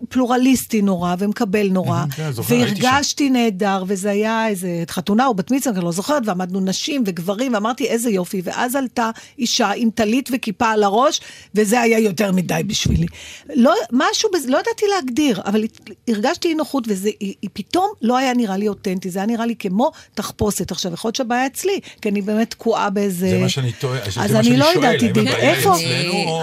פלורליסטי 0.10 0.82
נורא 0.82 1.16
ומקבל 1.20 1.68
נורא, 1.68 2.04
כן. 2.16 2.30
והרגשתי 2.50 3.30
נהדר, 3.30 3.84
וזה 3.88 4.10
היה 4.10 4.48
איזה 4.48 4.84
חתונה 4.90 5.26
או 5.28 5.34
בת 5.34 5.52
מצווה, 5.52 5.76
אני 5.76 5.86
לא 5.86 5.92
זוכרת, 5.92 6.24
ועמדנו 6.26 6.60
נשים 6.60 7.04
וגברים, 7.06 7.54
ואמרתי 7.54 7.86
איזה 7.86 8.10
יופי, 8.10 8.42
ואז 8.44 8.76
עלתה 8.76 9.10
אישה 9.40 9.72
עם 9.76 9.90
טלית 9.90 10.30
וכיפה 10.34 10.70
על 10.70 10.84
הראש, 10.84 11.22
וזה 11.56 11.82
היה 11.82 12.00
יותר 12.00 12.32
מדי 12.32 12.62
בשבילי. 12.68 13.08
לא, 13.56 13.74
משהו, 13.92 14.30
לא 14.48 14.58
ידעתי 14.58 14.86
להגדיר, 14.96 15.42
אבל 15.46 15.64
הרגשתי 16.08 16.48
אי 16.48 16.54
נוחות, 16.54 16.84
וזה 16.88 17.10
היא, 17.20 17.34
היא 17.42 17.50
פתאום 17.54 17.88
לא 18.02 18.18
היה 18.18 18.34
נראה 18.34 18.58
לי 18.58 18.68
אותנטי, 18.68 19.10
זה 19.10 19.20
היה 19.20 19.26
נראה 19.26 19.46
לי 19.46 19.56
כמו 19.56 19.92
תחפושת. 20.14 20.72
עכשיו, 20.72 20.94
יכול 20.94 21.08
להיות 21.08 21.16
שהבעיה 21.16 21.46
אצלי, 21.46 21.80
כי 22.02 22.10
אני 22.10 22.22
באמת 22.22 22.52
תקועה 22.52 22.90
באיזה... 22.90 23.46
שאני 23.56 23.72
טועה, 23.72 24.00
זה 24.12 24.22
אז 24.22 24.32
מה 24.32 24.40
אני 24.40 24.46
שאני 24.48 24.58
לא 24.58 24.66
שואל, 24.74 24.76
יודעת, 24.84 25.02
האם 25.02 25.08
עידית, 25.08 25.28
הבעיה 25.34 25.50
היא 25.52 25.58
איפה... 25.58 25.76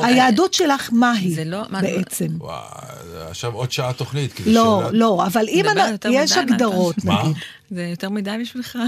היהדות 0.07 0.55
שלך, 0.55 0.89
מה 0.93 1.13
היא 1.13 1.37
לא- 1.47 1.63
בעצם? 1.81 2.27
וואי, 2.39 2.59
זה 3.13 3.27
עכשיו 3.31 3.53
עוד 3.55 3.73
שעה 3.73 3.93
תוכנית. 3.93 4.41
לא, 4.47 4.79
שאלה- 4.81 4.91
לא, 4.93 5.25
אבל 5.27 5.45
אם 5.49 5.65
אני- 5.69 5.81
יש 6.13 6.33
הגדרות? 6.37 7.05
נגיד. 7.05 7.37
זה 7.75 7.83
יותר 7.83 8.11
מדי 8.11 8.31
בשבילך. 8.41 8.79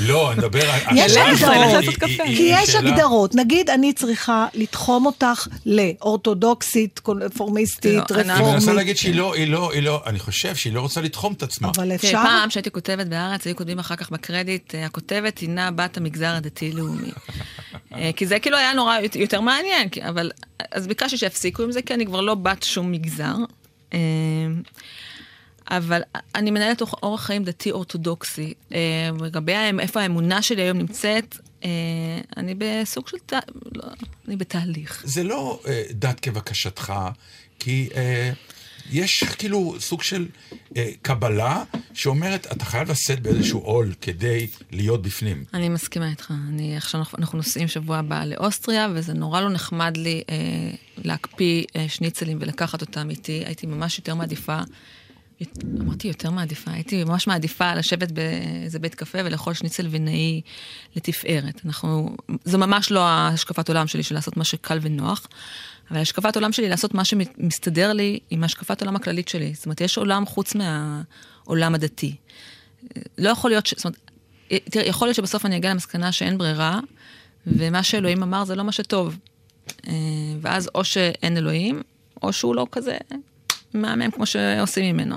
לא, 0.00 0.32
אני 0.32 0.38
מדבר 0.38 0.70
על... 0.70 0.80
יש 0.94 1.16
הגדרות. 1.16 1.84
כי 2.26 2.50
יש 2.52 2.74
הגדרות, 2.74 3.34
נגיד 3.34 3.70
אני 3.70 3.92
צריכה 3.92 4.46
לתחום 4.54 5.06
אותך 5.06 5.46
לאורתודוקסית, 5.66 6.98
קונפורמיסטית, 6.98 8.10
לא, 8.10 8.16
אני 8.16 8.32
אני 8.32 8.40
מנסה 8.40 8.56
רפורמית, 8.56 8.76
להגיד 8.76 8.96
שהיא 8.96 9.14
לא, 9.14 9.34
היא 9.34 9.48
לא, 9.48 9.72
היא 9.72 9.82
לא, 9.82 10.02
אני 10.06 10.18
חושב 10.18 10.54
שהיא 10.54 10.72
לא 10.72 10.80
רוצה 10.80 11.00
לתחום 11.00 11.32
את 11.32 11.42
עצמה. 11.42 11.70
אבל 11.76 11.94
אפשר? 11.94 12.12
פעם 12.12 12.50
שהייתי 12.50 12.70
כותבת 12.70 13.06
בהארץ, 13.06 13.46
היו 13.46 13.56
כותבים 13.56 13.78
אחר 13.78 13.96
כך 13.96 14.10
בקרדיט, 14.10 14.74
אה, 14.74 14.86
הכותבת 14.86 15.38
הינה 15.38 15.70
בת 15.70 15.96
המגזר 15.96 16.34
הדתי-לאומי. 16.34 17.10
אה, 17.94 18.10
כי 18.16 18.26
זה 18.26 18.38
כאילו 18.38 18.56
היה 18.56 18.72
נורא 18.72 18.98
יות- 18.98 19.16
יותר 19.16 19.40
מעניין, 19.40 19.88
אבל... 20.08 20.30
אז 20.72 20.86
ביקשתי 20.86 21.16
שיפסיקו 21.18 21.62
עם 21.62 21.72
זה, 21.72 21.82
כי 21.82 21.94
אני 21.94 22.06
כבר 22.06 22.20
לא 22.20 22.34
בת 22.34 22.62
שום 22.62 22.92
מגזר. 22.92 23.34
אבל 25.70 26.00
אני 26.34 26.50
מנהלת 26.50 26.80
אורח- 26.80 27.20
חיים 27.20 27.44
דתי 27.44 27.70
אורתודוקסי. 27.70 28.54
אה, 28.72 28.78
לגבי 29.20 29.52
איפה 29.80 30.00
האמונה 30.02 30.42
שלי 30.42 30.62
היום 30.62 30.78
נמצאת, 30.78 31.36
אה, 31.64 31.68
אני 32.36 32.54
בסוג 32.58 33.08
של... 33.08 33.16
תה... 33.26 33.38
לא, 33.74 33.84
אני 34.28 34.36
בתהליך. 34.36 35.02
זה 35.06 35.22
לא 35.22 35.60
אה, 35.66 35.82
דת 35.90 36.20
כבקשתך, 36.20 36.92
כי 37.58 37.88
יש 38.90 39.24
כאילו 39.24 39.74
סוג 39.80 40.02
של 40.02 40.26
אה, 40.76 40.90
קבלה 41.02 41.64
שאומרת, 41.94 42.46
אתה 42.52 42.64
חייב 42.64 42.90
לשאת 42.90 43.20
באיזשהו 43.20 43.60
עול 43.60 43.94
כדי 44.00 44.46
להיות 44.70 45.02
בפנים. 45.02 45.44
אני 45.54 45.68
מסכימה 45.68 46.10
איתך. 46.10 46.32
אני, 46.48 46.76
עכשיו 46.76 47.00
אנחנו- 47.00 47.18
אנחנו 47.18 47.36
נוסעים 47.36 47.68
שבוע 47.68 47.98
הבא 47.98 48.24
לאוסטריה, 48.24 48.88
וזה 48.94 49.12
נורא 49.12 49.40
לא 49.40 49.50
נחמד 49.50 49.96
לי 49.96 50.22
אה, 50.30 50.34
להקפיא 51.04 51.64
אה, 51.76 51.88
שניצלים 51.88 52.38
ולקחת 52.40 52.80
אותם 52.80 53.10
איתי. 53.10 53.42
הייתי 53.46 53.66
ממש 53.66 53.98
יותר 53.98 54.14
מעדיפה, 54.14 54.58
אמרתי 55.80 56.08
יותר 56.08 56.30
מעדיפה, 56.30 56.70
הייתי 56.70 57.04
ממש 57.04 57.26
מעדיפה 57.26 57.74
לשבת 57.74 58.12
באיזה 58.12 58.78
בית 58.78 58.94
קפה 58.94 59.18
ולאכול 59.24 59.54
שניצל 59.54 59.86
וינאי 59.86 60.40
לתפארת. 60.96 61.60
אנחנו, 61.66 62.16
זו 62.44 62.58
ממש 62.58 62.90
לא 62.90 63.08
השקפת 63.08 63.68
עולם 63.68 63.86
שלי 63.86 64.02
של 64.02 64.14
לעשות 64.14 64.36
מה 64.36 64.44
שקל 64.44 64.78
ונוח, 64.82 65.26
אבל 65.90 66.00
השקפת 66.00 66.36
עולם 66.36 66.52
שלי 66.52 66.68
לעשות 66.68 66.94
מה 66.94 67.04
שמסתדר 67.04 67.92
לי 67.92 68.18
עם 68.30 68.44
השקפת 68.44 68.80
עולם 68.82 68.96
הכללית 68.96 69.28
שלי. 69.28 69.54
זאת 69.54 69.64
אומרת, 69.66 69.80
יש 69.80 69.98
עולם 69.98 70.26
חוץ 70.26 70.54
מהעולם 70.54 71.74
הדתי. 71.74 72.16
לא 73.18 73.30
יכול 73.30 73.50
להיות 73.50 73.66
ש... 73.66 73.74
זאת 73.76 73.84
אומרת, 73.84 74.10
תראה, 74.48 74.86
יכול 74.86 75.08
להיות 75.08 75.16
שבסוף 75.16 75.46
אני 75.46 75.56
אגיע 75.56 75.70
למסקנה 75.70 76.12
שאין 76.12 76.38
ברירה, 76.38 76.80
ומה 77.46 77.82
שאלוהים 77.82 78.22
אמר 78.22 78.44
זה 78.44 78.54
לא 78.54 78.64
מה 78.64 78.72
שטוב. 78.72 79.18
אה, 79.86 79.92
ואז 80.40 80.70
או 80.74 80.84
שאין 80.84 81.36
אלוהים, 81.36 81.82
או 82.22 82.32
שהוא 82.32 82.54
לא 82.54 82.66
כזה 82.72 82.96
מהמם 83.74 84.10
כמו 84.10 84.26
שעושים 84.26 84.96
ממנו. 84.96 85.16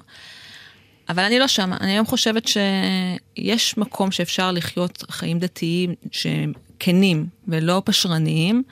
אבל 1.09 1.23
אני 1.23 1.39
לא 1.39 1.47
שם, 1.47 1.73
אני 1.73 1.91
היום 1.91 2.05
חושבת 2.05 2.47
שיש 2.47 3.77
מקום 3.77 4.11
שאפשר 4.11 4.51
לחיות 4.51 5.03
חיים 5.09 5.39
דתיים 5.39 5.95
שהם 6.11 6.53
כנים 6.79 7.27
ולא 7.47 7.81
פשרניים, 7.85 8.63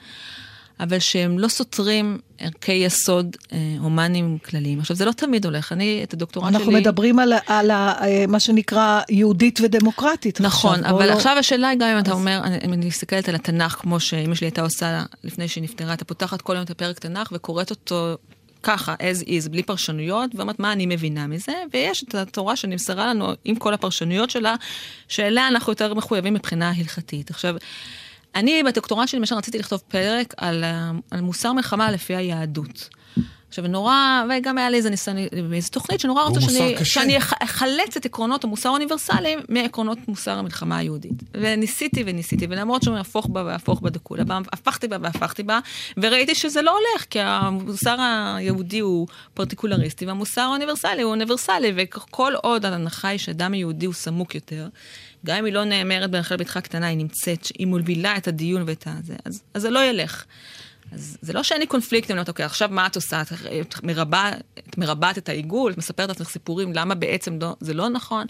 אבל 0.80 0.98
שהם 0.98 1.38
לא 1.38 1.48
סותרים 1.48 2.18
ערכי 2.38 2.72
יסוד 2.72 3.36
אה, 3.52 3.58
הומניים 3.78 4.38
כלליים. 4.38 4.80
עכשיו, 4.80 4.96
זה 4.96 5.04
לא 5.04 5.12
תמיד 5.12 5.44
הולך, 5.44 5.72
אני 5.72 6.00
את 6.02 6.14
הדוקטורט 6.14 6.48
שלי... 6.48 6.56
אנחנו 6.56 6.72
מדברים 6.72 7.18
על, 7.18 7.32
על 7.46 7.70
ה- 7.70 7.94
אה, 8.02 8.24
מה 8.28 8.40
שנקרא 8.40 9.00
יהודית 9.10 9.60
ודמוקרטית. 9.62 10.40
נכון, 10.40 10.80
עכשיו, 10.80 10.96
אבל 10.96 11.06
לא- 11.06 11.12
עכשיו 11.12 11.36
השאלה 11.38 11.68
היא 11.68 11.78
גם 11.78 11.88
אם 11.88 11.98
אתה 11.98 12.12
אומר, 12.12 12.40
אני, 12.44 12.58
אם 12.64 12.72
אני 12.72 12.86
מסתכלת 12.86 13.28
על 13.28 13.34
התנ"ך 13.34 13.72
כמו 13.72 14.00
שאימא 14.00 14.34
שלי 14.34 14.46
הייתה 14.46 14.62
עושה 14.62 15.04
לפני 15.24 15.48
שהיא 15.48 15.64
נפטרה, 15.64 15.94
אתה 15.94 16.04
פותחת 16.04 16.42
כל 16.42 16.54
יום 16.54 16.62
את 16.62 16.70
הפרק 16.70 16.98
תנ"ך 16.98 17.28
וקוראת 17.32 17.70
אותו 17.70 18.16
ככה, 18.64 18.94
as 18.94 19.24
is, 19.24 19.48
בלי 19.50 19.62
פרשנויות, 19.62 20.30
ואומרת 20.34 20.60
מה 20.60 20.72
אני 20.72 20.86
מבינה 20.86 21.26
מזה, 21.26 21.52
ויש 21.72 22.04
את 22.04 22.14
התורה 22.14 22.56
שנמסרה 22.56 23.06
לנו 23.06 23.32
עם 23.44 23.56
כל 23.56 23.74
הפרשנויות 23.74 24.30
שלה, 24.30 24.54
שאליה 25.08 25.48
אנחנו 25.48 25.72
יותר 25.72 25.94
מחויבים 25.94 26.34
מבחינה 26.34 26.72
הלכתית. 26.76 27.30
עכשיו, 27.30 27.54
אני 28.34 28.62
בדוקטורט 28.62 29.08
שלי 29.08 29.18
למשל 29.18 29.34
רציתי 29.34 29.58
לכתוב 29.58 29.82
פרק 29.88 30.34
על, 30.36 30.64
ה- 30.64 30.90
על 31.10 31.20
מוסר 31.20 31.52
מלחמה 31.52 31.90
לפי 31.90 32.16
היהדות. 32.16 32.88
עכשיו, 33.54 33.66
נורא, 33.68 33.94
וגם 34.30 34.58
היה 34.58 34.70
לי 34.70 34.76
איזה 34.76 34.90
ניסיון, 34.90 35.16
באיזו 35.50 35.68
תוכנית 35.70 36.00
שנורא 36.00 36.22
רוצה 36.22 36.40
שאני. 36.40 36.84
שאני 36.84 37.18
אח- 37.18 37.32
אחלץ 37.42 37.96
את 37.96 38.06
עקרונות 38.06 38.44
המוסר 38.44 38.68
האוניברסליים 38.68 39.38
מעקרונות 39.48 39.98
מוסר 40.08 40.30
המלחמה 40.38 40.78
היהודית. 40.78 41.12
וניסיתי 41.34 42.02
וניסיתי, 42.06 42.46
ולמרות 42.50 42.82
שהוא 42.82 42.96
הפוך 42.96 43.26
בה 43.26 43.44
והפוך 43.44 43.80
בה 43.80 43.90
דקולה, 43.90 44.24
בה, 44.24 44.38
הפכתי 44.52 44.88
בה 44.88 44.96
והפכתי 45.00 45.42
בה, 45.42 45.58
וראיתי 45.96 46.34
שזה 46.34 46.62
לא 46.62 46.70
הולך, 46.78 47.04
כי 47.10 47.18
המוסר 47.20 47.96
היהודי 48.36 48.78
הוא 48.78 49.06
פרטיקולריסטי, 49.34 50.06
והמוסר 50.06 50.40
האוניברסלי 50.40 51.02
הוא 51.02 51.10
אוניברסלי, 51.10 51.72
וכל 51.76 52.32
עוד 52.42 52.64
ההנחה 52.64 53.08
היא 53.08 53.18
שאדם 53.18 53.54
יהודי 53.54 53.86
הוא 53.86 53.94
סמוק 53.94 54.34
יותר, 54.34 54.68
גם 55.26 55.36
אם 55.36 55.44
היא 55.44 55.52
לא 55.54 55.64
נאמרת 55.64 56.10
ברחל 56.10 56.36
בתך 56.36 56.56
הקטנה, 56.56 56.86
היא 56.86 56.96
נמצאת, 56.98 57.46
היא 57.58 57.66
מובילה 57.66 58.16
את 58.16 58.28
הדיון 58.28 58.62
ואת 58.66 58.84
הזה, 58.86 59.14
אז, 59.24 59.42
אז 59.54 59.62
זה 59.62 59.70
לא 59.70 59.84
ילך. 59.84 60.24
אז 60.94 61.18
זה 61.20 61.32
לא 61.32 61.42
שאין 61.42 61.60
לי 61.60 61.66
קונפליקט, 61.66 62.10
אני 62.10 62.18
אומרת, 62.18 62.28
אוקיי, 62.28 62.44
עכשיו 62.44 62.68
מה 62.72 62.86
את 62.86 62.96
עושה? 62.96 63.22
את, 63.60 63.82
מרבה, 63.82 64.30
את 64.68 64.78
מרבעת 64.78 65.18
את 65.18 65.28
העיגול, 65.28 65.72
את 65.72 65.78
מספרת 65.78 66.08
לעצמך 66.08 66.28
סיפורים, 66.28 66.72
למה 66.72 66.94
בעצם 66.94 67.38
לא, 67.40 67.56
זה 67.60 67.74
לא 67.74 67.88
נכון? 67.88 68.26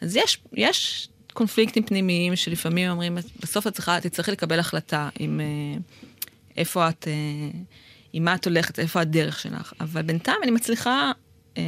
אז 0.00 0.16
יש, 0.16 0.38
יש 0.52 1.08
קונפליקטים 1.32 1.82
פנימיים 1.82 2.36
שלפעמים 2.36 2.90
אומרים, 2.90 3.18
בסוף 3.40 3.66
את 3.66 3.74
צריכה, 3.74 4.00
תצטרכי 4.00 4.30
לקבל 4.30 4.58
החלטה 4.58 5.08
עם 5.18 5.40
אה, 5.40 5.80
איפה 6.56 6.88
את, 6.88 7.08
אה, 7.08 7.58
עם 8.12 8.24
מה 8.24 8.34
את 8.34 8.44
הולכת, 8.46 8.78
איפה 8.78 9.00
הדרך 9.00 9.40
שלך. 9.40 9.72
אבל 9.80 10.02
בינתיים 10.02 10.38
אני 10.42 10.50
מצליחה... 10.50 11.12
אה, 11.58 11.62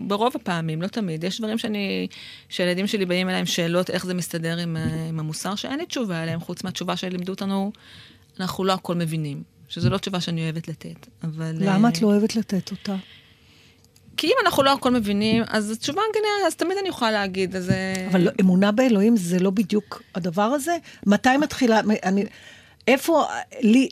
ברוב 0.00 0.32
הפעמים, 0.34 0.82
לא 0.82 0.86
תמיד. 0.86 1.24
יש 1.24 1.40
דברים 1.40 1.58
שאני, 1.58 2.06
שהילדים 2.48 2.86
שלי 2.86 3.06
באים 3.06 3.28
אליי 3.28 3.40
עם 3.40 3.46
שאלות 3.46 3.90
איך 3.90 4.06
זה 4.06 4.14
מסתדר 4.14 4.58
עם, 4.58 4.76
עם 5.08 5.20
המוסר, 5.20 5.54
שאין 5.54 5.78
לי 5.78 5.86
תשובה 5.86 6.22
עליהם, 6.22 6.40
חוץ 6.40 6.64
מהתשובה 6.64 6.96
שלימדו 6.96 7.32
אותנו, 7.32 7.72
אנחנו 8.40 8.64
לא 8.64 8.72
הכל 8.72 8.94
מבינים. 8.94 9.42
שזו 9.72 9.90
לא 9.90 9.98
תשובה 9.98 10.20
שאני 10.20 10.44
אוהבת 10.44 10.68
לתת, 10.68 11.06
אבל... 11.22 11.54
למה 11.58 11.88
אה, 11.88 11.92
את 11.92 12.02
לא 12.02 12.06
אוהבת 12.06 12.36
לתת 12.36 12.70
אותה? 12.70 12.96
כי 14.16 14.26
אם 14.26 14.32
אנחנו 14.44 14.62
לא 14.62 14.72
הכל 14.72 14.90
מבינים, 14.90 15.42
אז 15.48 15.70
התשובה 15.70 16.02
גנרית, 16.14 16.46
אז 16.46 16.54
תמיד 16.54 16.78
אני 16.80 16.88
יכולה 16.88 17.10
להגיד, 17.10 17.56
אז... 17.56 17.70
אה, 17.70 18.06
אבל 18.10 18.20
לא- 18.20 18.30
אמונה 18.40 18.72
באלוהים 18.72 19.16
זה 19.16 19.38
לא 19.38 19.50
בדיוק 19.50 20.02
הדבר 20.14 20.42
הזה? 20.42 20.76
מתי 21.06 21.36
מתחילה... 21.36 21.80
אני, 22.04 22.24
איפה... 22.88 23.24
לי, 23.60 23.88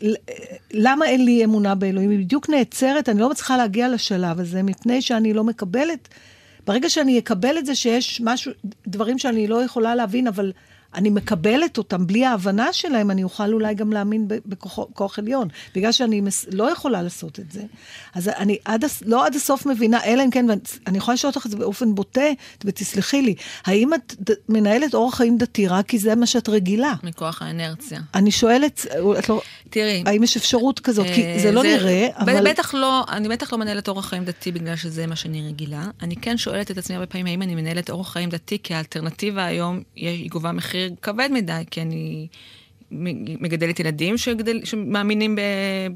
למה 0.73 1.07
אין 1.07 1.25
לי 1.25 1.45
אמונה 1.45 1.75
באלוהים? 1.75 2.11
היא 2.11 2.19
בדיוק 2.19 2.51
נעצרת, 2.51 3.09
אני 3.09 3.21
לא 3.21 3.31
מצליחה 3.31 3.57
להגיע 3.57 3.89
לשלב 3.89 4.41
הזה, 4.41 4.63
מפני 4.63 5.03
שאני 5.03 5.33
לא 5.33 5.45
מקבלת... 5.45 6.09
ברגע 6.67 6.91
שאני 6.91 7.19
אקבל 7.19 7.59
את 7.59 7.67
זה 7.67 7.75
שיש 7.75 8.21
משהו, 8.25 8.53
דברים 8.87 9.19
שאני 9.19 9.47
לא 9.47 9.65
יכולה 9.65 9.95
להבין, 9.95 10.27
אבל 10.27 10.53
אני 10.95 11.11
מקבלת 11.11 11.79
אותם 11.79 12.07
בלי 12.07 12.25
ההבנה 12.25 12.73
שלהם, 12.73 13.11
אני 13.11 13.23
אוכל 13.23 13.53
אולי 13.53 13.75
גם 13.75 13.93
להאמין 13.93 14.29
בכוח 14.29 14.79
כוח 14.93 15.19
עליון. 15.19 15.49
בגלל 15.75 15.93
שאני 15.93 16.21
מס, 16.21 16.47
לא 16.53 16.73
יכולה 16.73 17.03
לעשות 17.03 17.41
את 17.41 17.53
זה. 17.53 17.63
אז 18.15 18.29
אני 18.29 18.59
עד, 18.65 18.85
הס- 18.85 19.03
לא 19.07 19.27
עד 19.27 19.35
הסוף 19.35 19.67
מבינה, 19.67 20.05
אלא 20.05 20.25
אם 20.25 20.31
כן, 20.31 20.47
ואני 20.87 20.99
יכולה 20.99 21.15
לשאול 21.15 21.33
אותך 21.35 21.47
את 21.47 21.51
זה 21.51 21.57
באופן 21.57 21.95
בוטה, 21.95 22.21
ותסלחי 22.65 23.23
לי, 23.23 23.35
האם 23.65 23.95
את 23.95 24.15
ד, 24.31 24.35
מנהלת 24.49 24.95
אורח 24.95 25.15
חיים 25.15 25.39
דתי 25.39 25.69
רק 25.69 25.87
כי 25.87 25.99
זה 25.99 26.15
מה 26.15 26.27
שאת 26.27 26.49
רגילה? 26.49 26.95
מכוח 27.03 27.43
האנרציה. 27.43 28.01
אני 28.15 28.31
שואלת, 28.31 28.87
את 29.19 29.29
לא, 29.29 29.43
תראי. 29.71 30.03
האם 30.07 30.23
יש 30.23 30.37
אפשרות 30.37 30.81
כזאת? 30.81 31.07
כי 31.15 31.25
אה, 31.25 31.39
זה 31.43 31.53
לא 31.53 31.63
נראה, 31.63 32.09
אבל... 32.17 32.51
בטח 32.51 32.75
לא, 32.75 33.05
אני 33.09 33.29
בטח 33.29 33.53
לא 33.53 33.59
מנהלת 33.59 33.89
אורח 33.89 34.07
חיים 34.07 34.25
דתי 34.25 34.53
בגלל 34.53 34.77
שזה 34.77 35.07
מה 35.07 35.17
שאני 35.17 35.49
רגילה. 35.49 35.87
אני 36.03 36.17
כן 36.17 36.39
שואלת 36.39 36.71
את 36.71 36.79
עצמי 36.79 36.97
הרבה 36.97 37.07
פעמים, 37.07 37.27
האם 37.27 37.43
אני 37.43 37.55
מנהלת 37.55 37.91
אורח 37.91 38.13
חיים 38.13 38.31
דתי, 38.31 38.59
כי 38.63 38.75
האלטרנטיבה 38.75 39.45
היום, 39.45 39.83
היא 39.97 40.31
גובה 40.31 40.53
מחיר 40.53 40.80
כבד 41.03 41.29
מדי, 41.33 41.63
כי 41.71 41.83
אני 41.83 42.27
מגדלת 43.41 43.81
ילדים 43.81 44.19
שגדל, 44.19 44.61
שמאמינים, 44.65 45.37
ב, 45.37 45.41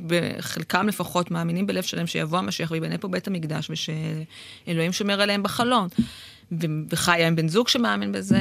בחלקם 0.07 0.89
לפחות, 0.89 1.31
מאמינים 1.31 1.67
בלב 1.67 1.83
שלם 1.83 2.07
שיבוא 2.07 2.39
המשיח 2.39 2.71
ויבנה 2.71 2.99
פה 2.99 3.09
בית 3.09 3.27
המקדש, 3.27 3.71
ושאלוהים 3.71 4.93
שומר 4.93 5.21
עליהם 5.21 5.43
בחלון. 5.43 5.89
וחיה 6.91 7.27
עם 7.27 7.37
בן 7.37 7.49
זוג 7.49 7.69
שמאמין 7.69 8.13
בזה. 8.13 8.41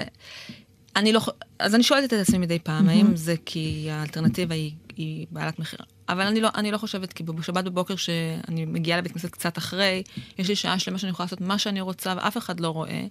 אני 0.95 1.13
לא, 1.13 1.21
אז 1.59 1.75
אני 1.75 1.83
שואלת 1.83 2.13
את 2.13 2.19
עצמי 2.19 2.37
מדי 2.37 2.59
פעם, 2.59 2.89
האם 2.89 3.15
זה 3.15 3.35
כי 3.45 3.87
האלטרנטיבה 3.91 4.55
היא, 4.55 4.71
היא 4.97 5.25
בעלת 5.31 5.59
מחיר? 5.59 5.79
אבל 6.09 6.21
אני 6.21 6.41
לא, 6.41 6.49
אני 6.55 6.71
לא 6.71 6.77
חושבת, 6.77 7.13
כי 7.13 7.23
בשבת 7.23 7.63
בבוקר 7.63 7.95
שאני 7.95 8.65
מגיעה 8.65 8.97
לבית 8.97 9.11
כנסת 9.11 9.31
קצת 9.31 9.57
אחרי, 9.57 10.03
יש 10.37 10.49
לי 10.49 10.55
שעה 10.55 10.79
שלמה 10.79 10.97
שאני 10.97 11.11
יכולה 11.11 11.25
לעשות 11.25 11.41
מה 11.41 11.57
שאני 11.57 11.81
רוצה 11.81 12.13
ואף 12.17 12.37
אחד 12.37 12.59
לא 12.59 12.67
רואה. 12.67 13.05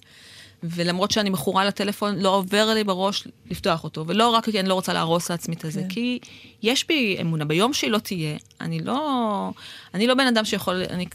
ולמרות 0.62 1.10
שאני 1.10 1.30
מכורה 1.30 1.64
לטלפון, 1.64 2.18
לא 2.18 2.36
עובר 2.36 2.74
לי 2.74 2.84
בראש 2.84 3.28
לפתוח 3.50 3.84
אותו. 3.84 4.04
ולא 4.06 4.28
רק 4.28 4.44
כי 4.44 4.60
אני 4.60 4.68
לא 4.68 4.74
רוצה 4.74 4.92
להרוס 4.92 5.30
לעצמי 5.30 5.54
את 5.54 5.64
הזה, 5.64 5.82
כי 5.88 6.18
יש 6.62 6.86
בי 6.88 7.16
אמונה. 7.20 7.44
ביום 7.44 7.72
שהיא 7.72 7.90
לא 7.90 7.98
תהיה, 7.98 8.36
אני 8.60 8.78
לא, 8.78 9.50
אני 9.94 10.06
לא 10.06 10.14
בן 10.14 10.26
אדם 10.26 10.44
שיכול, 10.44 10.82
אני, 10.90 11.06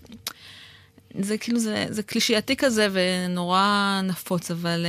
זה 1.20 1.38
כאילו, 1.38 1.60
זה, 1.60 1.86
זה 1.90 2.04
קלישייתי 2.04 2.56
כזה 2.56 2.88
ונורא 2.92 4.02
נפוץ, 4.04 4.52
אבל 4.52 4.86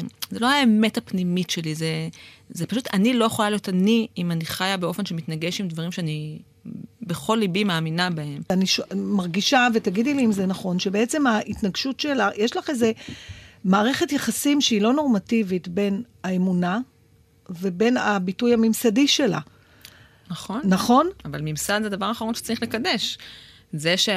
uh, 0.00 0.06
זה 0.30 0.38
לא 0.40 0.46
האמת 0.46 0.96
הפנימית 0.96 1.50
שלי, 1.50 1.74
זה, 1.74 2.08
זה 2.50 2.66
פשוט, 2.66 2.88
אני 2.92 3.14
לא 3.14 3.24
יכולה 3.24 3.50
להיות 3.50 3.68
אני 3.68 4.06
אם 4.18 4.30
אני 4.30 4.44
חיה 4.44 4.76
באופן 4.76 5.04
שמתנגש 5.06 5.60
עם 5.60 5.68
דברים 5.68 5.92
שאני 5.92 6.38
בכל 7.02 7.36
ליבי 7.40 7.64
מאמינה 7.64 8.10
בהם. 8.10 8.42
אני 8.50 8.66
ש... 8.66 8.80
מרגישה, 8.94 9.68
ותגידי 9.74 10.14
לי 10.14 10.24
אם 10.24 10.32
זה 10.32 10.46
נכון, 10.46 10.78
שבעצם 10.78 11.26
ההתנגשות 11.26 12.00
שלה, 12.00 12.30
יש 12.36 12.56
לך 12.56 12.70
איזה 12.70 12.92
מערכת 13.64 14.12
יחסים 14.12 14.60
שהיא 14.60 14.82
לא 14.82 14.92
נורמטיבית 14.92 15.68
בין 15.68 16.02
האמונה 16.24 16.78
ובין 17.50 17.96
הביטוי 17.96 18.52
הממסדי 18.52 19.08
שלה. 19.08 19.38
נכון? 20.30 20.60
נכון? 20.64 21.08
אבל 21.24 21.40
ממסד 21.42 21.80
זה 21.80 21.86
הדבר 21.86 22.06
האחרון 22.06 22.34
שצריך 22.34 22.62
לקדש. 22.62 23.18
זה 23.72 23.96
ש... 23.96 24.08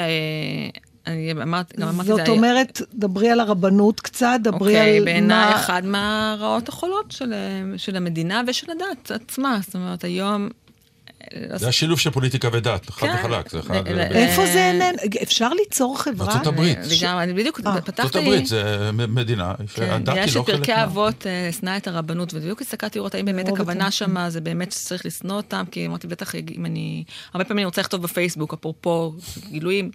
אני 1.08 1.32
אמרת, 1.32 1.80
גם 1.80 1.88
אמרתי 1.88 2.12
את 2.12 2.18
זאת 2.18 2.26
זה... 2.26 2.32
אומרת, 2.32 2.82
דברי 2.94 3.30
על 3.30 3.40
הרבנות 3.40 4.00
קצת, 4.00 4.40
דברי 4.44 4.74
אוקיי, 4.76 4.98
על 4.98 5.06
בעיניי 5.06 5.50
מה... 5.50 5.56
אחד 5.56 5.86
מהרעות 5.86 6.70
החולות 6.70 7.12
של, 7.12 7.34
של 7.78 7.96
המדינה 7.96 8.42
ושל 8.48 8.72
הדת 8.72 9.12
עצמה. 9.12 9.60
זאת 9.62 9.76
אומרת, 9.76 10.04
היום 10.04 10.50
זה 11.56 11.68
השילוב 11.68 12.00
של 12.00 12.10
פוליטיקה 12.10 12.50
ודת, 12.52 12.90
חד 12.90 13.08
כן. 13.08 13.16
וחלק. 13.20 13.54
איפה 14.12 14.46
זה 14.46 14.60
אה, 14.60 14.72
איננו? 14.72 14.98
אפשר 15.24 15.50
ליצור 15.50 16.02
חברה? 16.02 16.34
ארצות 16.34 16.48
הברית. 16.48 16.78
לגמרי, 17.02 17.24
אני 17.24 17.34
בדיוק 17.34 17.60
אה. 17.66 17.82
פתחתי... 17.82 18.02
ארצות 18.02 18.16
הברית 18.16 18.48
זה 18.48 18.90
מדינה 18.94 19.54
כן, 19.58 19.68
שהדת 19.68 20.02
בגלל 20.02 20.18
היא 20.18 20.36
לא 20.36 20.44
חלק 20.44 20.56
שפרקי 20.56 20.72
מה... 20.72 20.84
אבות 20.84 21.28
אה, 21.28 21.50
שנא 21.60 21.78
את 21.78 21.88
הרבנות, 21.88 22.34
ובדיוק 22.34 22.62
הסתכלתי 22.62 23.00
לראות 23.00 23.16
האם 23.16 23.26
באמת 23.26 23.48
הכוונה. 23.48 23.92
שמה 23.92 24.30
זה 24.30 24.42
באמת 24.42 24.72
שצריך 24.72 25.06
לשנוא 25.06 25.36
אותם, 25.36 25.64
כי 25.72 25.88
אמרתי, 25.88 26.08
בטח 26.08 26.36
אם 26.36 26.66
אני... 26.66 27.04
הרבה 27.34 27.44
פעמים 27.46 27.58
אני 27.58 27.66
רוצה 27.66 27.82
לכתוב 27.82 28.02
בפייסבוק, 28.04 28.54
אפרופו 28.54 29.14
גילויים, 29.50 29.92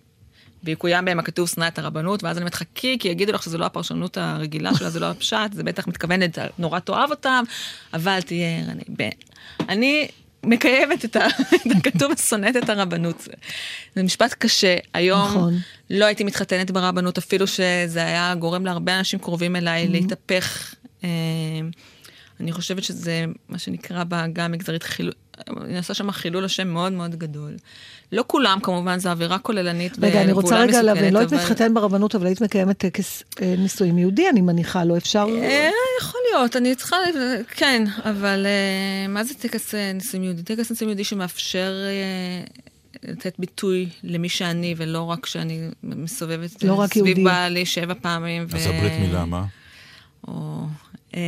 ויקוים 0.64 1.04
בהם 1.04 1.18
הכתוב 1.18 1.48
שנא 1.48 1.68
את 1.68 1.78
הרבנות, 1.78 2.24
ואז 2.24 2.36
אני 2.36 2.42
אומרת, 2.42 2.54
חכי, 2.54 2.96
כי 3.00 3.08
יגידו 3.08 3.32
לך 3.32 3.42
שזו 3.42 3.58
לא 3.58 3.64
הפרשנות 3.64 4.16
הרגילה 4.16 4.74
שלה, 4.74 4.90
זה 4.90 5.00
לא 5.00 5.06
הפשט, 5.06 5.52
זה 5.52 5.62
בטח 5.62 5.86
מתכוונת, 5.86 6.38
נורא 6.58 6.78
תאהב 6.78 7.10
אותם, 7.10 7.44
אבל 7.94 8.20
תהיה 8.20 8.58
ערני. 8.58 8.82
ב- 8.96 9.10
אני 9.68 10.08
מקיימת 10.46 11.04
את 11.06 11.16
הכתוב 11.76 12.12
השונאת 12.12 12.56
את 12.56 12.68
הרבנות. 12.70 13.28
זה- 13.96 14.02
משפט 14.02 14.34
קשה. 14.38 14.76
היום 14.94 15.28
נכון. 15.28 15.54
לא 15.90 16.04
הייתי 16.04 16.24
מתחתנת 16.24 16.70
ברבנות, 16.70 17.18
אפילו 17.18 17.46
שזה 17.46 18.04
היה 18.04 18.34
גורם 18.38 18.66
להרבה 18.66 18.98
אנשים 18.98 19.18
קרובים 19.18 19.56
אליי 19.56 19.88
להתהפך. 19.88 20.74
אה, 21.04 21.08
אני 22.40 22.52
חושבת 22.52 22.82
שזה 22.84 23.24
מה 23.48 23.58
שנקרא 23.58 24.04
בעגה 24.04 24.44
המגזרית 24.44 24.82
חילול, 24.82 25.12
נעשה 25.68 25.94
שם 25.94 26.10
חילול 26.10 26.44
השם 26.44 26.68
מאוד 26.68 26.92
מאוד 26.92 27.16
גדול. 27.16 27.56
לא 28.12 28.24
כולם 28.26 28.58
כמובן, 28.62 28.98
זו 28.98 29.08
עבירה 29.10 29.38
כוללנית 29.38 29.92
רגע, 30.02 30.22
אני 30.22 30.32
רוצה 30.32 30.46
ופעולה 30.46 30.64
רגע 30.64 30.82
להבין, 30.82 31.02
מסוכנת, 31.04 31.12
לא 31.12 31.18
היית 31.18 31.32
אבל- 31.32 31.42
מתחתן 31.42 31.74
ברבנות, 31.74 32.14
אבל 32.14 32.26
היית 32.26 32.40
מקיימת 32.40 32.78
טקס 32.78 33.22
אה, 33.42 33.54
נישואים 33.58 33.98
יהודי, 33.98 34.28
אני 34.28 34.40
מניחה, 34.40 34.84
לא 34.84 34.96
אפשר... 34.96 35.26
אה, 35.42 35.68
יכול 36.00 36.20
להיות, 36.32 36.56
אני 36.56 36.74
צריכה, 36.74 36.96
כן, 37.50 37.84
אבל 38.04 38.46
אה, 38.46 39.08
מה 39.08 39.24
זה 39.24 39.34
טקס 39.34 39.74
נישואים 39.94 40.24
יהודי? 40.24 40.42
טקס 40.42 40.70
נישואים 40.70 40.88
יהודי 40.88 41.04
שמאפשר 41.04 41.74
לתת 43.04 43.34
ביטוי 43.38 43.88
למי 44.04 44.28
שאני, 44.28 44.74
ולא 44.76 45.02
רק 45.02 45.26
שאני 45.26 45.68
מסובבת 45.82 46.62
לא 46.64 46.74
רק 46.74 46.90
סביב 46.90 47.06
יהודי. 47.06 47.24
בעלי 47.24 47.66
שבע 47.66 47.94
פעמים. 48.02 48.46
אז 48.54 48.66
ו- 48.66 48.70
הברית 48.70 48.92
מילה, 49.00 49.24
מה? 49.24 49.44
או... 50.28 50.62
אה, 51.16 51.22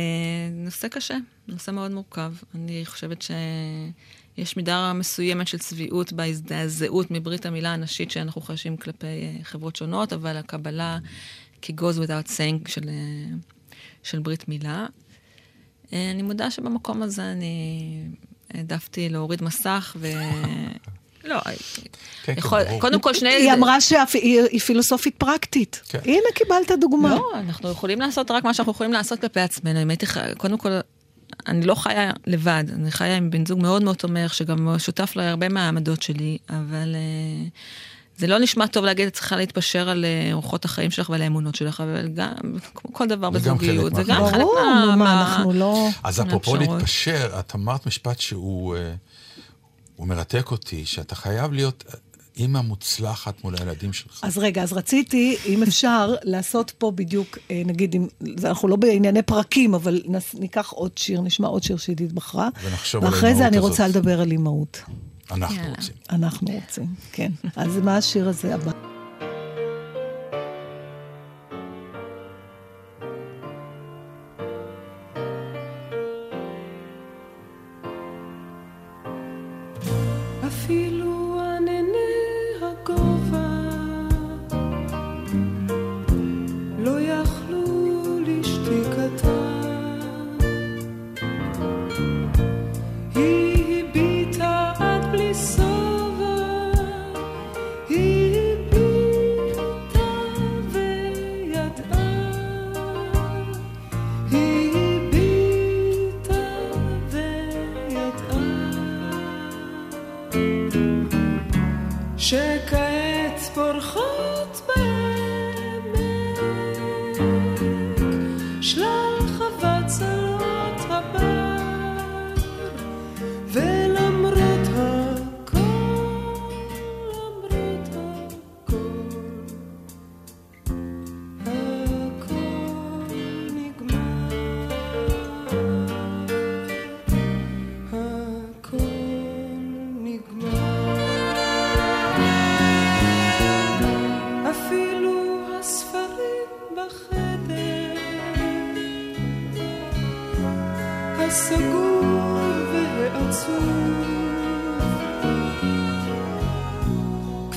נושא 0.51 0.87
קשה, 0.87 1.17
נושא 1.47 1.71
מאוד 1.71 1.91
מורכב. 1.91 2.33
אני 2.55 2.85
חושבת 2.85 3.21
שיש 3.21 4.57
מידה 4.57 4.93
מסוימת 4.93 5.47
של 5.47 5.57
צביעות 5.57 6.13
בהזדעזעות 6.13 7.11
מברית 7.11 7.45
המילה 7.45 7.73
הנשית 7.73 8.11
שאנחנו 8.11 8.41
חשים 8.41 8.77
כלפי 8.77 9.07
אה, 9.07 9.37
חברות 9.43 9.75
שונות, 9.75 10.13
אבל 10.13 10.37
הקבלה 10.37 10.97
כ-goes 11.61 11.97
without 12.05 12.27
saying 12.27 12.69
של, 12.69 12.89
אה, 12.89 13.35
של 14.03 14.19
ברית 14.19 14.47
מילה. 14.47 14.87
אני 15.93 16.21
מודה 16.21 16.51
שבמקום 16.51 17.01
הזה 17.01 17.31
אני 17.31 18.03
העדפתי 18.53 19.09
להוריד 19.09 19.43
מסך 19.43 19.97
ו... 19.99 20.07
לא, 21.23 21.39
כן, 22.23 22.33
יכול, 22.37 22.63
ברור. 22.63 22.81
קודם 22.81 22.99
כל 22.99 23.13
שני... 23.13 23.29
היא 23.29 23.53
אמרה 23.53 23.81
שהיא 23.81 24.59
פילוסופית 24.59 25.15
פרקטית. 25.15 25.81
כן. 25.89 25.99
הנה, 26.05 26.27
קיבלת 26.33 26.71
דוגמה. 26.81 27.15
לא, 27.15 27.31
אנחנו 27.39 27.71
יכולים 27.71 28.01
לעשות 28.01 28.31
רק 28.31 28.43
מה 28.43 28.53
שאנחנו 28.53 28.71
יכולים 28.71 28.93
לעשות 28.93 29.19
כלפי 29.19 29.39
עצמנו. 29.39 29.81
אם 29.81 29.89
הייתי. 29.89 30.05
קודם 30.37 30.57
כל, 30.57 30.69
אני 31.47 31.65
לא 31.65 31.75
חיה 31.75 32.11
לבד, 32.27 32.63
אני 32.75 32.91
חיה 32.91 33.17
עם 33.17 33.29
בן 33.29 33.45
זוג 33.45 33.61
מאוד 33.61 33.83
מאוד 33.83 33.95
תומך, 33.95 34.33
שגם 34.33 34.79
שותף 34.79 35.13
להרבה 35.15 35.49
מהעמדות 35.49 36.01
שלי, 36.01 36.37
אבל 36.49 36.95
אה, 36.95 37.47
זה 38.17 38.27
לא 38.27 38.39
נשמע 38.39 38.67
טוב 38.67 38.85
להגיד, 38.85 39.07
את 39.07 39.13
צריכה 39.13 39.35
להתפשר 39.35 39.89
על 39.89 40.05
אה, 40.05 40.33
אורחות 40.33 40.65
החיים 40.65 40.91
שלך 40.91 41.09
ועל 41.09 41.21
האמונות 41.21 41.55
שלך, 41.55 41.81
אבל 41.81 42.07
גם, 42.07 42.33
כמו 42.75 42.93
כל 42.93 43.07
דבר 43.07 43.29
בזוגיות, 43.29 43.95
זה 43.95 44.03
גם. 44.03 44.25
חלק 44.25 44.41
ברור, 44.41 44.55
מה... 44.55 44.85
נו, 44.85 44.97
מה, 44.97 45.21
אנחנו 45.21 45.53
לא... 45.53 45.87
אז 46.03 46.21
אפרופו. 46.21 46.55
להתפשר, 46.55 47.39
את 47.39 47.55
אמרת 47.55 47.85
משפט 47.85 48.19
שהוא 48.19 48.75
אה, 48.75 48.93
הוא 49.99 50.07
מרתק 50.07 50.51
אותי, 50.51 50.85
שאתה 50.85 51.15
חייב 51.15 51.53
להיות 51.53 51.83
אימא 52.37 52.61
מוצלחת 52.61 53.43
מול 53.43 53.55
הילדים 53.59 53.93
שלך. 53.93 54.19
אז 54.23 54.37
רגע, 54.37 54.63
אז 54.63 54.73
רציתי, 54.73 55.37
אם 55.45 55.63
אפשר, 55.63 56.15
לעשות 56.23 56.71
פה 56.77 56.91
בדיוק, 56.95 57.37
אה, 57.51 57.61
נגיד, 57.65 57.95
אם, 57.95 58.07
זה- 58.37 58.49
אנחנו 58.49 58.67
לא 58.67 58.75
בענייני 58.75 59.21
פרקים, 59.21 59.73
אבל 59.73 60.01
נס, 60.05 60.35
ניקח 60.35 60.69
עוד 60.69 60.97
שיר, 60.97 61.21
נשמע 61.21 61.47
עוד 61.47 61.63
שיר 61.63 61.77
שעידית 61.77 62.11
בחרה. 62.13 62.49
ונחשוב 62.63 63.03
על 63.05 63.09
ואחרי 63.13 63.21
זה 63.21 63.43
האימהות 63.43 63.47
אני 63.47 63.57
הזאת. 63.57 63.69
רוצה 63.69 63.87
לדבר 63.87 64.21
על 64.21 64.31
אימהות. 64.31 64.81
אנחנו 65.31 65.55
יאללה. 65.55 65.69
רוצים. 65.75 65.95
אנחנו 66.09 66.47
רוצים, 66.51 66.85
כן. 67.11 67.31
אז 67.55 67.77
מה 67.77 67.97
השיר 67.97 68.29
הזה 68.29 68.55
הבא? 68.55 68.88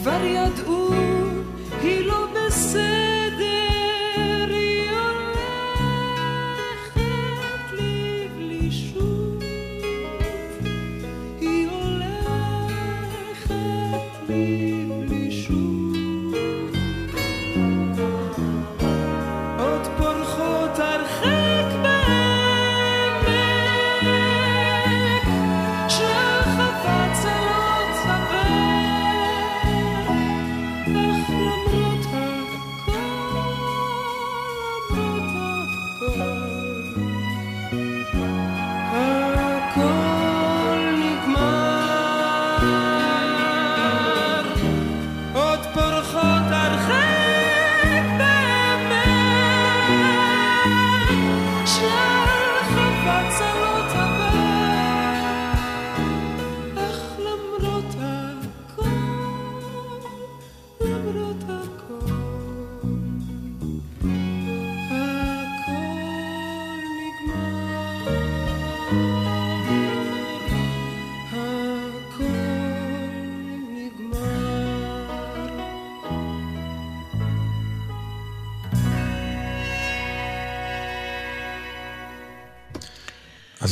כבר 0.03 0.25
ידעו 0.25 0.91
היא 1.83 2.07
לא 2.07 2.27
בסדר 2.35 3.02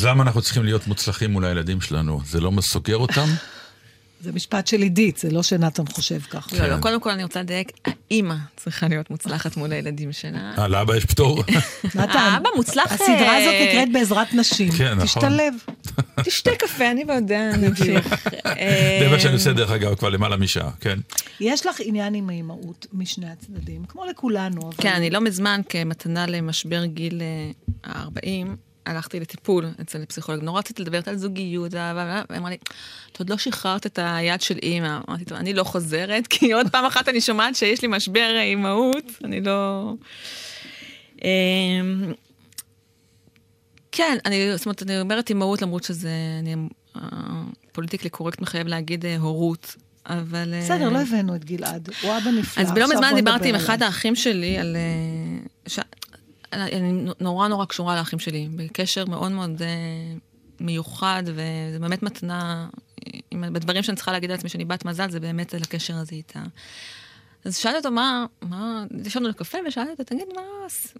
אז 0.01 0.07
למה 0.07 0.23
אנחנו 0.23 0.43
צריכים 0.43 0.65
להיות 0.65 0.87
מוצלחים 0.87 1.31
מול 1.31 1.45
הילדים 1.45 1.81
שלנו? 1.81 2.21
זה 2.25 2.41
לא 2.41 2.53
סוגר 2.61 2.97
אותם? 2.97 3.27
זה 4.25 4.33
משפט 4.33 4.67
של 4.67 4.83
עידית, 4.83 5.17
זה 5.17 5.31
לא 5.31 5.43
שנתן 5.43 5.87
חושב 5.87 6.21
ככה. 6.21 6.57
לא, 6.57 6.67
לא, 6.67 6.75
כן. 6.75 6.81
קודם 6.81 7.01
כל 7.01 7.11
אני 7.11 7.23
רוצה 7.23 7.41
לדייק, 7.41 7.73
האימא 7.85 8.35
צריכה 8.57 8.89
להיות 8.89 9.11
מוצלחת 9.11 9.57
מול 9.57 9.73
הילדים 9.73 10.13
שלה. 10.13 10.53
אה, 10.59 10.69
לאבא 10.69 10.97
יש 10.97 11.05
פטור? 11.05 11.43
נתן, 11.95 12.19
האבא 12.19 12.49
מוצלח... 12.57 12.93
הסדרה 12.93 13.37
הזאת 13.37 13.55
אה, 13.55 13.69
נקראת 13.69 13.93
בעזרת 13.93 14.35
נשים. 14.35 14.73
כן, 14.73 14.93
נכון. 14.93 15.05
תשתלב. 15.05 15.55
תשתה 16.27 16.51
קפה, 16.59 16.91
אני 16.91 17.05
ועודה 17.09 17.57
נמשיך. 17.57 18.09
זה 19.01 19.09
מה 19.11 19.21
שאני 19.21 19.35
עושה 19.35 19.53
דרך 19.53 19.71
אגב 19.71 19.95
כבר 19.95 20.09
למעלה 20.09 20.37
משעה, 20.37 20.71
כן. 20.81 20.99
יש 21.41 21.67
לך 21.67 21.77
עניין 21.85 22.15
עם 22.15 22.29
האימהות 22.29 22.87
משני 22.93 23.31
הצדדים, 23.31 23.85
כמו 23.85 24.05
לכולנו, 24.05 24.63
אבל... 24.63 24.83
כן, 24.83 24.93
אני 24.93 25.11
לא 25.11 25.21
מזמן, 25.21 25.61
כמתנה 25.69 26.27
למשבר 26.27 26.85
גיל 26.85 27.23
אה, 27.23 27.51
ה-40, 27.93 28.70
הלכתי 28.87 29.21
לטיפול 29.21 29.67
אצל 29.81 30.05
פסיכולוג. 30.05 30.45
נורא 30.45 30.59
רציתי 30.59 30.83
לדבר 30.83 31.01
על 31.07 31.17
זוגיות, 31.17 31.75
ואהבה, 31.75 32.23
והיא 32.31 32.41
אמרה 32.41 32.51
לי, 32.51 32.57
את 33.13 33.19
עוד 33.19 33.31
לא 33.31 33.39
שחררת 33.39 33.87
את 33.87 33.99
היד 34.03 34.41
של 34.41 34.59
אימא. 34.63 34.99
אמרתי, 35.09 35.25
טוב, 35.25 35.39
אני 35.39 35.55
לא 35.55 35.65
חוזרת, 35.65 36.27
כי 36.27 36.53
עוד 36.53 36.69
פעם 36.71 36.85
אחת 36.85 37.09
אני 37.09 37.21
שומעת 37.21 37.57
שיש 37.57 37.83
לי 37.83 37.89
משבר 37.89 38.35
אה, 38.37 38.43
אימהות, 38.43 39.05
אני 39.25 39.41
לא... 39.41 39.93
אמ, 41.25 42.13
כן, 43.93 44.17
אני, 44.27 44.57
זאת 44.57 44.67
אומרת, 44.67 44.83
אני 44.83 45.01
אומרת 45.01 45.29
אימהות 45.29 45.63
למרות 45.63 45.85
שזה, 45.85 46.11
אני, 46.39 46.57
פוליטיקלי 47.73 48.11
קורקט 48.11 48.41
מחייב 48.41 48.67
להגיד 48.67 49.07
אה, 49.07 49.17
הורות, 49.17 49.77
אבל... 50.07 50.55
אה, 50.55 50.61
בסדר, 50.61 50.89
לא 50.89 50.99
הבאנו 50.99 51.37
את 51.37 51.45
גלעד, 51.45 51.89
הוא 52.03 52.11
אבא 52.17 52.31
נפלא. 52.31 52.63
אז 52.63 52.69
לא 52.69 52.73
עכשיו 52.73 52.89
מזמן 52.89 53.13
דיברתי 53.15 53.49
עם. 53.49 53.55
אחד 53.55 53.83
האחים 53.83 54.17
שלי 54.17 54.59
על... 54.59 54.77
אני 56.53 56.93
נורא 57.21 57.49
נורא 57.49 57.65
קשורה 57.65 57.97
לאחים 57.97 58.19
שלי, 58.19 58.49
בקשר 58.57 59.05
מאוד 59.05 59.33
מאוד 59.33 59.63
אה, 59.63 59.69
מיוחד, 60.61 61.23
וזה 61.27 61.79
באמת 61.81 62.03
מתנה, 62.03 62.69
עם- 63.31 63.53
בדברים 63.53 63.83
שאני 63.83 63.97
צריכה 63.97 64.13
להגיד 64.13 64.31
לעצמי 64.31 64.49
שאני 64.51 64.65
בת 64.65 64.85
מזל, 64.85 65.11
זה 65.11 65.21
באמת 65.21 65.55
על 65.55 65.63
הקשר 65.63 65.97
הזה 65.97 66.15
איתה. 66.15 66.43
אז 67.45 67.57
שאלתי 67.57 67.77
אותו, 67.79 67.91
מה, 67.91 68.27
מה, 68.43 68.85
ישבנו 69.05 69.29
לקפה 69.29 69.59
ושאלתי 69.69 69.91
אותו, 69.91 70.05
תגיד, 70.05 70.27
מה, 70.37 70.43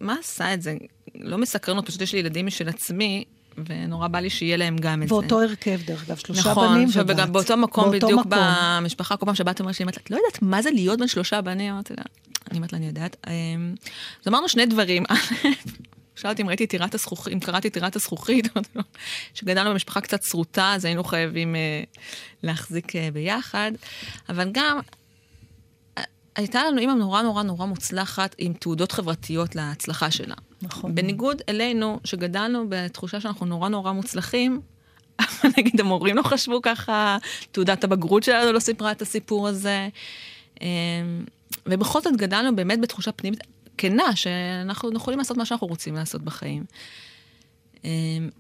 מה 0.01 0.17
עשה 0.21 0.55
את 0.55 0.63
זה? 0.63 0.77
לא 1.15 1.39
מסקרנות, 1.39 1.87
פשוט 1.87 2.01
יש 2.01 2.13
לי 2.13 2.19
ילדים 2.19 2.47
משל 2.47 2.69
עצמי, 2.69 3.25
ונורא 3.67 4.09
בא 4.09 4.21
לי 4.21 4.31
שיהיה 4.31 4.57
להם 4.57 4.77
גם 4.77 5.03
את 5.03 5.09
זה. 5.09 5.15
ואותו 5.15 5.43
הרכב, 5.43 5.81
דרך 5.87 6.09
אגב, 6.09 6.17
שלושה 6.17 6.51
נכון, 6.51 6.69
בנים 6.69 6.89
ובת. 6.95 7.17
וגם 7.17 7.33
באותו 7.33 7.57
מקום 7.57 7.91
באותו 7.91 8.07
בדיוק 8.07 8.27
מקום. 8.27 8.39
במשפחה, 8.79 9.17
כל 9.17 9.27
פעם 9.27 9.35
שבאתי 9.35 9.63
אומרת 9.63 9.81
לי, 9.81 9.87
את 9.87 10.11
לא 10.11 10.17
יודעת 10.17 10.43
מה 10.43 10.63
זה 10.63 10.71
להיות 10.71 10.99
בין 10.99 11.09
שלושה 11.09 11.41
בנים? 11.41 11.73
אמרתי 11.73 11.95
לה, 11.97 12.03
אני 12.51 12.59
אומרת 12.59 12.73
לה, 12.73 12.79
אני 12.79 12.87
יודעת. 12.87 13.17
אמ, 13.27 13.75
אז 14.23 14.29
אמרנו 14.29 14.49
שני 14.49 14.67
דברים. 14.67 15.05
שאל 16.21 16.31
אותי 16.31 16.43
אם 16.43 16.49
ראיתי 16.49 16.67
טירת 16.67 16.95
הזכוכית, 16.95 17.33
אם 17.33 17.41
קראתי 17.41 17.69
את 17.69 17.73
טירת 17.73 17.97
הזכוכית, 17.97 18.49
שגדלנו 19.35 19.71
במשפחה 19.71 20.01
קצת 20.01 20.23
שרוטה, 20.23 20.73
אז 20.75 20.85
היינו 20.85 21.05
חייבים 21.05 21.57
אה, 21.57 21.83
להחזיק 22.43 22.97
אה, 22.97 23.09
ביחד. 23.13 23.73
אבל 24.29 24.51
גם, 24.53 24.79
אה, 25.99 26.03
הייתה 26.37 26.65
לנו 26.65 26.79
אימא 26.79 26.93
נורא 26.93 27.23
נורא 27.23 27.43
נורא 27.43 27.67
מוצלחת 27.67 28.35
עם 28.39 28.53
תעודות 28.53 28.93
חברתיות 28.93 29.55
להצלחה 29.55 30.11
שלה. 30.11 30.35
נכון. 30.63 30.95
בניגוד 30.95 31.43
אלינו, 31.49 32.01
שגדלנו 32.05 32.65
בתחושה 32.69 33.21
שאנחנו 33.21 33.47
נורא 33.47 33.69
נורא 33.69 33.93
מוצלחים, 33.93 34.61
אבל 35.21 35.51
נגיד 35.59 35.81
המורים 35.81 36.17
לא 36.17 36.23
חשבו 36.23 36.63
ככה, 36.63 37.19
תעודת 37.53 37.85
הבגרות 37.85 38.23
שלנו 38.23 38.53
לא 38.53 38.59
סיפרה 38.59 38.93
את 38.93 39.03
הסיפור 39.03 39.49
הזה. 39.49 39.89
אמ, 40.61 40.67
ובכל 41.67 42.01
זאת 42.01 42.17
גדלנו 42.17 42.57
באמת 42.57 42.81
בתחושה 42.81 43.13
פנימית 43.13 43.41
כנה, 43.79 44.17
שאנחנו 44.17 44.93
יכולים 44.97 45.19
לעשות 45.19 45.37
מה 45.37 45.47
שאנחנו 45.47 45.67
רוצים 45.67 45.95
לעשות 45.95 46.23
בחיים. 46.23 46.65
אמ, 47.85 47.91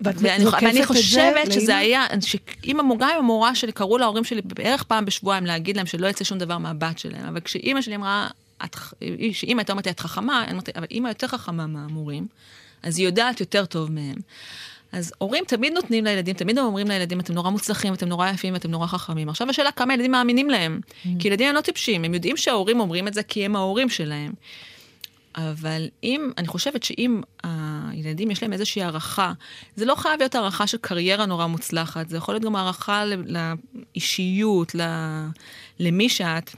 ואני, 0.01 0.45
ואני 0.47 0.73
זה 0.73 0.87
חושבת 0.87 1.35
לאמא? 1.35 1.51
שזה 1.51 1.77
היה, 1.77 2.07
שאם 2.21 2.81
המורה, 2.81 3.09
גם 3.13 3.19
המורה 3.19 3.55
שלי, 3.55 3.73
קראו 3.73 3.99
להורים 3.99 4.25
שלי 4.25 4.43
בערך 4.43 4.83
פעם 4.83 5.05
בשבועיים 5.05 5.47
להגיד 5.47 5.77
להם 5.77 5.87
שלא 5.87 6.07
יצא 6.07 6.25
שום 6.25 6.39
דבר 6.39 6.59
מהבת 6.59 6.99
שלהם, 6.99 7.27
אבל 7.27 7.41
כשאימא 7.41 7.83
שלי 7.83 7.97
אמרה, 7.97 8.29
את 8.65 8.77
שאימא 9.33 9.61
הייתה 9.61 9.73
אומרת 9.73 9.87
לי, 9.87 9.93
את 9.93 10.01
חכמה, 10.01 10.45
אמרתי, 10.51 10.71
אבל 10.77 10.87
אימא 10.91 11.09
יותר 11.09 11.27
חכמה 11.27 11.67
מהמורים, 11.67 12.27
אז 12.83 12.99
היא 12.99 13.07
יודעת 13.07 13.41
יותר 13.41 13.65
טוב 13.65 13.93
מהם. 13.93 14.17
אז 14.93 15.13
הורים 15.19 15.45
תמיד 15.47 15.73
נותנים 15.73 16.05
לילדים, 16.05 16.35
תמיד 16.35 16.59
הם 16.59 16.65
אומרים 16.65 16.89
לילדים, 16.89 17.21
אתם 17.21 17.35
נורא 17.35 17.51
מוצלחים, 17.51 17.95
אתם 17.95 18.09
נורא 18.09 18.29
יפים, 18.29 18.57
אתם 18.57 18.71
נורא 18.71 18.87
חכמים. 18.87 19.29
עכשיו 19.29 19.51
השאלה 19.51 19.73
כמה 19.73 19.95
ילדים 19.95 20.11
מאמינים 20.11 20.51
להם. 20.51 20.81
כי 21.19 21.29
ילדים 21.29 21.49
הם 21.49 21.55
לא 21.55 21.61
טיפשים, 21.61 22.05
הם 22.05 22.15
יודעים 22.15 22.37
שההורים 22.37 22.81
אומרים 22.81 23.09
את 23.09 23.15
זה 23.15 23.23
כי 23.23 23.45
הם 23.45 23.57
ההורים 23.57 23.89
שלהם. 23.89 24.33
אבל 25.35 25.89
אם, 26.05 26.31
אני 26.39 26.49
חושבת 26.49 26.83
שאם 26.83 27.21
הילדים 27.43 28.31
יש 28.31 28.43
להם 28.43 28.53
איזושהי 28.53 28.83
הערכה, 28.83 29.33
זה 29.77 29.85
לא 29.85 29.95
חייב 29.95 30.19
להיות 30.19 30.35
הערכה 30.35 30.67
של 30.67 30.79
קריירה 30.81 31.27
נורא 31.27 31.47
מוצלחת, 31.47 32.09
זה 32.09 32.17
יכול 32.17 32.35
להיות 32.35 32.45
גם 32.45 32.57
הערכה 32.57 33.05
לאישיות, 33.27 34.75
למי 35.81 36.09
שאת. 36.09 36.51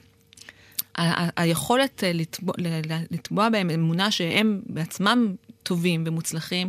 היכולת 1.36 2.05
אה, 2.05 2.12
לתבוע, 2.12 2.55
ל- 2.59 2.93
ל- 2.93 3.05
לתבוע 3.11 3.49
בהם 3.49 3.70
אמונה 3.70 4.11
שהם 4.11 4.61
בעצמם 4.66 5.34
טובים 5.62 6.05
ומוצלחים, 6.07 6.68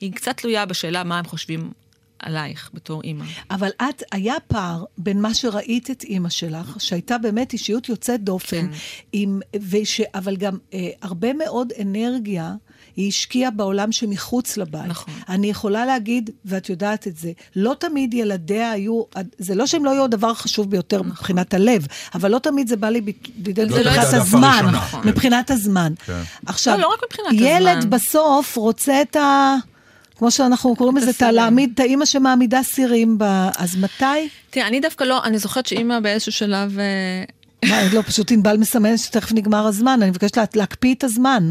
היא 0.00 0.12
קצת 0.12 0.36
תלויה 0.36 0.66
בשאלה 0.66 1.04
מה 1.04 1.18
הם 1.18 1.24
חושבים 1.24 1.70
עלייך 2.18 2.70
בתור 2.74 3.02
אימא. 3.02 3.24
אבל 3.50 3.68
את, 3.68 4.02
היה 4.12 4.34
פער 4.46 4.84
בין 4.98 5.20
מה 5.20 5.34
שראית 5.34 5.90
את 5.90 6.04
אימא 6.04 6.28
שלך, 6.28 6.76
שהייתה 6.78 7.18
באמת 7.18 7.52
אישיות 7.52 7.88
יוצאת 7.88 8.24
דופן, 8.24 8.66
כן. 8.72 8.78
עם, 9.12 9.40
וש, 9.60 10.00
אבל 10.14 10.36
גם 10.36 10.58
אה, 10.74 10.90
הרבה 11.02 11.32
מאוד 11.32 11.72
אנרגיה 11.80 12.54
היא 12.96 13.08
השקיעה 13.08 13.50
בעולם 13.50 13.92
שמחוץ 13.92 14.56
לבית. 14.56 14.86
נכון. 14.86 15.14
אני 15.28 15.46
יכולה 15.46 15.86
להגיד, 15.86 16.30
ואת 16.44 16.68
יודעת 16.68 17.06
את 17.06 17.16
זה, 17.16 17.32
לא 17.56 17.74
תמיד 17.78 18.14
ילדיה 18.14 18.70
היו, 18.70 19.02
זה 19.38 19.54
לא 19.54 19.66
שהם 19.66 19.84
לא 19.84 19.90
היו 19.90 20.04
הדבר 20.04 20.30
החשוב 20.30 20.70
ביותר 20.70 20.96
נכון. 20.98 21.10
מבחינת 21.10 21.54
הלב, 21.54 21.86
אבל 22.14 22.30
לא 22.30 22.38
תמיד 22.38 22.68
זה 22.68 22.76
בא 22.76 22.88
לי 22.88 23.00
בידי 23.36 23.66
זה 23.68 23.82
לא 23.82 23.90
מבחינת 23.90 24.14
הזמן. 24.14 24.66
נכון. 24.72 25.08
מבחינת 25.08 25.50
הזמן. 25.50 25.92
כן. 26.06 26.22
עכשיו, 26.46 26.74
לא, 26.74 26.82
לא 26.82 26.88
רק 26.88 27.00
מבחינת 27.04 27.28
ילד 27.32 27.78
הזמן. 27.78 27.90
בסוף 27.90 28.56
רוצה 28.56 29.02
את 29.02 29.16
ה... 29.16 29.54
כמו 30.18 30.30
שאנחנו 30.30 30.76
קוראים 30.76 30.96
לזה, 30.96 31.10
את. 31.10 31.22
להעמיד 31.22 31.70
את 31.74 31.80
האימא 31.80 32.04
שמעמידה 32.04 32.62
סירים 32.62 33.18
ב... 33.18 33.24
אז 33.56 33.76
מתי? 33.76 34.28
תראה, 34.50 34.66
אני 34.66 34.80
דווקא 34.80 35.04
לא, 35.04 35.24
אני 35.24 35.38
זוכרת 35.38 35.66
שאימא 35.66 36.00
באיזשהו 36.00 36.32
שלב... 36.32 36.78
אה, 36.78 37.24
מה, 37.68 37.76
לא, 37.92 38.02
פשוט 38.02 38.30
ענבל 38.30 38.56
מסמן 38.56 38.96
שתכף 38.96 39.32
נגמר 39.32 39.66
הזמן, 39.66 39.98
אני 40.02 40.10
מבקשת 40.10 40.36
לה, 40.36 40.44
להקפיא 40.54 40.94
את 40.94 41.04
הזמן, 41.04 41.48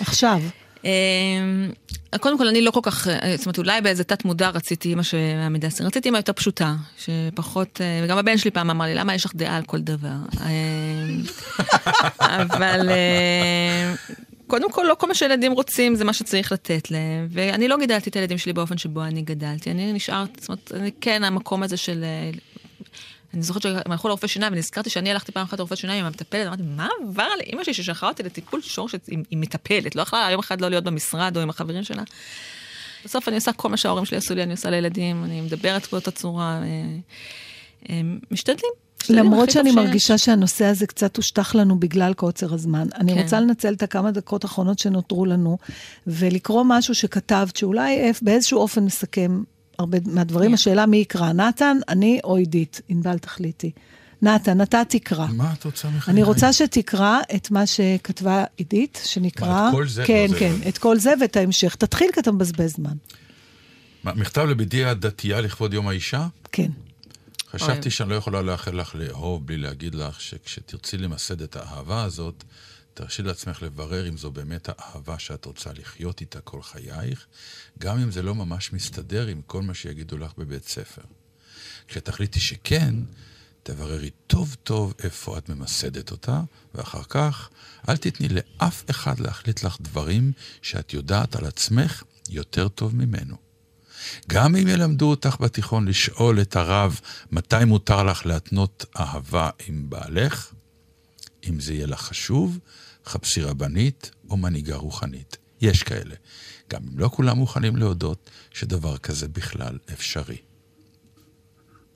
עכשיו. 0.00 0.40
אה, 0.84 2.18
קודם 2.20 2.38
כל, 2.38 2.48
אני 2.48 2.62
לא 2.62 2.70
כל 2.70 2.80
כך, 2.82 3.08
אה, 3.08 3.34
זאת 3.36 3.46
אומרת, 3.46 3.58
אולי 3.58 3.80
באיזה 3.80 4.04
תת 4.04 4.24
מודע 4.24 4.48
רציתי 4.48 4.88
אימא 4.88 5.02
שמעמידה 5.02 5.70
סיר, 5.70 5.86
רציתי 5.86 6.08
אימא 6.08 6.16
יותר 6.16 6.32
פשוטה, 6.32 6.74
שפחות, 6.98 7.80
אה, 7.80 8.00
וגם 8.04 8.18
הבן 8.18 8.38
שלי 8.38 8.50
פעם 8.50 8.70
אמר 8.70 8.84
לי, 8.84 8.94
למה 8.94 9.14
יש 9.14 9.24
לך 9.24 9.32
דעה 9.34 9.56
על 9.56 9.62
כל 9.62 9.80
דבר? 9.80 10.16
אה, 10.40 10.48
אבל 12.42 12.88
אה, 12.90 13.94
קודם 14.46 14.72
כל, 14.72 14.84
לא 14.88 14.94
כל 14.94 15.08
מה 15.08 15.14
שילדים 15.14 15.52
רוצים 15.52 15.94
זה 15.94 16.04
מה 16.04 16.12
שצריך 16.12 16.52
לתת 16.52 16.90
להם, 16.90 17.28
ואני 17.30 17.68
לא 17.68 17.76
גידלתי 17.78 18.10
את 18.10 18.16
הילדים 18.16 18.38
שלי 18.38 18.52
באופן 18.52 18.78
שבו 18.78 19.02
אני 19.04 19.22
גדלתי, 19.22 19.70
אני 19.70 19.92
נשארת, 19.92 20.28
זאת 20.40 20.48
אומרת, 20.48 20.72
אני 20.74 20.90
כן, 21.00 21.24
המקום 21.24 21.62
הזה 21.62 21.76
של... 21.76 22.04
אני 23.34 23.42
זוכרת 23.42 23.62
שהם 23.62 23.92
הלכו 23.92 24.08
לרופא 24.08 24.26
שיניים, 24.26 24.52
ונזכרתי 24.52 24.90
שאני 24.90 25.10
הלכתי 25.10 25.32
פעם 25.32 25.42
אחת 25.42 25.58
לרופא 25.58 25.76
שיניים 25.76 26.00
עם 26.00 26.06
המטפלת, 26.06 26.46
אמרתי, 26.46 26.62
מה 26.62 26.88
עבר 27.02 27.22
על 27.22 27.40
אימא 27.40 27.64
שלי 27.64 27.74
ששלחה 27.74 28.08
אותי 28.08 28.22
לטיפול 28.22 28.60
שורש 28.62 28.94
עם, 29.08 29.22
עם 29.30 29.40
מטפלת, 29.40 29.96
לא 29.96 30.02
יכלה 30.02 30.28
יום 30.30 30.40
אחד 30.40 30.60
לא 30.60 30.68
להיות 30.68 30.84
במשרד 30.84 31.36
או 31.36 31.42
עם 31.42 31.50
החברים 31.50 31.84
שלה. 31.84 32.02
בסוף 33.04 33.28
אני 33.28 33.36
עושה 33.36 33.52
כל 33.52 33.68
מה 33.68 33.76
שההורים 33.76 34.04
שלי 34.04 34.16
עשו 34.16 34.34
לי, 34.34 34.42
אני 34.42 34.52
עושה 34.52 34.70
לילדים, 34.70 35.24
אני 35.24 35.40
מדברת 35.40 35.88
באותה 35.92 36.10
צורה, 36.10 36.62
אה, 36.62 36.66
אה, 37.90 38.00
משתדלים. 38.30 38.72
למרות 39.08 39.50
שאני 39.50 39.70
שיש. 39.70 39.76
מרגישה 39.76 40.18
שהנושא 40.18 40.64
הזה 40.64 40.86
קצת 40.86 41.16
הושטח 41.16 41.54
לנו 41.54 41.80
בגלל 41.80 42.14
קוצר 42.14 42.54
הזמן. 42.54 42.86
אני 42.94 43.14
כן. 43.14 43.22
רוצה 43.22 43.40
לנצל 43.40 43.74
את 43.74 43.82
הכמה 43.82 44.10
דקות 44.10 44.44
האחרונות 44.44 44.78
שנותרו 44.78 45.26
לנו, 45.26 45.58
ולקרוא 46.06 46.64
משהו 46.66 46.94
שכתבת, 46.94 47.56
שאולי 47.56 48.12
באיזשהו 48.22 48.58
אופן 48.58 48.84
מסכם 48.84 49.42
הרבה 49.78 49.98
מהדברים. 50.06 50.48
כן. 50.50 50.54
השאלה 50.54 50.86
מי 50.86 50.96
יקרא, 50.96 51.32
נתן, 51.32 51.76
אני 51.88 52.20
או 52.24 52.36
עידית? 52.36 52.80
ענבל 52.88 53.18
תחליטי. 53.18 53.70
נתן, 54.22 54.62
אתה 54.62 54.82
תקרא. 54.88 55.26
מה 55.26 55.52
את 55.58 55.64
רוצה 55.64 55.88
מחיי? 55.90 56.12
אני 56.14 56.22
רוצה 56.22 56.52
שתקרא 56.52 57.20
את 57.34 57.50
מה 57.50 57.66
שכתבה 57.66 58.44
עידית, 58.56 59.00
שנקרא... 59.04 59.46
מה, 59.48 59.68
את 59.68 59.74
כל 59.74 59.86
זה? 59.88 60.04
כן, 60.06 60.26
לא, 60.30 60.32
זה- 60.32 60.38
כן, 60.38 60.54
את 60.68 60.78
כל 60.78 60.98
זה 60.98 61.12
ואת 61.20 61.36
ההמשך. 61.36 61.74
תתחיל 61.74 62.08
כי 62.14 62.20
אתה 62.20 62.32
מבזבז 62.32 62.72
זמן. 62.72 62.96
מה, 64.04 64.14
מכתב 64.14 64.42
לבדי 64.42 64.84
הדתייה 64.84 65.40
לכבוד 65.40 65.74
יום 65.74 65.88
האישה? 65.88 66.26
כן. 66.52 66.70
חשבתי 67.50 67.90
שאני 67.90 68.10
לא 68.10 68.14
יכולה 68.14 68.42
לאחל 68.42 68.80
לך 68.80 68.94
לאהוב 68.94 69.46
בלי 69.46 69.56
להגיד 69.58 69.94
לך 69.94 70.20
שכשתרצי 70.20 70.98
למסד 70.98 71.42
את 71.42 71.56
האהבה 71.56 72.02
הזאת, 72.04 72.44
תרשי 72.94 73.22
לעצמך 73.22 73.62
לברר 73.62 74.08
אם 74.08 74.16
זו 74.16 74.30
באמת 74.30 74.68
האהבה 74.68 75.18
שאת 75.18 75.44
רוצה 75.44 75.72
לחיות 75.72 76.20
איתה 76.20 76.40
כל 76.40 76.62
חייך, 76.62 77.26
גם 77.78 77.98
אם 77.98 78.10
זה 78.10 78.22
לא 78.22 78.34
ממש 78.34 78.72
מסתדר 78.72 79.26
עם 79.26 79.42
כל 79.46 79.62
מה 79.62 79.74
שיגידו 79.74 80.18
לך 80.18 80.32
בבית 80.38 80.68
ספר. 80.68 81.02
כשתחליטי 81.88 82.40
שכן, 82.40 82.94
תבררי 83.62 84.10
טוב 84.26 84.56
טוב 84.62 84.94
איפה 85.02 85.38
את 85.38 85.48
ממסדת 85.48 86.10
אותה, 86.10 86.40
ואחר 86.74 87.02
כך 87.08 87.50
אל 87.88 87.96
תתני 87.96 88.28
לאף 88.28 88.84
אחד 88.90 89.20
להחליט 89.20 89.62
לך 89.62 89.76
דברים 89.80 90.32
שאת 90.62 90.92
יודעת 90.92 91.36
על 91.36 91.44
עצמך 91.44 92.02
יותר 92.28 92.68
טוב 92.68 92.96
ממנו. 92.96 93.36
גם 94.28 94.56
אם 94.56 94.68
ילמדו 94.68 95.10
אותך 95.10 95.36
בתיכון 95.40 95.88
לשאול 95.88 96.40
את 96.40 96.56
הרב 96.56 97.00
מתי 97.32 97.64
מותר 97.66 98.02
לך 98.02 98.26
להתנות 98.26 98.84
אהבה 98.96 99.50
עם 99.66 99.90
בעלך, 99.90 100.52
אם 101.48 101.60
זה 101.60 101.74
יהיה 101.74 101.86
לך 101.86 102.00
חשוב, 102.00 102.58
חפשי 103.06 103.42
רבנית 103.42 104.10
או 104.30 104.36
מנהיגה 104.36 104.76
רוחנית. 104.76 105.36
יש 105.60 105.82
כאלה. 105.82 106.14
גם 106.70 106.82
אם 106.92 106.98
לא 106.98 107.08
כולם 107.08 107.36
מוכנים 107.36 107.76
להודות 107.76 108.30
שדבר 108.50 108.98
כזה 108.98 109.28
בכלל 109.28 109.78
אפשרי. 109.92 110.36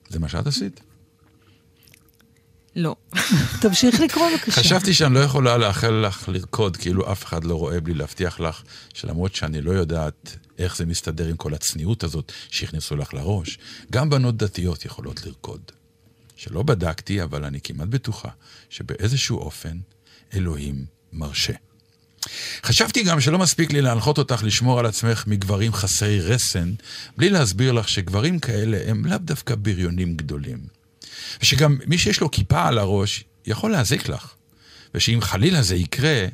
זה 0.09 0.19
מה 0.19 0.29
שאת 0.29 0.47
עשית? 0.47 0.81
לא. 2.77 2.97
תמשיך 3.63 4.01
לקרוא 4.01 4.27
בבקשה. 4.33 4.61
חשבתי 4.61 4.95
שאני 4.95 5.15
לא 5.15 5.21
יכולה 5.21 5.57
לאחל 5.57 5.91
לך 5.91 6.29
לרקוד, 6.29 6.77
כאילו 6.77 7.13
אף 7.13 7.25
אחד 7.25 7.45
לא 7.45 7.55
רואה 7.55 7.81
בלי 7.81 7.95
להבטיח 7.95 8.41
לך, 8.41 8.63
שלמרות 8.95 9.35
שאני 9.35 9.63
לא 9.63 9.71
יודעת 9.71 10.37
איך 10.59 10.77
זה 10.77 10.87
מסתדר 10.87 11.27
עם 11.29 11.37
כל 11.37 11.55
הצניעות 11.55 12.05
הזאת 12.05 12.33
שהכניסו 12.51 12.97
לך 12.97 13.15
לראש, 13.15 13.59
גם 13.93 14.11
בנות 14.11 14.37
דתיות 14.37 14.85
יכולות 14.85 15.27
לרקוד. 15.27 15.61
שלא 16.37 16.63
בדקתי, 16.63 17.23
אבל 17.23 17.45
אני 17.45 17.61
כמעט 17.61 17.89
בטוחה 17.89 18.29
שבאיזשהו 18.71 19.39
אופן 19.39 19.79
אלוהים 20.35 20.87
מרשה. 21.13 21.53
חשבתי 22.65 23.03
גם 23.03 23.21
שלא 23.21 23.39
מספיק 23.39 23.73
לי 23.73 23.83
להנחות 23.83 24.19
אותך 24.19 24.43
לשמור 24.45 24.79
על 24.79 24.87
עצמך 24.87 25.25
מגברים 25.27 25.73
חסרי 25.73 26.21
רסן, 26.21 26.73
בלי 27.17 27.31
להסביר 27.31 27.73
לך 27.73 27.89
שגברים 27.89 28.39
כאלה 28.39 28.79
הם 28.87 29.07
לאו 29.07 29.19
דווקא 29.19 29.55
בריונים 29.55 30.17
גדולים. 30.17 30.59
ושגם 31.43 31.79
מי 31.87 31.99
שיש 31.99 32.21
לו 32.21 32.31
כיפה 32.31 32.67
על 32.67 32.79
הראש 32.79 33.25
יכול 33.47 33.71
להזיק 33.71 34.09
לך. 34.09 34.35
ושאם 34.95 35.21
חלילה 35.21 35.63
זה 35.63 35.77
יקרה, 35.77 36.27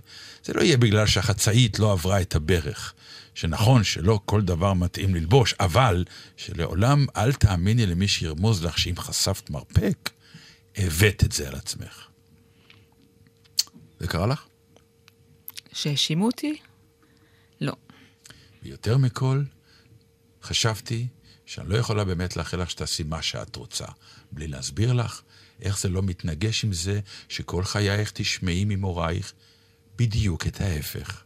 זה 0.45 0.53
לא 0.53 0.63
יהיה 0.63 0.77
בגלל 0.77 1.07
שהחצאית 1.07 1.79
לא 1.79 1.93
עברה 1.93 2.21
את 2.21 2.35
הברך. 2.35 2.93
שנכון 3.35 3.85
שלא 3.85 4.21
כל 4.25 4.43
דבר 4.43 4.73
מתאים 4.73 5.15
ללבוש, 5.15 5.55
אבל 5.61 6.05
שלעולם 6.37 7.07
אל 7.17 7.33
תאמיני 7.33 7.87
למי 7.87 8.09
שירמוז 8.09 8.65
לך 8.65 8.79
שאם 8.79 8.95
חשפת 8.97 9.51
מרפק, 9.51 10.11
הבאת 10.77 11.25
את 11.25 11.33
זה 11.33 11.49
על 11.49 11.55
עצמך. 11.55 12.07
זה 14.01 14.07
קרה 14.07 14.27
לך? 14.27 14.45
שהאשימו 15.73 16.27
אותי? 16.27 16.59
לא. 17.61 17.73
ויותר 18.63 18.97
מכל, 18.97 19.43
חשבתי 20.43 21.07
שאני 21.47 21.69
לא 21.69 21.77
יכולה 21.77 22.05
באמת 22.05 22.37
לאחל 22.37 22.63
לך 22.63 22.71
שתעשי 22.71 23.03
מה 23.03 23.23
שאת 23.23 23.57
רוצה, 23.57 23.87
בלי 24.33 24.49
להסביר 24.49 24.93
לך 24.93 25.23
איך 25.61 25.79
זה 25.79 25.89
לא 25.89 26.03
מתנגש 26.03 26.65
עם 26.65 26.73
זה 26.73 27.01
שכל 27.29 27.65
חייך 27.65 28.11
תשמעי 28.15 28.65
ממורייך 28.65 29.33
בדיוק 29.97 30.47
את 30.47 30.61
ההפך. 30.61 31.25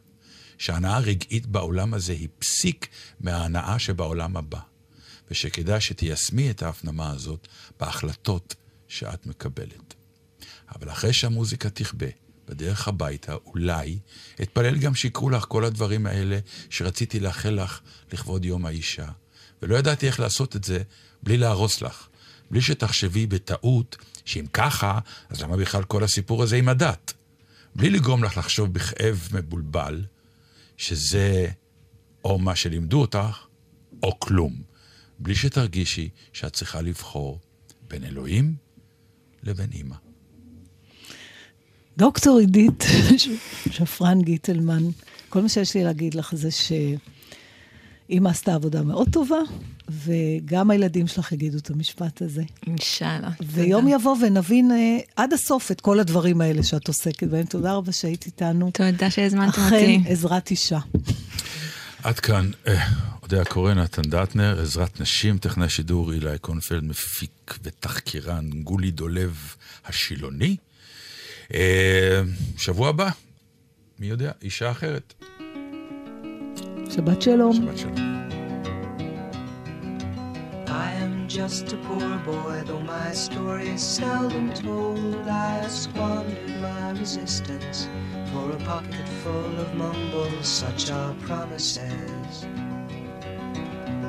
שההנאה 0.58 0.96
הרגעית 0.96 1.46
בעולם 1.46 1.94
הזה 1.94 2.12
היא 2.12 2.28
פסיק 2.38 2.88
מההנאה 3.20 3.78
שבעולם 3.78 4.36
הבא, 4.36 4.60
ושכדאי 5.30 5.80
שתיישמי 5.80 6.50
את 6.50 6.62
ההפנמה 6.62 7.10
הזאת 7.10 7.48
בהחלטות 7.80 8.54
שאת 8.88 9.26
מקבלת. 9.26 9.94
אבל 10.74 10.90
אחרי 10.90 11.12
שהמוזיקה 11.12 11.70
תכבה, 11.70 12.06
בדרך 12.48 12.88
הביתה, 12.88 13.34
אולי, 13.46 13.98
אתפלל 14.42 14.78
גם 14.78 14.94
שיקרו 14.94 15.30
לך 15.30 15.44
כל 15.48 15.64
הדברים 15.64 16.06
האלה 16.06 16.38
שרציתי 16.70 17.20
לאחל 17.20 17.50
לך 17.50 17.80
לכבוד 18.12 18.44
יום 18.44 18.66
האישה. 18.66 19.08
ולא 19.62 19.76
ידעתי 19.76 20.06
איך 20.06 20.20
לעשות 20.20 20.56
את 20.56 20.64
זה 20.64 20.82
בלי 21.22 21.36
להרוס 21.36 21.82
לך. 21.82 22.08
בלי 22.50 22.60
שתחשבי 22.60 23.26
בטעות 23.26 23.96
שאם 24.24 24.46
ככה, 24.52 24.98
אז 25.28 25.42
למה 25.42 25.56
בכלל 25.56 25.84
כל 25.84 26.04
הסיפור 26.04 26.42
הזה 26.42 26.56
עם 26.56 26.68
הדת? 26.68 27.12
בלי 27.76 27.90
לגרום 27.90 28.24
לך 28.24 28.36
לחשוב 28.36 28.72
בכאב 28.72 29.28
מבולבל, 29.32 30.04
שזה 30.76 31.46
או 32.24 32.38
מה 32.38 32.56
שלימדו 32.56 33.00
אותך, 33.00 33.46
או 34.02 34.20
כלום. 34.20 34.62
בלי 35.18 35.34
שתרגישי 35.34 36.08
שאת 36.32 36.52
צריכה 36.52 36.80
לבחור 36.80 37.40
בין 37.88 38.04
אלוהים 38.04 38.56
לבין 39.42 39.72
אימא. 39.72 40.05
דוקטור 41.98 42.38
עידית 42.38 42.84
שפרן 43.74 44.22
גיטלמן, 44.22 44.82
כל 45.28 45.42
מה 45.42 45.48
שיש 45.48 45.74
לי 45.74 45.84
להגיד 45.84 46.14
לך 46.14 46.34
זה 46.34 46.48
שאימא 46.50 48.28
עשתה 48.28 48.54
עבודה 48.54 48.82
מאוד 48.82 49.08
טובה, 49.12 49.38
וגם 49.88 50.70
הילדים 50.70 51.06
שלך 51.06 51.32
יגידו 51.32 51.58
את 51.58 51.70
המשפט 51.70 52.22
הזה. 52.22 52.42
אינשאללה. 52.66 53.30
ויום 53.42 53.88
יבוא 53.88 54.16
ונבין 54.22 54.70
אה, 54.70 54.98
עד 55.16 55.32
הסוף 55.32 55.70
את 55.70 55.80
כל 55.80 56.00
הדברים 56.00 56.40
האלה 56.40 56.62
שאת 56.62 56.88
עוסקת 56.88 57.28
בהם. 57.28 57.44
תודה 57.44 57.72
רבה 57.72 57.92
שהיית 57.92 58.26
איתנו. 58.26 58.70
תודה 58.70 59.10
שהזמנתם 59.10 59.60
אכן, 59.60 59.74
אותי. 59.74 60.00
עזרת 60.06 60.50
אישה. 60.50 60.78
עד 62.02 62.20
כאן, 62.20 62.50
אה, 62.66 62.86
אודיה 63.22 63.44
קורן, 63.44 63.78
נתן 63.78 64.02
דטנר, 64.02 64.60
עזרת 64.62 65.00
נשים, 65.00 65.38
טכנאי 65.38 65.68
שידור 65.68 66.12
אילי 66.12 66.38
קונפלד, 66.38 66.84
מפיק 66.84 67.58
ותחקירן, 67.62 68.50
גולי 68.50 68.90
דולב 68.90 69.54
השילוני. 69.86 70.56
אה, 71.54 72.22
שבוע 72.56 72.88
הבא, 72.88 73.08
מי 73.98 74.06
יודע, 74.06 74.32
אישה 74.42 74.70
אחרת. 74.70 75.14
שבת 76.90 77.22
שלום. 77.22 77.52
שבת 77.52 77.78
שלום. 77.78 77.94
I 80.66 80.90
am 81.04 81.28
just 81.28 81.72
a 81.72 81.78
poor 81.88 82.10
boy, 82.30 82.56
though 82.66 82.86
my 82.96 83.12
story 83.12 83.68
is 83.76 83.82
seldom 83.98 84.46
told. 84.64 85.24
I 85.28 85.50
have 85.62 85.76
squandered 85.84 86.54
my 86.66 86.84
resistance 87.02 87.78
for 88.30 88.46
a 88.58 88.60
pocket 88.72 89.06
full 89.22 89.54
of 89.64 89.68
mumbles, 89.82 90.46
such 90.62 90.82
are 90.90 91.14
promises. 91.28 92.32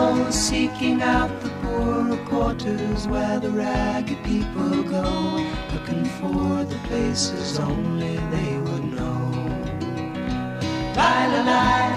Laying 0.00 0.32
seeking 0.32 1.02
out 1.02 1.30
the 1.42 1.50
poorer 1.62 2.16
quarters 2.24 3.06
where 3.06 3.38
the 3.38 3.50
ragged 3.50 4.22
people 4.24 4.82
go, 4.82 5.04
looking 5.74 6.04
for 6.18 6.64
the 6.64 6.78
places 6.88 7.58
only 7.58 8.16
they 8.34 8.56
would 8.64 8.84
know. 8.96 9.20
Lie, 10.96 11.26
lie, 11.32 11.44
lie. 11.50 11.90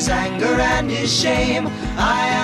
His 0.00 0.08
anger 0.08 0.58
and 0.58 0.90
his 0.90 1.12
shame. 1.14 1.68
I 1.98 2.39